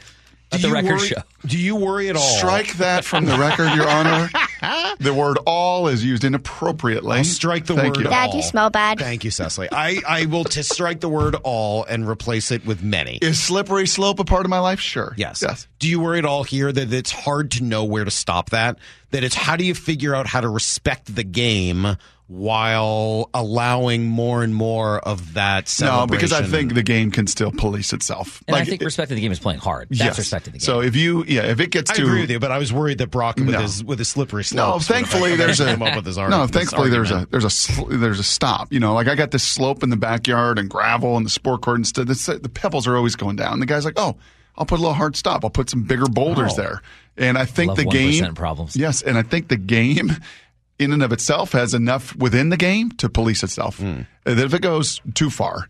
Let 0.54 0.62
Do 0.62 0.62
the 0.62 0.68
you 0.70 0.74
record 0.76 0.98
worry- 1.00 1.08
show. 1.08 1.22
Do 1.46 1.58
you 1.60 1.76
worry 1.76 2.10
at 2.10 2.16
all? 2.16 2.22
Strike 2.38 2.74
that 2.78 3.04
from 3.04 3.26
the 3.26 3.38
record, 3.38 3.74
Your 3.76 3.90
Honor. 3.90 4.30
The 5.00 5.14
word 5.14 5.40
"all" 5.46 5.90
is 5.90 6.06
used 6.06 6.24
inappropriately. 6.24 7.18
I'll 7.18 7.24
strike 7.26 7.66
the 7.66 7.76
Thank 7.76 7.96
word 7.98 8.04
you. 8.04 8.06
all. 8.06 8.12
Dad, 8.12 8.34
you 8.34 8.42
smell 8.42 8.70
bad. 8.70 8.98
Thank 8.98 9.26
you, 9.26 9.32
Cecily. 9.32 9.68
I, 9.70 10.00
I 10.08 10.26
will 10.28 10.46
to 10.46 10.64
strike 10.64 11.02
the 11.02 11.10
word 11.10 11.36
all 11.44 11.84
and 11.84 12.08
replace 12.08 12.50
it 12.52 12.66
with 12.66 12.82
many. 12.82 13.18
Is 13.18 13.42
slippery 13.44 13.88
slope 13.88 14.20
a 14.20 14.24
part 14.24 14.46
of 14.46 14.50
my 14.50 14.60
life? 14.60 14.80
Sure. 14.80 15.14
Yes. 15.18 15.42
Yes. 15.42 15.68
Do 15.80 15.90
you 15.90 16.00
worry 16.00 16.20
at 16.20 16.24
all 16.26 16.46
here 16.46 16.72
that 16.72 16.94
it's 16.94 17.12
hard 17.12 17.52
to 17.52 17.64
know 17.64 17.84
where 17.84 18.06
to 18.06 18.12
stop 18.12 18.52
that? 18.52 18.78
That 19.12 19.26
it's 19.26 19.36
how 19.36 19.58
do 19.58 19.66
you 19.66 19.76
figure 19.76 20.16
out 20.16 20.28
how 20.28 20.40
to 20.40 20.48
respect 20.48 21.14
the 21.14 21.26
game 21.26 21.98
while 22.34 23.30
allowing 23.36 24.06
more 24.08 24.44
and 24.44 24.56
more 24.56 25.00
of 25.02 25.36
that 25.36 25.72
No, 25.80 26.08
because 26.08 26.34
I 26.34 26.42
think 26.42 26.74
the 26.74 26.82
game 26.82 27.12
can 27.12 27.28
still 27.28 27.52
police 27.52 27.94
itself. 27.94 28.42
And 28.48 28.58
I 28.58 28.66
think 28.66 28.82
respecting 28.82 29.14
the 29.16 29.22
game 29.22 29.32
is 29.32 29.40
playing 29.40 29.60
hard. 29.60 29.90
That's 29.92 30.00
yes. 30.02 30.18
respecting 30.18 30.54
the 30.54 30.58
game. 30.58 30.66
So 30.66 30.82
if 30.82 30.96
you, 30.96 31.24
yeah, 31.28 31.44
if 31.44 31.60
it 31.60 31.70
gets 31.70 31.92
I 31.92 31.96
to 31.96 32.02
agree 32.04 32.22
with 32.22 32.32
you, 32.32 32.40
but 32.40 32.52
I 32.52 32.58
was 32.58 32.74
worried 32.74 32.98
that 32.98 33.12
Brock 33.12 33.36
with 33.38 33.50
No. 33.50 33.60
his 33.62 33.84
with 33.84 34.00
his 34.00 34.08
slippery 34.08 34.44
No, 34.54 34.80
thankfully 34.80 35.36
there's 35.36 35.60
a 35.60 35.66
come 35.66 35.84
up 35.84 35.96
with 35.96 36.08
his 36.08 36.18
ar- 36.18 36.30
no. 36.32 36.48
this 36.48 36.56
Thankfully 36.56 36.90
there's 36.90 37.12
a 37.12 37.28
there's 37.30 37.46
a 37.46 37.52
sl- 37.52 37.86
there's 37.86 38.20
a 38.20 38.24
stop. 38.24 38.74
You 38.74 38.80
know, 38.80 38.96
like 38.96 39.08
I 39.08 39.14
got 39.14 39.30
this 39.30 39.44
slope 39.44 39.84
in 39.84 39.92
the 39.92 39.98
backyard 39.98 40.58
and 40.58 40.68
gravel 40.70 41.16
and 41.18 41.26
the 41.26 41.30
sport 41.30 41.62
court 41.62 41.78
and 41.78 41.86
stuff. 41.88 42.08
The, 42.08 42.40
the 42.42 42.50
pebbles 42.50 42.88
are 42.88 42.98
always 42.98 43.16
going 43.16 43.36
down. 43.36 43.60
The 43.60 43.68
guy's 43.68 43.86
like, 43.86 43.94
oh, 43.98 44.16
I'll 44.58 44.66
put 44.66 44.80
a 44.80 44.82
little 44.82 44.96
hard 44.96 45.16
stop. 45.16 45.44
I'll 45.44 45.52
put 45.52 45.70
some 45.70 45.84
bigger 45.84 46.08
boulders 46.08 46.54
Oh. 46.54 46.58
there. 46.58 46.82
And 47.16 47.38
I 47.38 47.46
think 47.46 47.68
Love 47.70 47.78
the 47.78 47.86
1% 47.86 47.92
game 47.92 48.34
problems. 48.34 48.76
Yes, 48.76 49.04
and 49.04 49.20
I 49.20 49.22
think 49.22 49.48
the 49.50 49.56
game. 49.58 50.12
In 50.80 50.92
and 50.92 51.04
of 51.04 51.12
itself, 51.12 51.52
has 51.52 51.74
enough 51.74 52.16
within 52.16 52.50
the 52.50 52.58
game 52.58 52.92
to 52.94 53.08
police 53.08 53.44
itself. 53.44 53.78
Hmm. 53.80 54.02
That 54.26 54.40
if 54.40 54.54
it 54.54 54.62
goes 54.62 55.02
too 55.14 55.30
far, 55.30 55.70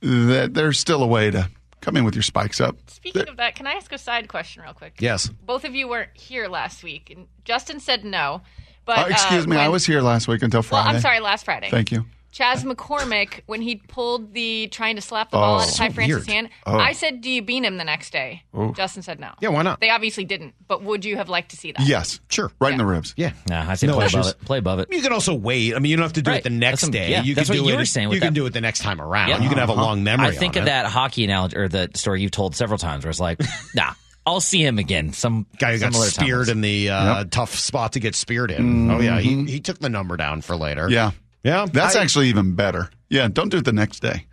that 0.00 0.54
there's 0.54 0.78
still 0.78 1.02
a 1.02 1.06
way 1.06 1.30
to 1.30 1.48
come 1.80 1.96
in 1.96 2.04
with 2.04 2.14
your 2.14 2.22
spikes 2.22 2.60
up. 2.60 2.76
Speaking 2.86 3.28
of 3.28 3.36
that, 3.38 3.54
can 3.54 3.66
I 3.66 3.72
ask 3.72 3.92
a 3.92 3.98
side 3.98 4.28
question 4.28 4.62
real 4.62 4.74
quick? 4.74 4.94
Yes. 4.98 5.28
Both 5.44 5.64
of 5.64 5.74
you 5.74 5.88
weren't 5.88 6.10
here 6.14 6.48
last 6.48 6.84
week, 6.84 7.10
and 7.10 7.26
Justin 7.44 7.80
said 7.80 8.04
no. 8.04 8.42
But 8.84 8.98
Uh, 8.98 9.06
excuse 9.10 9.46
uh, 9.46 9.48
me, 9.48 9.56
I 9.56 9.68
was 9.68 9.86
here 9.86 10.00
last 10.00 10.28
week 10.28 10.42
until 10.42 10.62
Friday. 10.62 10.86
Well, 10.86 10.96
I'm 10.96 11.00
sorry, 11.00 11.20
last 11.20 11.44
Friday. 11.44 11.70
Thank 11.70 11.90
you. 11.92 12.04
Chas 12.32 12.64
McCormick, 12.64 13.40
when 13.46 13.60
he 13.60 13.76
pulled 13.76 14.32
the 14.32 14.66
trying 14.68 14.96
to 14.96 15.02
slap 15.02 15.30
the 15.30 15.36
ball 15.36 15.56
Oh. 15.56 15.62
out 15.62 15.68
of 15.68 15.74
Ty 15.74 15.88
So 15.88 15.92
France's 15.94 16.16
weird. 16.16 16.26
hand, 16.28 16.48
Oh. 16.66 16.78
I 16.78 16.92
said, 16.92 17.20
"Do 17.20 17.28
you 17.30 17.42
bean 17.42 17.62
him 17.64 17.76
the 17.76 17.84
next 17.84 18.10
day?" 18.10 18.42
Justin 18.74 19.02
said 19.02 19.20
no. 19.20 19.32
Yeah, 19.40 19.50
why 19.50 19.60
not? 19.62 19.80
They 19.80 19.90
obviously 19.90 20.24
didn't, 20.24 20.54
but 20.66 20.82
would 20.82 21.04
you 21.04 21.16
have 21.18 21.28
liked 21.28 21.50
to 21.50 21.56
see 21.58 21.72
that? 21.72 21.86
Yes, 21.86 22.20
Sure. 22.30 22.50
right 22.58 22.72
in 22.72 22.78
the 22.78 22.86
ribs. 22.86 23.12
Yeah. 23.18 23.32
nah, 23.48 23.70
I 23.70 23.74
say 23.74 23.86
No 23.86 23.94
play 23.96 24.06
issues. 24.06 24.14
above 24.26 24.30
it. 24.40 24.44
Play 24.46 24.58
above 24.58 24.78
it. 24.78 24.88
You 24.90 25.02
can 25.02 25.12
also 25.12 25.34
wait. 25.34 25.74
I 25.76 25.78
mean, 25.78 25.90
you 25.90 25.96
don't 25.96 26.04
have 26.04 26.14
to 26.14 26.22
do 26.22 26.30
Right. 26.30 26.38
it 26.40 26.44
the 26.44 26.50
next 26.50 26.80
That's 26.80 26.88
what- 26.88 26.92
day. 26.92 27.10
yeah, 27.10 27.22
you 27.22 27.34
that's 27.34 27.48
can 27.50 27.58
what 27.58 27.64
do 27.64 27.68
you 27.68 27.74
it. 27.74 27.78
were 27.78 27.84
saying 27.84 28.04
you 28.06 28.10
with 28.10 28.20
can 28.22 28.32
that- 28.32 28.40
do 28.40 28.46
it 28.46 28.52
the 28.54 28.60
next 28.62 28.80
time 28.80 29.00
around. 29.00 29.28
Yeah. 29.28 29.42
You 29.42 29.48
can 29.50 29.58
have 29.58 29.68
a 29.68 29.74
long 29.74 30.02
memory. 30.02 30.28
I 30.28 30.30
think 30.32 30.56
on 30.56 30.62
of 30.62 30.66
it. 30.68 30.70
that 30.70 30.86
hockey 30.86 31.24
analogy 31.24 31.56
or 31.56 31.68
the 31.68 31.90
story 31.94 32.22
you've 32.22 32.30
told 32.30 32.56
several 32.56 32.78
times, 32.78 33.04
where 33.04 33.10
it's 33.10 33.20
like, 33.20 33.40
nah, 33.74 33.92
I'll 34.24 34.40
see 34.40 34.64
him 34.64 34.78
again. 34.78 35.12
Some 35.12 35.44
guy 35.58 35.72
who 35.74 35.80
got 35.80 35.92
speared 35.94 36.46
times. 36.46 36.48
in 36.48 36.60
the 36.62 36.88
uh, 36.88 37.24
tough 37.30 37.54
spot 37.56 37.92
to 37.92 38.00
get 38.00 38.14
speared 38.14 38.50
in. 38.50 38.90
Oh 38.90 39.00
yeah, 39.00 39.20
he 39.20 39.44
he 39.44 39.60
took 39.60 39.80
the 39.80 39.88
number 39.90 40.16
down 40.16 40.40
for 40.40 40.56
later. 40.56 40.88
Yeah. 40.88 41.10
Yeah. 41.44 41.66
That's 41.70 41.96
I- 41.96 42.02
actually 42.02 42.28
even 42.28 42.54
better. 42.54 42.90
Yeah, 43.08 43.28
don't 43.28 43.48
do 43.50 43.58
it 43.58 43.64
the 43.64 43.72
next 43.72 44.00
day. 44.00 44.26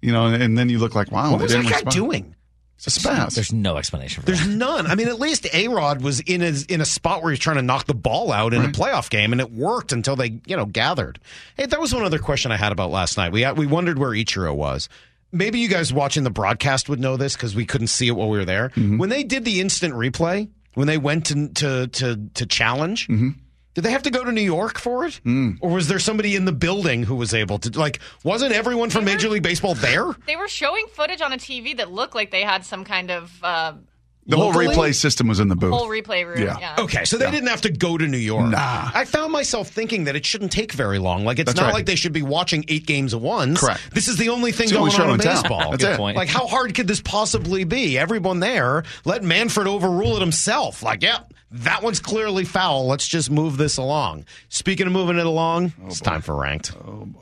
You 0.00 0.12
know, 0.12 0.26
and 0.26 0.56
then 0.58 0.68
you 0.68 0.78
look 0.78 0.94
like, 0.94 1.10
wow, 1.10 1.30
What 1.32 1.38
they 1.38 1.44
was 1.44 1.52
that 1.52 1.58
didn't 1.58 1.70
guy 1.70 1.76
respond. 1.76 1.94
doing? 1.94 2.34
It's 2.76 2.86
a 2.88 3.00
spaz. 3.00 3.34
There's 3.34 3.52
no 3.52 3.76
explanation 3.78 4.20
for 4.22 4.26
There's 4.26 4.40
that. 4.40 4.46
There's 4.46 4.56
none. 4.58 4.86
I 4.86 4.94
mean, 4.96 5.08
at 5.08 5.18
least 5.20 5.46
A 5.54 5.68
Rod 5.68 6.02
was 6.02 6.20
in 6.20 6.42
a, 6.42 6.52
in 6.68 6.80
a 6.80 6.84
spot 6.84 7.22
where 7.22 7.30
he's 7.30 7.38
trying 7.38 7.56
to 7.56 7.62
knock 7.62 7.86
the 7.86 7.94
ball 7.94 8.32
out 8.32 8.52
in 8.52 8.62
a 8.64 8.68
playoff 8.68 9.08
game, 9.08 9.32
and 9.32 9.40
it 9.40 9.50
worked 9.52 9.92
until 9.92 10.16
they, 10.16 10.40
you 10.46 10.56
know, 10.56 10.66
gathered. 10.66 11.20
Hey, 11.56 11.66
that 11.66 11.80
was 11.80 11.94
one 11.94 12.02
other 12.04 12.18
question 12.18 12.50
I 12.52 12.56
had 12.56 12.72
about 12.72 12.90
last 12.90 13.16
night. 13.16 13.32
We 13.32 13.50
we 13.52 13.66
wondered 13.66 13.98
where 13.98 14.10
Ichiro 14.10 14.54
was. 14.54 14.88
Maybe 15.32 15.60
you 15.60 15.68
guys 15.68 15.92
watching 15.92 16.24
the 16.24 16.30
broadcast 16.30 16.88
would 16.88 17.00
know 17.00 17.16
this 17.16 17.34
because 17.34 17.54
we 17.54 17.64
couldn't 17.64 17.86
see 17.88 18.08
it 18.08 18.12
while 18.12 18.28
we 18.28 18.38
were 18.38 18.44
there. 18.44 18.68
Mm-hmm. 18.70 18.98
When 18.98 19.08
they 19.08 19.22
did 19.24 19.44
the 19.44 19.60
instant 19.60 19.94
replay, 19.94 20.48
when 20.74 20.86
they 20.86 20.98
went 20.98 21.26
to 21.26 21.48
to 21.48 21.86
to, 21.86 22.28
to 22.34 22.46
challenge. 22.46 23.08
Mm-hmm. 23.08 23.30
Did 23.74 23.82
they 23.84 23.90
have 23.90 24.04
to 24.04 24.10
go 24.10 24.22
to 24.24 24.30
New 24.32 24.40
York 24.40 24.78
for 24.78 25.04
it, 25.04 25.20
Mm. 25.26 25.58
or 25.60 25.70
was 25.70 25.88
there 25.88 25.98
somebody 25.98 26.36
in 26.36 26.44
the 26.44 26.52
building 26.52 27.02
who 27.02 27.16
was 27.16 27.34
able 27.34 27.58
to? 27.58 27.76
Like, 27.78 27.98
wasn't 28.22 28.52
everyone 28.52 28.90
from 28.90 29.04
Major 29.04 29.28
League 29.28 29.42
Baseball 29.42 29.74
there? 29.74 30.14
They 30.26 30.36
were 30.36 30.48
showing 30.48 30.86
footage 30.92 31.20
on 31.20 31.32
a 31.32 31.36
TV 31.38 31.76
that 31.78 31.90
looked 31.90 32.14
like 32.14 32.30
they 32.30 32.42
had 32.42 32.64
some 32.64 32.84
kind 32.84 33.10
of 33.10 33.32
uh, 33.42 33.72
the 34.26 34.36
whole 34.38 34.54
replay 34.54 34.94
system 34.94 35.26
was 35.28 35.38
in 35.38 35.48
the 35.48 35.56
booth. 35.56 35.72
whole 35.74 35.88
replay 35.88 36.24
room. 36.26 36.40
Yeah. 36.40 36.56
Yeah. 36.58 36.76
Okay, 36.78 37.04
so 37.04 37.18
they 37.18 37.30
didn't 37.30 37.48
have 37.48 37.60
to 37.62 37.70
go 37.70 37.98
to 37.98 38.06
New 38.06 38.16
York. 38.16 38.48
Nah. 38.48 38.90
I 38.94 39.04
found 39.04 39.32
myself 39.32 39.68
thinking 39.68 40.04
that 40.04 40.16
it 40.16 40.24
shouldn't 40.24 40.50
take 40.50 40.72
very 40.72 40.98
long. 40.98 41.26
Like 41.26 41.38
it's 41.38 41.48
That's 41.48 41.60
not 41.60 41.66
right. 41.66 41.74
like 41.74 41.86
they 41.86 41.94
should 41.96 42.14
be 42.14 42.22
watching 42.22 42.64
eight 42.68 42.86
games 42.86 43.12
at 43.12 43.20
once. 43.20 43.60
Correct. 43.60 43.82
This 43.92 44.08
is 44.08 44.16
the 44.16 44.30
only 44.30 44.50
thing 44.50 44.64
It's 44.64 44.72
the 44.72 44.78
only 44.78 44.92
going 44.92 45.02
on 45.02 45.08
in 45.08 45.14
in 45.14 45.26
town. 45.26 45.42
baseball. 45.42 45.70
That's 45.72 45.84
Good 45.84 45.92
it. 45.94 45.96
point. 45.98 46.16
Like 46.16 46.28
how 46.30 46.46
hard 46.46 46.74
could 46.74 46.86
this 46.88 47.02
possibly 47.02 47.64
be? 47.64 47.98
Everyone 47.98 48.40
there 48.40 48.84
let 49.04 49.22
Manfred 49.22 49.66
overrule 49.66 50.16
it 50.16 50.20
himself. 50.20 50.82
Like, 50.82 51.02
yeah, 51.02 51.18
that 51.54 51.82
one's 51.82 52.00
clearly 52.00 52.44
foul. 52.44 52.86
Let's 52.86 53.06
just 53.06 53.30
move 53.30 53.56
this 53.56 53.76
along. 53.76 54.24
Speaking 54.48 54.86
of 54.86 54.92
moving 54.92 55.18
it 55.18 55.26
along, 55.26 55.72
oh, 55.82 55.86
it's 55.86 56.00
time 56.00 56.20
for 56.20 56.34
ranked. 56.34 56.72
Oh 56.86 57.06
boy. 57.06 57.20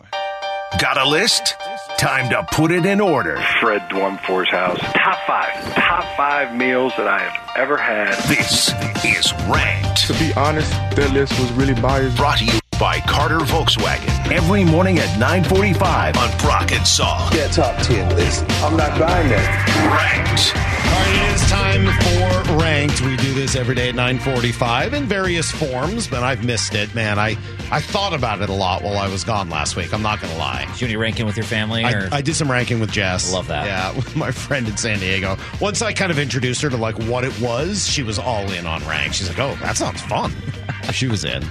Got 0.79 0.97
a 0.97 1.07
list? 1.07 1.55
Time 1.99 2.31
to 2.31 2.43
put 2.51 2.73
it 2.73 2.87
in 2.87 3.01
order. 3.01 3.37
Fred 3.61 3.83
Dwumfor's 3.91 4.51
house. 4.51 4.79
Top 4.81 5.19
five. 5.27 5.75
Top 5.75 6.05
five 6.17 6.57
meals 6.57 6.95
that 6.97 7.07
I 7.07 7.19
have 7.19 7.57
ever 7.57 7.77
had. 7.77 8.15
This 8.27 8.71
is 9.05 9.33
Ranked. 9.49 10.07
To 10.07 10.15
be 10.15 10.33
honest, 10.35 10.71
that 10.97 11.13
list 11.13 11.39
was 11.39 11.53
really 11.53 11.75
biased. 11.75 12.17
Brought 12.17 12.39
to 12.39 12.47
you 12.47 12.59
by 12.81 13.01
Carter 13.01 13.39
Volkswagen. 13.41 14.33
Every 14.33 14.65
morning 14.65 14.99
at 14.99 15.19
945 15.19 16.17
on 16.17 16.39
Brock 16.39 16.73
and 16.73 16.83
Salk. 16.85 17.31
That 17.33 17.53
top 17.53 17.81
10 17.83 18.17
list. 18.17 18.45
I'm 18.65 18.77
not 18.77 18.99
buying 18.99 19.29
that. 19.29 19.69
Ranked. 19.93 20.82
All 20.93 20.99
right, 20.99 21.31
it 21.31 21.35
is 21.35 21.51
time 21.51 21.87
for 21.87 22.59
ranked. 22.59 23.01
We 23.01 23.17
do 23.17 23.33
this 23.33 23.57
every 23.57 23.75
day 23.75 23.89
at 23.89 23.95
9:45 23.95 24.93
in 24.93 25.07
various 25.07 25.51
forms, 25.51 26.07
but 26.07 26.23
I've 26.23 26.45
missed 26.45 26.75
it, 26.75 26.95
man. 26.95 27.19
I 27.19 27.37
I 27.71 27.81
thought 27.81 28.13
about 28.13 28.43
it 28.43 28.51
a 28.51 28.53
lot 28.53 28.83
while 28.83 28.99
I 28.99 29.09
was 29.09 29.25
gone 29.25 29.49
last 29.49 29.77
week. 29.77 29.95
I'm 29.95 30.03
not 30.03 30.21
going 30.21 30.33
to 30.33 30.39
lie. 30.39 30.67
Did 30.73 30.81
you 30.83 30.87
any 30.89 30.97
ranking 30.97 31.25
with 31.27 31.37
your 31.37 31.47
family? 31.47 31.85
Or? 31.85 32.09
I, 32.13 32.19
I 32.19 32.21
did 32.21 32.35
some 32.35 32.51
ranking 32.51 32.81
with 32.81 32.93
Jess. 32.93 33.33
Love 33.33 33.49
that. 33.49 33.67
Yeah, 33.67 33.93
with 33.97 34.15
my 34.17 34.31
friend 34.31 34.69
in 34.69 34.77
San 34.77 34.99
Diego. 34.99 35.37
Once 35.61 35.81
I 35.81 35.93
kind 35.93 36.11
of 36.11 36.19
introduced 36.19 36.61
her 36.63 36.71
to 36.71 36.77
like 36.77 36.99
what 37.05 37.25
it 37.25 37.39
was, 37.41 37.87
she 37.89 38.03
was 38.03 38.19
all 38.19 38.51
in 38.53 38.67
on 38.67 38.87
rank. 38.87 39.15
She's 39.15 39.29
like, 39.29 39.39
"Oh, 39.39 39.57
that 39.63 39.77
sounds 39.77 40.03
fun." 40.03 40.33
she 40.93 41.09
was 41.09 41.25
in. 41.25 41.43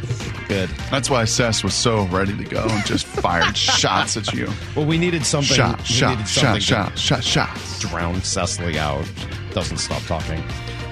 Good. 0.48 0.70
That's 0.92 1.10
why 1.10 1.26
Sess 1.26 1.64
was 1.64 1.74
so 1.74 2.06
ready 2.08 2.36
to 2.38 2.44
go 2.44 2.66
and 2.70 2.86
just 2.86 3.06
fired 3.06 3.56
shots 3.58 4.18
at 4.18 4.34
you. 4.34 4.50
Well, 4.76 4.86
we 4.86 4.98
needed 4.98 5.26
something. 5.26 5.56
Shot, 5.56 5.80
we 5.80 5.86
shot, 5.86 6.10
needed 6.12 6.28
shot, 6.28 6.42
something 6.42 6.62
shot, 6.62 7.00
shot, 7.00 7.24
shots. 7.24 7.80
to 7.80 7.88
drown 7.88 8.22
Cecily 8.22 8.78
out. 8.78 9.06
Doesn't 9.54 9.78
stop 9.78 10.02
talking. 10.04 10.40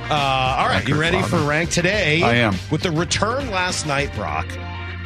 Uh, 0.10 0.14
all 0.60 0.68
right, 0.68 0.76
Like 0.76 0.88
you 0.88 0.96
her 0.96 1.00
ready 1.02 1.20
father. 1.22 1.38
for 1.38 1.48
rank 1.48 1.70
today? 1.70 2.22
I 2.24 2.36
am. 2.36 2.56
With 2.72 2.82
the 2.82 2.92
return 2.92 3.52
last 3.52 3.86
night, 3.86 4.14
Brock, 4.16 4.48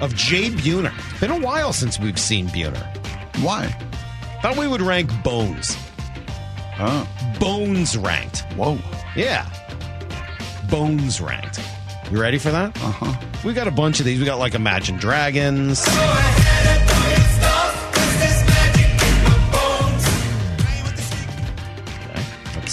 of 0.01 0.15
Jay 0.15 0.49
Buhner. 0.49 0.93
Been 1.19 1.31
a 1.31 1.39
while 1.39 1.73
since 1.73 1.99
we've 1.99 2.17
seen 2.19 2.47
Buhner. 2.47 2.83
Why? 3.43 3.67
Thought 4.41 4.57
we 4.57 4.67
would 4.67 4.81
rank 4.81 5.09
Bones. 5.23 5.75
Oh, 6.79 7.07
Bones 7.39 7.95
ranked. 7.97 8.41
whoa. 8.55 8.77
Yeah. 9.15 9.45
Bones 10.69 11.21
ranked. 11.21 11.60
You 12.12 12.19
ready 12.19 12.37
for 12.37 12.49
that? 12.51 12.75
Uh 12.77 12.91
huh. 12.91 13.27
We 13.45 13.54
got 13.54 13.67
a 13.67 13.71
bunch 13.71 13.99
of 13.99 14.06
these. 14.06 14.19
We 14.19 14.25
got 14.25 14.39
like 14.39 14.56
Imagine 14.56 14.97
Dragons. 14.97 15.83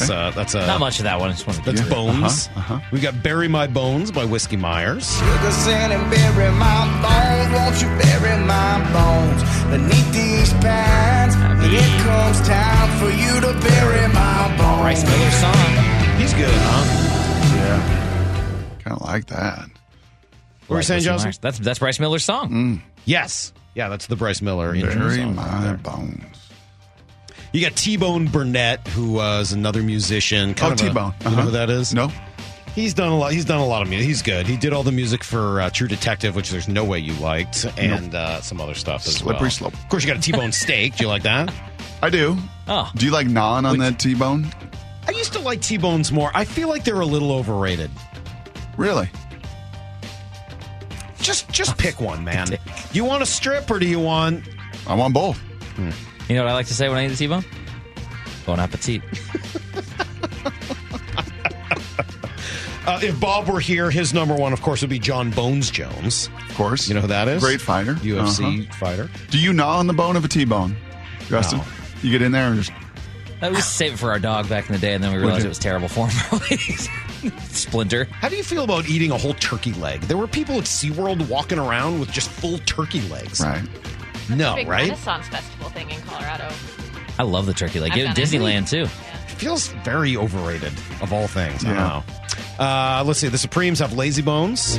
That's, 0.00 0.10
uh, 0.10 0.30
that's 0.34 0.54
uh, 0.54 0.66
Not 0.66 0.80
much 0.80 0.98
of 0.98 1.04
that 1.04 1.20
one. 1.20 1.28
I 1.30 1.32
just 1.32 1.46
wanted 1.46 1.64
to 1.64 1.72
That's 1.72 1.80
hear. 1.80 1.90
Bones. 1.90 2.48
Uh-huh, 2.48 2.74
uh-huh. 2.74 2.88
We 2.92 3.00
got 3.00 3.22
Bury 3.22 3.48
My 3.48 3.66
Bones 3.66 4.10
by 4.10 4.24
Whiskey 4.24 4.56
Myers. 4.56 5.16
Sugar 5.18 5.50
sand 5.52 5.92
and 5.92 6.10
bury 6.10 6.50
my 6.52 6.84
bones. 7.02 7.52
Won't 7.54 7.76
you 7.82 7.88
bury 8.02 8.36
my 8.44 8.80
bones 8.92 9.42
beneath 9.70 10.12
these 10.12 10.52
pines? 10.54 11.36
When 11.36 11.70
it 11.74 12.02
comes 12.02 12.40
time 12.48 12.88
for 12.98 13.10
you 13.10 13.40
to 13.40 13.52
bury 13.68 14.08
my 14.12 14.56
bones. 14.56 14.80
Bryce 14.80 15.04
Miller 15.04 15.30
song. 15.30 16.18
He's 16.18 16.32
good, 16.34 16.48
huh? 16.50 17.56
Yeah. 17.56 18.78
Kind 18.84 18.96
of 19.00 19.06
like 19.06 19.26
that. 19.26 19.68
were 20.68 20.78
you 20.78 20.82
saying, 20.82 20.98
Lucy 21.00 21.08
Joseph? 21.10 21.24
Myers. 21.26 21.38
That's 21.38 21.58
that's 21.58 21.78
Bryce 21.78 22.00
Miller's 22.00 22.24
song. 22.24 22.82
Yes. 23.04 23.52
Yeah, 23.74 23.88
that's 23.88 24.06
the 24.06 24.16
Bryce 24.16 24.42
Miller 24.42 24.74
intro 24.74 24.94
Bury 24.94 25.16
song. 25.18 25.36
my 25.36 25.74
bones. 25.76 26.29
You 27.52 27.60
got 27.60 27.74
T 27.76 27.96
Bone 27.96 28.26
Burnett, 28.26 28.86
who 28.88 29.12
was 29.12 29.52
another 29.52 29.82
musician. 29.82 30.54
kind 30.54 30.70
Oh, 30.70 30.74
of 30.74 30.80
a- 30.80 30.84
T-Bone. 30.88 31.14
You 31.20 31.24
know 31.24 31.32
Uh-huh. 31.32 31.42
who 31.42 31.50
that 31.52 31.70
is? 31.70 31.92
No. 31.94 32.12
He's 32.76 32.94
done 32.94 33.08
a 33.10 33.18
lot. 33.18 33.32
He's 33.32 33.44
done 33.44 33.58
a 33.58 33.66
lot 33.66 33.82
of 33.82 33.88
music. 33.88 34.06
He's 34.06 34.22
good. 34.22 34.46
He 34.46 34.56
did 34.56 34.72
all 34.72 34.84
the 34.84 34.92
music 34.92 35.24
for 35.24 35.60
uh, 35.60 35.70
True 35.70 35.88
Detective, 35.88 36.36
which 36.36 36.50
there's 36.50 36.68
no 36.68 36.84
way 36.84 37.00
you 37.00 37.12
liked, 37.14 37.66
and 37.76 38.14
uh, 38.14 38.40
some 38.42 38.60
other 38.60 38.74
stuff 38.74 39.04
as 39.08 39.16
Slippery 39.16 39.42
well. 39.42 39.50
slope. 39.50 39.74
Of 39.74 39.88
course, 39.88 40.04
you 40.04 40.06
got 40.08 40.18
a 40.18 40.22
T-bone 40.22 40.52
steak. 40.52 40.96
Do 40.96 41.02
you 41.04 41.08
like 41.08 41.24
that? 41.24 41.52
I 42.00 42.10
do. 42.10 42.36
Oh. 42.68 42.88
Do 42.94 43.04
you 43.04 43.10
like 43.10 43.26
naan 43.26 43.64
on 43.64 43.78
that 43.78 43.98
T-bone? 43.98 44.46
I 45.08 45.10
used 45.10 45.32
to 45.32 45.40
like 45.40 45.60
T-bones 45.60 46.12
more. 46.12 46.30
I 46.32 46.44
feel 46.44 46.68
like 46.68 46.84
they're 46.84 47.00
a 47.00 47.04
little 47.06 47.32
overrated. 47.32 47.90
Really? 48.76 49.10
Just, 51.20 51.50
just 51.50 51.76
pick 51.76 52.00
one, 52.00 52.22
man. 52.24 52.46
Do 52.46 52.56
you 52.92 53.04
want 53.04 53.22
a 53.22 53.26
strip 53.26 53.68
or 53.70 53.78
do 53.80 53.86
you 53.86 53.98
want? 53.98 54.48
I 54.86 54.94
want 54.94 55.12
both. 55.12 55.40
You 56.30 56.36
know 56.36 56.44
what 56.44 56.50
I 56.50 56.54
like 56.54 56.66
to 56.68 56.74
say 56.74 56.88
when 56.88 56.96
I 56.96 57.06
eat 57.06 57.12
a 57.12 57.16
T-bone? 57.16 57.44
Bon 58.46 58.60
appetit. 58.60 59.02
Uh, 62.86 62.98
if 63.02 63.20
Bob 63.20 63.46
were 63.46 63.60
here, 63.60 63.88
his 63.90 64.12
number 64.14 64.34
one, 64.34 64.52
of 64.54 64.62
course, 64.62 64.80
would 64.80 64.90
be 64.90 64.98
John 64.98 65.30
Bones 65.30 65.70
Jones. 65.70 66.28
Of 66.48 66.54
course. 66.56 66.88
You 66.88 66.94
know 66.94 67.02
who 67.02 67.06
that 67.08 67.28
is? 67.28 67.40
Great 67.42 67.60
fighter. 67.60 67.94
UFC 67.96 68.62
Uh-huh. 68.66 68.74
fighter. 68.74 69.10
Do 69.30 69.38
you 69.38 69.52
gnaw 69.52 69.78
on 69.78 69.86
the 69.86 69.92
bone 69.92 70.16
of 70.16 70.24
a 70.24 70.28
T-bone, 70.28 70.74
Justin? 71.28 71.58
No. 71.58 71.64
You 72.02 72.10
get 72.10 72.22
in 72.22 72.32
there 72.32 72.48
and 72.48 72.56
just 72.56 72.72
I 73.42 73.50
was 73.50 73.64
save 73.66 73.92
it 73.92 73.98
for 73.98 74.10
our 74.10 74.18
dog 74.18 74.48
back 74.48 74.66
in 74.68 74.72
the 74.72 74.78
day, 74.80 74.94
and 74.94 75.04
then 75.04 75.12
we 75.12 75.18
realized 75.18 75.44
it 75.44 75.48
was 75.48 75.58
terrible 75.58 75.88
for 75.88 76.08
him. 76.08 77.38
Splinter. 77.50 78.04
How 78.06 78.28
do 78.30 78.36
you 78.36 78.42
feel 78.42 78.64
about 78.64 78.88
eating 78.88 79.12
a 79.12 79.18
whole 79.18 79.34
turkey 79.34 79.74
leg? 79.74 80.00
There 80.02 80.16
were 80.16 80.26
people 80.26 80.56
at 80.56 80.64
SeaWorld 80.64 81.28
walking 81.28 81.58
around 81.58 82.00
with 82.00 82.10
just 82.10 82.28
full 82.30 82.58
turkey 82.60 83.02
legs. 83.08 83.40
right. 83.40 83.62
No, 84.36 84.54
Big 84.54 84.68
right? 84.68 84.82
Renaissance 84.82 85.28
festival 85.28 85.68
thing 85.70 85.90
in 85.90 86.00
Colorado. 86.02 86.48
I 87.18 87.22
love 87.24 87.46
the 87.46 87.54
turkey 87.54 87.80
leg. 87.80 87.92
I've 87.92 87.98
it 87.98 88.04
done. 88.04 88.14
Disneyland 88.14 88.68
too. 88.70 88.86
feels 89.36 89.68
very 89.84 90.16
overrated 90.16 90.72
of 91.00 91.12
all 91.12 91.26
things. 91.26 91.64
I 91.64 91.68
don't 91.68 91.76
Yeah. 91.76 92.02
know. 92.58 92.64
Uh, 92.64 93.02
let's 93.06 93.18
see. 93.20 93.28
The 93.28 93.38
Supremes 93.38 93.78
have 93.78 93.92
lazy 93.94 94.20
bones. 94.22 94.78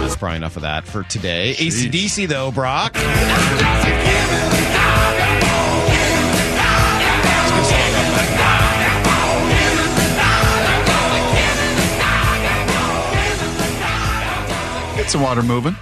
That's 0.00 0.16
probably 0.16 0.36
enough 0.36 0.56
of 0.56 0.62
that 0.62 0.84
for 0.86 1.02
today. 1.04 1.54
ACDC, 1.58 2.26
though, 2.26 2.50
Brock. 2.50 2.94
Get 14.96 15.10
some 15.10 15.22
water 15.22 15.42
moving. 15.42 15.76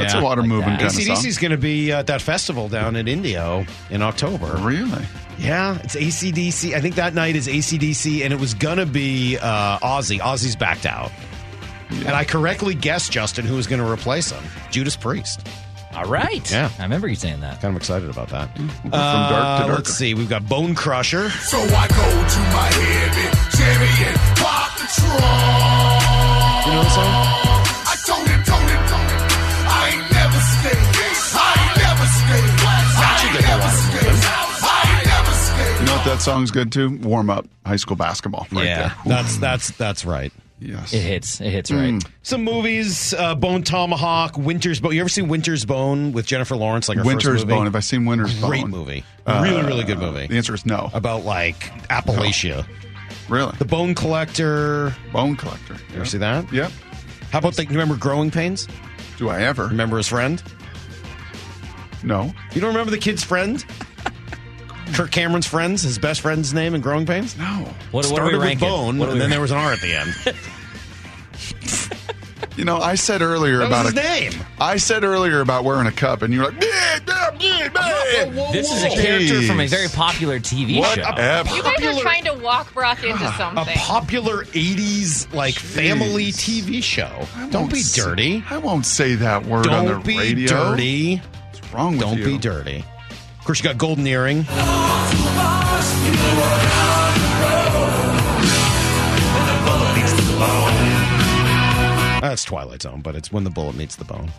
That's 0.00 0.14
a 0.14 0.22
water 0.22 0.40
like 0.42 0.48
moving 0.48 0.70
that. 0.70 0.80
kind 0.80 0.92
of 0.92 0.98
ACDC 0.98 1.26
is 1.26 1.38
going 1.38 1.50
to 1.50 1.56
be 1.58 1.92
at 1.92 2.06
that 2.06 2.22
festival 2.22 2.68
down 2.68 2.96
in 2.96 3.06
Indio 3.08 3.64
in 3.90 4.02
October. 4.02 4.56
Really? 4.60 5.04
Yeah, 5.38 5.78
it's 5.82 5.96
ACDC. 5.96 6.74
I 6.74 6.80
think 6.80 6.94
that 6.96 7.14
night 7.14 7.36
is 7.36 7.46
ACDC, 7.48 8.22
and 8.24 8.32
it 8.32 8.40
was 8.40 8.54
going 8.54 8.78
to 8.78 8.86
be 8.86 9.38
uh, 9.40 9.78
Ozzy. 9.80 10.18
Ozzy's 10.20 10.56
backed 10.56 10.86
out. 10.86 11.10
And 11.90 12.10
I 12.10 12.24
correctly 12.24 12.74
guessed, 12.74 13.12
Justin, 13.12 13.44
who 13.44 13.56
was 13.56 13.66
going 13.66 13.80
to 13.82 13.90
replace 13.90 14.30
him 14.30 14.42
Judas 14.70 14.96
Priest. 14.96 15.46
All 15.94 16.04
right. 16.06 16.50
Yeah. 16.50 16.70
I 16.78 16.82
remember 16.84 17.06
you 17.06 17.14
saying 17.16 17.40
that. 17.40 17.60
Kind 17.60 17.76
of 17.76 17.80
excited 17.80 18.08
about 18.08 18.28
that. 18.30 18.54
From 18.56 18.68
dark 18.90 18.90
to 18.90 18.96
Uh, 18.96 19.74
let's 19.74 19.92
see. 19.92 20.14
We've 20.14 20.28
got 20.28 20.48
Bone 20.48 20.74
Crusher. 20.74 21.28
So 21.28 21.58
I 21.58 21.86
go 21.88 21.96
to 21.96 22.40
my 22.54 22.70
heavy 22.72 23.28
Chevy 23.56 24.04
and 24.08 24.16
pop 24.38 24.72
the 24.78 24.86
trunk. 24.94 26.66
You 26.66 26.72
know 26.72 26.82
the 26.82 26.90
song? 26.90 27.41
That 36.04 36.20
song's 36.20 36.50
good 36.50 36.72
too? 36.72 36.98
Warm 36.98 37.30
up 37.30 37.46
high 37.64 37.76
school 37.76 37.96
basketball. 37.96 38.46
Right 38.50 38.64
yeah, 38.64 38.88
there. 38.88 38.96
that's 39.06 39.36
that's 39.38 39.70
that's 39.72 40.04
right. 40.04 40.32
Yes. 40.58 40.92
It 40.92 41.00
hits. 41.00 41.40
It 41.40 41.50
hits 41.50 41.72
right. 41.72 42.02
Some 42.22 42.44
movies: 42.44 43.14
uh, 43.14 43.34
Bone 43.34 43.62
Tomahawk, 43.62 44.36
Winter's 44.36 44.80
Bone. 44.80 44.94
You 44.94 45.00
ever 45.00 45.08
seen 45.08 45.28
Winter's 45.28 45.64
Bone 45.64 46.12
with 46.12 46.26
Jennifer 46.26 46.56
Lawrence? 46.56 46.88
Like 46.88 46.98
her 46.98 47.04
Winter's 47.04 47.24
first 47.24 47.46
movie? 47.46 47.56
Bone. 47.56 47.64
Have 47.66 47.76
I 47.76 47.80
seen 47.80 48.04
Winter's 48.04 48.38
Bone? 48.40 48.50
Great 48.50 48.66
movie. 48.68 49.04
Uh, 49.26 49.40
really, 49.42 49.62
really 49.64 49.84
good 49.84 49.98
movie. 49.98 50.26
The 50.28 50.36
answer 50.36 50.54
is 50.54 50.64
no. 50.64 50.90
About 50.94 51.24
like 51.24 51.58
Appalachia. 51.88 52.66
Really? 53.28 53.52
The 53.58 53.64
Bone 53.64 53.94
Collector. 53.94 54.94
Bone 55.12 55.36
Collector. 55.36 55.74
You 55.90 55.96
ever 55.96 56.04
see 56.04 56.18
that? 56.18 56.52
Yep. 56.52 56.70
How 57.30 57.38
about 57.38 57.54
the? 57.54 57.64
You 57.64 57.70
remember 57.70 57.96
Growing 57.96 58.30
Pains? 58.30 58.68
Do 59.16 59.28
I 59.28 59.42
ever? 59.42 59.66
Remember 59.66 59.96
his 59.96 60.08
friend? 60.08 60.42
No. 62.04 62.32
You 62.52 62.60
don't 62.60 62.70
remember 62.70 62.90
the 62.90 62.98
kid's 62.98 63.22
friend? 63.24 63.64
Kirk 64.92 65.10
Cameron's 65.10 65.46
friends, 65.46 65.82
his 65.82 65.98
best 65.98 66.20
friend's 66.20 66.52
name 66.54 66.74
in 66.74 66.80
Growing 66.80 67.06
Pains? 67.06 67.36
No. 67.36 67.44
What, 67.44 67.74
what 67.92 68.04
are 68.04 68.08
Started 68.08 68.38
we 68.40 68.48
with? 68.50 68.60
Bone, 68.60 68.98
What 68.98 69.08
are 69.08 69.12
and 69.12 69.20
then 69.20 69.30
there 69.30 69.40
was 69.40 69.50
an 69.50 69.58
R 69.58 69.72
at 69.72 69.80
the 69.80 69.94
end. 69.94 70.14
You 72.54 72.66
know, 72.66 72.76
I 72.76 72.96
said 72.96 73.22
earlier 73.22 73.58
That 73.58 73.68
about 73.68 73.84
was 73.86 73.94
his 73.94 74.04
a, 74.04 74.06
name. 74.36 74.46
I 74.60 74.76
said 74.76 75.04
earlier 75.04 75.40
about 75.40 75.64
wearing 75.64 75.86
a 75.86 75.92
cup, 75.92 76.20
and 76.20 76.34
you're 76.34 76.44
like, 76.44 76.62
"Yeah, 76.62 76.98
yeah, 77.08 77.30
yeah, 77.40 78.24
yeah." 78.26 78.52
This 78.52 78.70
is 78.70 78.82
a 78.84 78.90
character 78.90 79.40
from 79.46 79.58
a 79.60 79.66
very 79.66 79.88
popular 79.88 80.38
TV 80.38 80.78
what 80.78 80.96
show. 80.96 81.02
ever. 81.16 81.48
You 81.56 81.62
guys 81.62 81.82
are 81.96 82.00
trying 82.02 82.24
to 82.24 82.34
walk 82.34 82.74
Brock 82.74 83.02
into 83.04 83.24
a 83.28 83.32
something. 83.38 83.74
popular 83.74 84.44
80s 84.44 85.32
like 85.32 85.54
family 85.54 86.26
TV 86.30 86.82
show. 86.82 87.26
I 87.36 87.48
Don't 87.48 87.62
won't 87.62 87.72
be 87.72 87.80
say- 87.80 88.02
dirty. 88.02 88.44
I 88.50 88.58
won't 88.58 88.84
say 88.84 89.14
that 89.14 89.46
word 89.46 89.68
on 89.68 89.86
the 89.86 89.92
Don't 89.92 90.06
be 90.06 90.18
radio. 90.18 90.48
dirty. 90.48 91.16
What's 91.16 91.72
wrong 91.72 91.92
with 91.92 92.00
Don't 92.02 92.18
you? 92.18 92.24
be 92.26 92.36
dirty. 92.38 92.84
Of 93.42 93.46
course, 93.46 93.58
you 93.58 93.64
got 93.64 93.76
Golden 93.76 94.06
Earring. 94.06 94.46
That's 102.22 102.44
Twilight 102.44 102.82
Zone, 102.82 103.00
but 103.00 103.16
it's 103.16 103.32
when 103.32 103.42
the 103.42 103.50
bullet 103.50 103.74
meets 103.74 103.96
the 103.96 104.04
bone. 104.04 104.30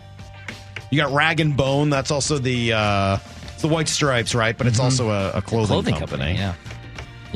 You 0.90 0.98
got 0.98 1.12
Rag 1.12 1.38
and 1.38 1.54
Bone. 1.54 1.90
That's 1.90 2.10
also 2.10 2.38
the 2.38 2.72
uh, 2.72 3.18
it's 3.52 3.60
the 3.60 3.68
White 3.68 3.88
Stripes, 3.88 4.34
right? 4.34 4.56
But 4.56 4.66
it's 4.66 4.80
also 4.80 5.10
a, 5.10 5.30
a 5.32 5.42
clothing, 5.42 5.66
Clothing 5.66 5.94
company. 5.96 6.36
company. 6.36 6.38
Yeah. 6.38 6.54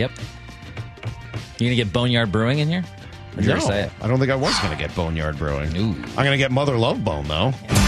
Yep. 0.09 0.11
You 1.59 1.66
gonna 1.66 1.77
get 1.77 1.93
Boneyard 1.93 2.33
Brewing 2.33 2.61
in 2.61 2.69
here? 2.69 2.83
Or 3.37 3.43
No, 3.43 3.51
already 3.51 3.66
say 3.66 3.83
it? 3.85 3.93
I 4.01 4.09
don't 4.09 4.19
think 4.19 4.33
I 4.33 4.37
was 4.37 4.59
going 4.61 4.77
to 4.77 4.79
get 4.79 4.95
Boneyard 4.97 5.39
Brewing. 5.39 5.77
Ooh. 5.77 5.93
I'm 5.93 6.25
going 6.25 6.33
to 6.33 6.39
get 6.39 6.51
Mother 6.51 6.77
Love 6.77 7.05
Bone 7.05 7.29
though. 7.29 7.53
Like 7.69 7.88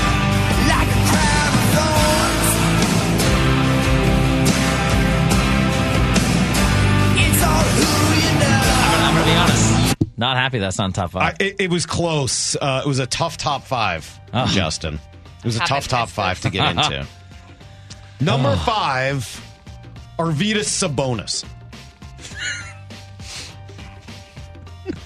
Not 10.21 10.37
happy 10.37 10.59
that's 10.59 10.77
not 10.77 10.95
top 10.95 11.17
I, 11.17 11.31
five. 11.31 11.37
it, 11.41 11.57
it 11.61 11.71
was 11.71 11.87
close. 11.87 12.55
Uh, 12.55 12.83
it 12.85 12.87
was 12.87 12.99
a 12.99 13.07
tough 13.07 13.39
top 13.39 13.63
five, 13.65 14.21
Oh. 14.35 14.45
Justin. 14.49 14.97
It 15.39 15.45
was 15.47 15.57
a 15.57 15.61
tough 15.61 15.89
top 15.89 16.11
five 16.11 16.39
to 16.43 16.51
get 16.51 16.77
into. 16.77 17.07
Number 18.21 18.55
five, 18.57 19.25
Arvydas 20.19 20.69
Sabonis. 20.69 21.47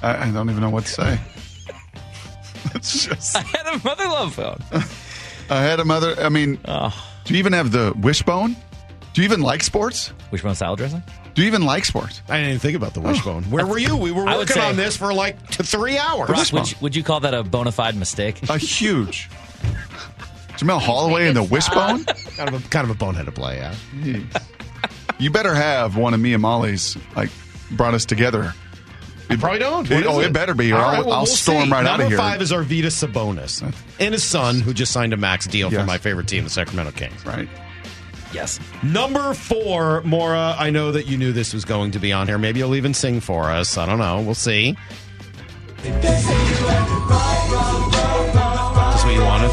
I, 0.03 0.27
I 0.29 0.31
don't 0.33 0.51
even 0.51 0.61
know 0.61 0.71
what 0.71 0.85
to 0.87 0.91
say. 0.93 1.21
it's 2.75 3.07
just. 3.07 3.37
I 3.37 3.43
had 3.43 3.67
a 3.73 3.85
mother 3.85 4.07
love 4.09 4.35
phone. 4.35 4.59
I 5.49 5.63
had 5.63 5.79
a 5.79 5.85
mother. 5.85 6.17
I 6.19 6.29
mean, 6.29 6.59
Oh. 6.65 6.93
do 7.25 7.35
you 7.35 7.39
even 7.39 7.53
have 7.53 7.71
the 7.71 7.95
wishbone? 8.01 8.57
Do 9.13 9.23
you 9.23 9.27
even 9.27 9.43
like 9.43 9.63
sports? 9.63 10.13
Wishbone 10.33 10.57
salad 10.57 10.79
dressing? 10.79 11.05
Do 11.35 11.43
you 11.43 11.49
even 11.49 11.63
like 11.63 11.85
sports? 11.85 12.23
I 12.29 12.37
didn't 12.37 12.49
even 12.51 12.61
think 12.61 12.77
about 12.77 12.95
the 12.95 13.01
wishbone. 13.01 13.45
Oh. 13.47 13.51
Where 13.51 13.67
were 13.67 13.79
you? 13.79 13.97
We 13.97 14.13
were 14.13 14.23
I 14.29 14.37
would 14.37 14.49
working 14.49 14.63
say- 14.63 14.69
on 14.69 14.77
this 14.77 14.97
for 14.97 15.13
like 15.13 15.37
three 15.51 15.99
hours. 15.99 16.29
Brock, 16.29 16.53
would, 16.53 16.71
you, 16.71 16.77
would 16.81 16.97
you 16.97 17.03
call 17.03 17.21
that 17.21 17.35
a 17.35 17.43
bona 17.43 17.73
fide 17.73 17.97
mistake? 17.97 18.49
A 18.49 18.57
huge. 18.59 19.29
Jamelle 20.57 20.81
Holieway 20.81 21.27
and 21.27 21.37
the 21.37 21.43
wishbone? 21.43 22.05
kind 22.37 22.49
of 22.55 22.65
a 22.65 22.69
kind 22.69 22.89
of 22.89 22.95
a 22.95 22.99
boneheaded 23.05 23.35
play, 23.35 23.57
yeah. 23.57 24.21
You 25.19 25.31
better 25.31 25.55
have 25.55 25.97
one 25.97 26.15
of 26.15 26.21
me 26.21 26.33
and 26.33 26.43
Molly's 26.43 26.97
like 27.17 27.31
brought 27.73 27.95
us 27.95 28.05
together. 28.05 28.55
I 29.29 29.37
probably 29.37 29.59
don't. 29.59 29.91
It- 29.91 29.95
What 29.95 30.01
is 30.03 30.07
oh, 30.07 30.21
it 30.21 30.33
better 30.33 30.55
be, 30.55 30.73
or 30.73 30.77
All 30.77 30.83
I'll- 30.85 31.05
well, 31.05 31.13
I'll 31.15 31.19
we'll 31.21 31.27
storm 31.27 31.65
see. 31.65 31.71
right 31.73 31.85
out 31.87 31.95
of 31.95 31.99
Number 32.01 32.09
here. 32.11 32.19
five 32.19 32.41
is 32.43 32.53
Arvydas 32.53 33.05
Sabonis 33.05 33.63
and 33.99 34.13
his 34.13 34.23
son, 34.23 34.61
who 34.61 34.73
just 34.73 34.93
signed 34.93 35.13
a 35.13 35.17
max 35.17 35.47
deal 35.49 35.71
for 35.71 35.83
my 35.85 35.99
favorite 35.99 36.29
team, 36.29 36.45
the 36.45 36.51
Sacramento 36.51 36.93
Kings. 36.93 37.27
Right. 37.27 37.49
Yes. 38.35 38.59
Number 38.83 39.33
four, 39.33 40.03
Mora. 40.03 40.57
I 40.59 40.71
know 40.71 40.91
that 40.91 41.07
you 41.07 41.17
knew 41.17 41.33
this 41.33 41.55
was 41.55 41.65
going 41.65 41.93
to 41.93 42.01
be 42.01 42.13
on 42.13 42.27
here. 42.27 42.37
Maybe 42.37 42.59
you'll 42.59 42.75
even 42.75 42.93
sing 42.93 43.21
for 43.21 43.45
us. 43.45 43.79
I 43.79 43.87
don't 43.87 43.99
know. 44.01 44.21
We'll 44.21 44.35
see. 44.35 44.77
That's 45.83 46.25
what 49.05 49.15
you 49.15 49.23
wanted. 49.23 49.51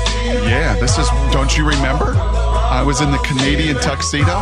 Yeah, 0.49 0.75
this 0.79 0.97
is. 0.97 1.07
Don't 1.31 1.55
you 1.57 1.67
remember? 1.67 2.15
I 2.15 2.83
was 2.83 3.01
in 3.01 3.11
the 3.11 3.17
Canadian 3.19 3.75
tuxedo, 3.77 4.41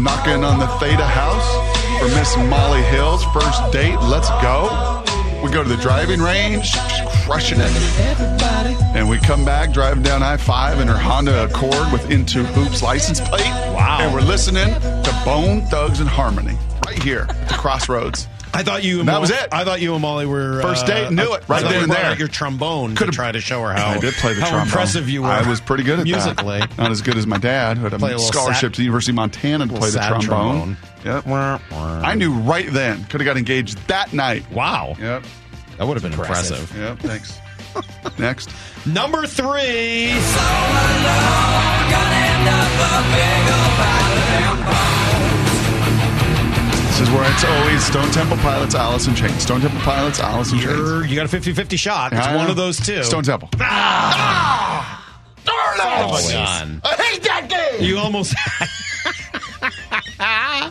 knocking 0.00 0.44
on 0.44 0.58
the 0.60 0.68
Theta 0.78 1.04
house 1.04 2.00
for 2.00 2.08
Miss 2.16 2.36
Molly 2.48 2.82
Hill's 2.84 3.24
first 3.34 3.72
date. 3.72 3.98
Let's 4.00 4.30
go. 4.40 4.93
We 5.44 5.50
go 5.50 5.62
to 5.62 5.68
the 5.68 5.76
driving 5.76 6.22
range, 6.22 6.72
crushing 7.26 7.58
it. 7.60 7.70
And 8.96 9.06
we 9.10 9.18
come 9.18 9.44
back 9.44 9.74
driving 9.74 10.02
down 10.02 10.22
I 10.22 10.38
5 10.38 10.80
in 10.80 10.88
her 10.88 10.96
Honda 10.96 11.44
Accord 11.44 11.92
with 11.92 12.10
Into 12.10 12.44
Hoops 12.44 12.82
license 12.82 13.20
plate. 13.20 13.44
Wow. 13.44 13.98
And 14.00 14.14
we're 14.14 14.22
listening 14.22 14.72
to 14.72 15.22
Bone 15.22 15.60
Thugs-n-Harmony 15.66 16.56
right 16.86 17.02
here 17.02 17.26
at 17.28 17.48
the 17.50 17.54
crossroads. 17.56 18.26
I 18.54 18.62
thought 18.62 18.84
you 18.84 19.00
and 19.00 19.08
That 19.08 19.14
Mo- 19.14 19.20
was 19.20 19.30
it. 19.30 19.48
I 19.52 19.64
thought 19.64 19.80
you 19.80 19.92
and 19.94 20.02
Molly 20.02 20.26
were 20.26 20.62
First 20.62 20.84
uh, 20.84 20.86
date, 20.88 21.10
knew 21.12 21.34
it, 21.34 21.48
right 21.48 21.58
I 21.58 21.62
thought 21.62 21.68
then 21.70 21.72
you 21.78 21.82
and 21.84 21.92
there. 21.92 22.04
out 22.06 22.18
Your 22.18 22.28
trombone 22.28 22.94
Could've- 22.94 23.12
to 23.12 23.16
try 23.16 23.32
to 23.32 23.40
show 23.40 23.60
her 23.62 23.72
how 23.72 23.88
I 23.90 23.98
did 23.98 24.14
play 24.14 24.32
the 24.34 24.40
how 24.42 24.48
trombone. 24.50 24.66
impressive 24.68 25.08
you 25.10 25.22
were. 25.22 25.28
I 25.28 25.48
was 25.48 25.60
pretty 25.60 25.82
good 25.84 25.98
at 26.00 26.04
musically. 26.04 26.60
that. 26.60 26.78
Not 26.78 26.90
as 26.90 27.02
good 27.02 27.16
as 27.16 27.26
my 27.26 27.38
dad, 27.38 27.76
who 27.78 27.84
had 27.88 27.98
Play 27.98 28.12
a 28.12 28.16
a 28.16 28.18
scholarship 28.18 28.60
sad- 28.60 28.74
to 28.74 28.78
the 28.78 28.84
University 28.84 29.12
of 29.12 29.16
Montana 29.16 29.66
to 29.66 29.72
play 29.74 29.90
the 29.90 29.98
trombone. 29.98 30.76
trombone. 31.04 31.24
Yep. 31.26 31.26
I 31.72 32.14
knew 32.14 32.32
right 32.32 32.70
then. 32.70 33.04
Could 33.04 33.20
have 33.20 33.26
got 33.26 33.36
engaged 33.36 33.76
that 33.88 34.12
night. 34.12 34.50
Wow, 34.52 34.96
Yep. 34.98 35.24
that 35.78 35.86
would 35.86 35.94
have 35.94 36.02
been 36.02 36.12
Impressive. 36.18 36.60
impressive. 36.72 36.78
Yep. 36.80 36.98
Thanks. 37.00 37.40
Next. 38.18 38.50
Number 38.86 39.26
three. 39.26 40.12
This 46.94 47.08
is 47.08 47.10
where 47.12 47.28
it's 47.28 47.42
always 47.42 47.84
Stone 47.84 48.12
Temple 48.12 48.36
Pilots, 48.36 48.76
Alice 48.76 49.08
in 49.08 49.16
Chains. 49.16 49.42
Stone 49.42 49.62
Temple 49.62 49.80
Pilots, 49.80 50.20
Alice 50.20 50.52
in 50.52 50.60
Chains. 50.60 50.70
You're, 50.78 51.04
you 51.04 51.16
got 51.16 51.26
a 51.26 51.36
50-50 51.36 51.76
shot. 51.76 52.12
It's 52.12 52.24
I 52.24 52.36
one 52.36 52.44
know. 52.44 52.52
of 52.52 52.56
those 52.56 52.78
two. 52.78 53.02
Stone 53.02 53.24
Temple. 53.24 53.48
Ah! 53.58 55.04
Oh, 55.48 56.30
John. 56.30 56.80
I 56.84 56.94
hate 56.94 57.22
that 57.24 57.48
game. 57.48 57.82
You 57.82 57.98
almost. 57.98 58.36
I 60.20 60.70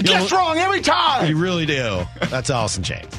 guess 0.00 0.30
wrong 0.30 0.58
every 0.58 0.80
time. 0.80 1.26
You 1.26 1.36
really 1.36 1.66
do. 1.66 2.04
That's 2.28 2.50
Alice 2.50 2.76
in 2.76 2.84
Chains. 2.84 3.12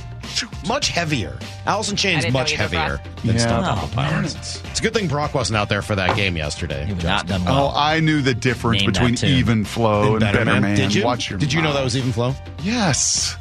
Much 0.67 0.89
heavier. 0.89 1.37
Allison 1.65 1.93
I 1.93 1.97
Chains 1.97 2.31
much 2.31 2.51
heavier 2.53 2.97
Brock. 2.97 3.01
than 3.23 3.35
Yeah. 3.35 3.41
Stone 3.41 3.63
Oh, 3.63 3.67
Temple 3.67 3.89
Pilots. 3.89 4.61
It's 4.65 4.79
a 4.79 4.83
good 4.83 4.93
thing 4.93 5.07
Brock 5.07 5.33
wasn't 5.33 5.57
out 5.57 5.69
there 5.69 5.81
for 5.81 5.95
that 5.95 6.15
game 6.15 6.35
yesterday. 6.37 6.87
You've 6.87 7.03
not 7.03 7.27
done 7.27 7.43
Oh. 7.47 7.71
I 7.75 7.99
knew 7.99 8.21
the 8.21 8.33
difference 8.33 8.81
Name 8.81 8.91
between 8.91 9.25
even 9.25 9.65
flow 9.65 10.11
and 10.13 10.19
better, 10.19 10.45
man. 10.45 10.75
Did 10.75 10.93
you? 10.93 11.03
Watch 11.03 11.29
your 11.29 11.39
Did 11.39 11.53
you 11.53 11.61
know 11.61 11.73
that 11.73 11.83
was 11.83 11.95
even 11.97 12.11
flow? 12.11 12.35
Yes. 12.63 13.35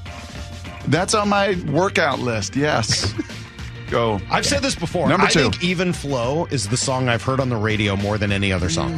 That's 0.87 1.15
on 1.15 1.29
my 1.29 1.55
workout 1.69 2.19
list. 2.21 2.57
Yes. 2.57 3.13
Go. 3.91 4.21
I've 4.31 4.45
said 4.45 4.61
this 4.63 4.75
before. 4.75 5.09
Number 5.09 5.27
I 5.27 5.31
two. 5.31 5.41
think 5.51 5.65
Even 5.65 5.95
Flow 5.95 6.45
is 6.51 6.69
the 6.69 6.77
song 6.77 7.09
I've 7.09 7.23
heard 7.23 7.41
on 7.41 7.49
the 7.49 7.57
radio 7.57 7.97
more 7.97 8.19
than 8.19 8.33
any 8.33 8.53
other 8.53 8.69
song. 8.69 8.93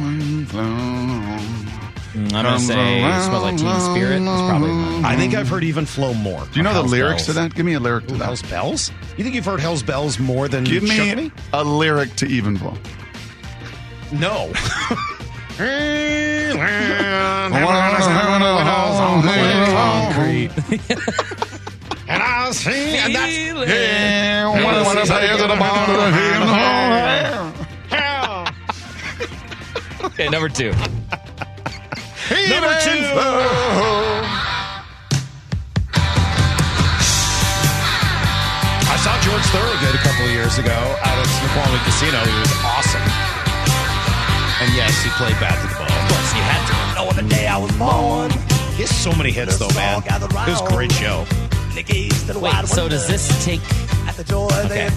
Mm, 2.13 2.33
I'm 2.33 2.43
going 2.43 2.57
to 2.57 2.59
say 2.59 2.99
Smells 3.23 3.43
Like 3.43 3.57
Teen 3.57 3.79
Spirit. 3.79 4.21
It's 4.21 4.41
probably 4.41 4.71
mine. 4.71 5.05
I 5.05 5.15
think 5.15 5.33
I've 5.33 5.47
heard 5.47 5.63
Even 5.63 5.85
Flow 5.85 6.13
more. 6.13 6.43
Do 6.45 6.59
you 6.59 6.63
know 6.63 6.69
the 6.73 6.81
Hell's 6.81 6.91
lyrics 6.91 7.25
Bells. 7.25 7.25
to 7.27 7.33
that? 7.33 7.55
Give 7.55 7.65
me 7.65 7.73
a 7.73 7.79
lyric 7.79 8.07
to 8.07 8.15
Ooh, 8.15 8.17
that. 8.17 8.25
Hell's 8.25 8.41
Bells? 8.43 8.91
You 9.17 9.23
think 9.23 9.33
you've 9.33 9.45
heard 9.45 9.61
Hell's 9.61 9.81
Bells 9.81 10.19
more 10.19 10.49
than 10.49 10.65
Give 10.65 10.83
me, 10.83 10.89
Shook 10.89 11.15
Me? 11.17 11.31
a 11.53 11.63
lyric 11.63 12.13
to 12.17 12.25
even 12.25 12.57
flow. 12.57 12.75
No. 14.11 14.51
Concrete. 19.71 20.49
and 22.09 22.21
I 22.23 22.51
see, 22.51 22.97
and 22.97 23.15
that's 23.15 23.31
okay, 30.03 30.27
number 30.29 30.49
two. 30.49 30.73
Number 32.31 32.71
two. 32.79 33.01
I 38.87 38.95
saw 39.03 39.13
George 39.19 39.43
Thorogood 39.51 39.95
a 39.95 40.03
couple 40.03 40.25
of 40.25 40.31
years 40.31 40.57
ago 40.57 40.71
out 40.71 41.17
at 41.17 41.27
Snoqualmie 41.27 41.79
Casino. 41.83 42.19
He 42.23 42.39
was 42.39 42.53
awesome. 42.63 43.01
And 44.61 44.69
yes, 44.75 45.03
he 45.03 45.09
played 45.17 45.35
bad 45.41 45.59
to 45.59 45.67
the 45.67 45.73
ball. 45.75 45.89
Of 45.91 46.07
course, 46.07 46.31
he 46.31 46.39
had 46.39 46.61
to. 46.67 46.73
know 46.95 47.11
the 47.11 47.27
day 47.27 47.47
I 47.47 47.57
was 47.57 47.71
born. 47.77 48.31
He 48.75 48.83
has 48.83 48.95
so 48.95 49.11
many 49.13 49.31
hits, 49.31 49.57
though, 49.57 49.67
man. 49.75 50.01
It 50.47 50.51
was 50.51 50.61
a 50.61 50.73
great 50.75 50.91
show. 50.91 51.25
Wait, 52.39 52.51
so 52.67 52.87
does 52.87 53.07
this 53.07 53.43
take. 53.43 53.61
Okay. 54.65 54.87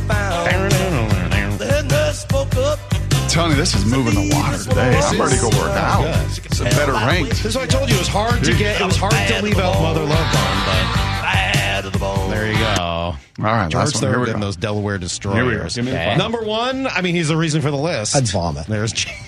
I'm 2.90 2.93
telling 3.34 3.50
you, 3.50 3.56
this 3.56 3.74
is 3.74 3.84
moving 3.84 4.14
the 4.14 4.34
water 4.34 4.56
today. 4.62 4.96
I'm 4.96 5.20
ready 5.20 5.34
to 5.36 5.40
go 5.42 5.48
work 5.58 5.72
out. 5.76 6.04
It's 6.46 6.60
a 6.60 6.64
better 6.64 6.92
ranked. 6.92 7.30
This 7.30 7.44
is 7.46 7.56
what 7.56 7.64
I 7.64 7.66
told 7.66 7.88
you. 7.90 7.96
It 7.96 7.98
was 7.98 8.08
hard 8.08 8.42
to 8.44 8.52
get. 8.56 8.80
It 8.80 8.84
was 8.84 8.96
hard 8.96 9.12
to 9.12 9.42
leave 9.42 9.58
out 9.58 9.74
Mother 9.82 10.00
Love 10.04 10.32
Bone, 10.32 10.64
but 10.66 12.30
there 12.30 12.50
you 12.50 12.58
go. 12.58 12.82
All 12.82 13.16
right, 13.38 13.68
George 13.70 13.74
last 13.86 14.02
one. 14.02 14.10
Here 14.12 14.20
we 14.20 14.26
go. 14.26 14.38
those 14.38 14.56
Delaware 14.56 14.98
Destroyers. 14.98 15.36
Here 15.36 15.44
we 15.44 15.56
go. 15.56 15.68
Give 15.68 15.84
me 15.84 15.90
Okay. 15.92 16.06
fun. 16.10 16.18
Number 16.18 16.42
one, 16.42 16.86
I 16.86 17.00
mean, 17.02 17.14
he's 17.14 17.28
the 17.28 17.36
reason 17.36 17.60
for 17.60 17.70
the 17.70 17.76
list. 17.76 18.14
I'd 18.16 18.28
vomit. 18.28 18.66
There's 18.66 18.92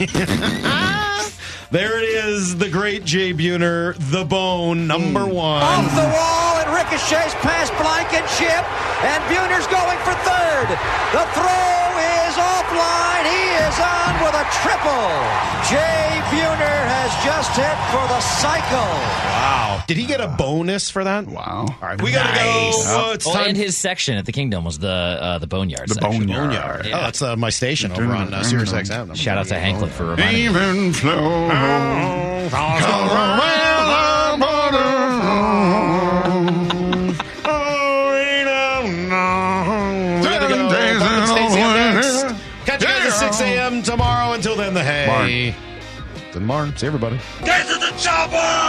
there 1.71 1.99
it 1.99 2.05
is, 2.09 2.57
the 2.57 2.69
great 2.71 3.05
Jay 3.05 3.33
Buhner, 3.35 3.95
the 4.11 4.25
Bone, 4.25 4.87
number 4.87 5.25
Hmm. 5.25 5.31
one. 5.35 5.63
Off 5.63 5.91
the 5.95 6.09
wall 6.15 6.57
and 6.59 6.71
ricochets 6.75 7.35
past 7.43 7.73
Blankenship, 7.77 8.65
and 9.05 9.23
Buhner's 9.25 9.67
going 9.67 9.99
for 10.07 10.15
third. 10.25 10.69
The 11.13 11.27
throw 11.35 11.86
is 12.37 12.43
offline. 12.43 13.25
He 13.25 13.43
is 13.65 13.79
on 13.81 14.13
with 14.21 14.35
a 14.35 14.45
triple. 14.61 15.09
Jay 15.71 16.21
Buhner 16.29 16.79
has 16.87 17.11
just 17.25 17.57
hit 17.57 17.77
for 17.91 18.07
the 18.09 18.21
cycle. 18.21 18.77
Wow. 18.77 19.83
Did 19.87 19.97
he 19.97 20.07
get 20.07 20.21
a 20.21 20.29
bonus 20.29 20.91
for 20.91 21.05
that? 21.05 21.27
Wow. 21.27 21.67
All 21.81 21.89
right, 21.89 22.01
we 22.03 22.13
gotta 22.13 22.35
go. 22.35 22.43
Oh, 22.45 23.13
it's 23.15 23.25
Well, 23.25 23.35
time. 23.37 23.49
and 23.49 23.57
his 23.57 23.77
section 23.77 24.17
at 24.19 24.27
the 24.27 24.33
Kingdom 24.33 24.65
was 24.65 24.79
the 24.79 24.89
uh, 24.89 25.39
the 25.39 25.47
Boneyard. 25.47 25.89
The 25.89 25.95
section. 25.95 26.27
Boneyard. 26.27 26.87
Oh, 26.87 26.91
that's 26.91 27.23
uh, 27.23 27.37
my 27.37 27.51
station 27.51 27.93
over 27.93 28.05
on 28.13 28.35
uh, 28.35 28.43
Sirius 28.43 28.73
XM. 28.73 29.15
Shout 29.17 29.39
out 29.39 29.47
to 29.47 29.55
Hanklin 29.55 29.89
for 29.91 30.05
reminding 30.07 30.35
me. 30.35 30.45
Even 30.45 30.93
flow. 30.93 31.49
Catch 32.51 33.66
tomorrow. 45.17 45.25
Until 45.25 45.53
then, 45.53 45.53
the 45.53 45.53
hay. 45.53 45.55
Then 46.17 46.33
tomorrow. 46.33 46.73
See 46.77 46.87
everybody. 46.87 47.19
Get 47.45 47.67
to 47.67 47.75
the 47.75 47.93
chopper! 47.99 48.66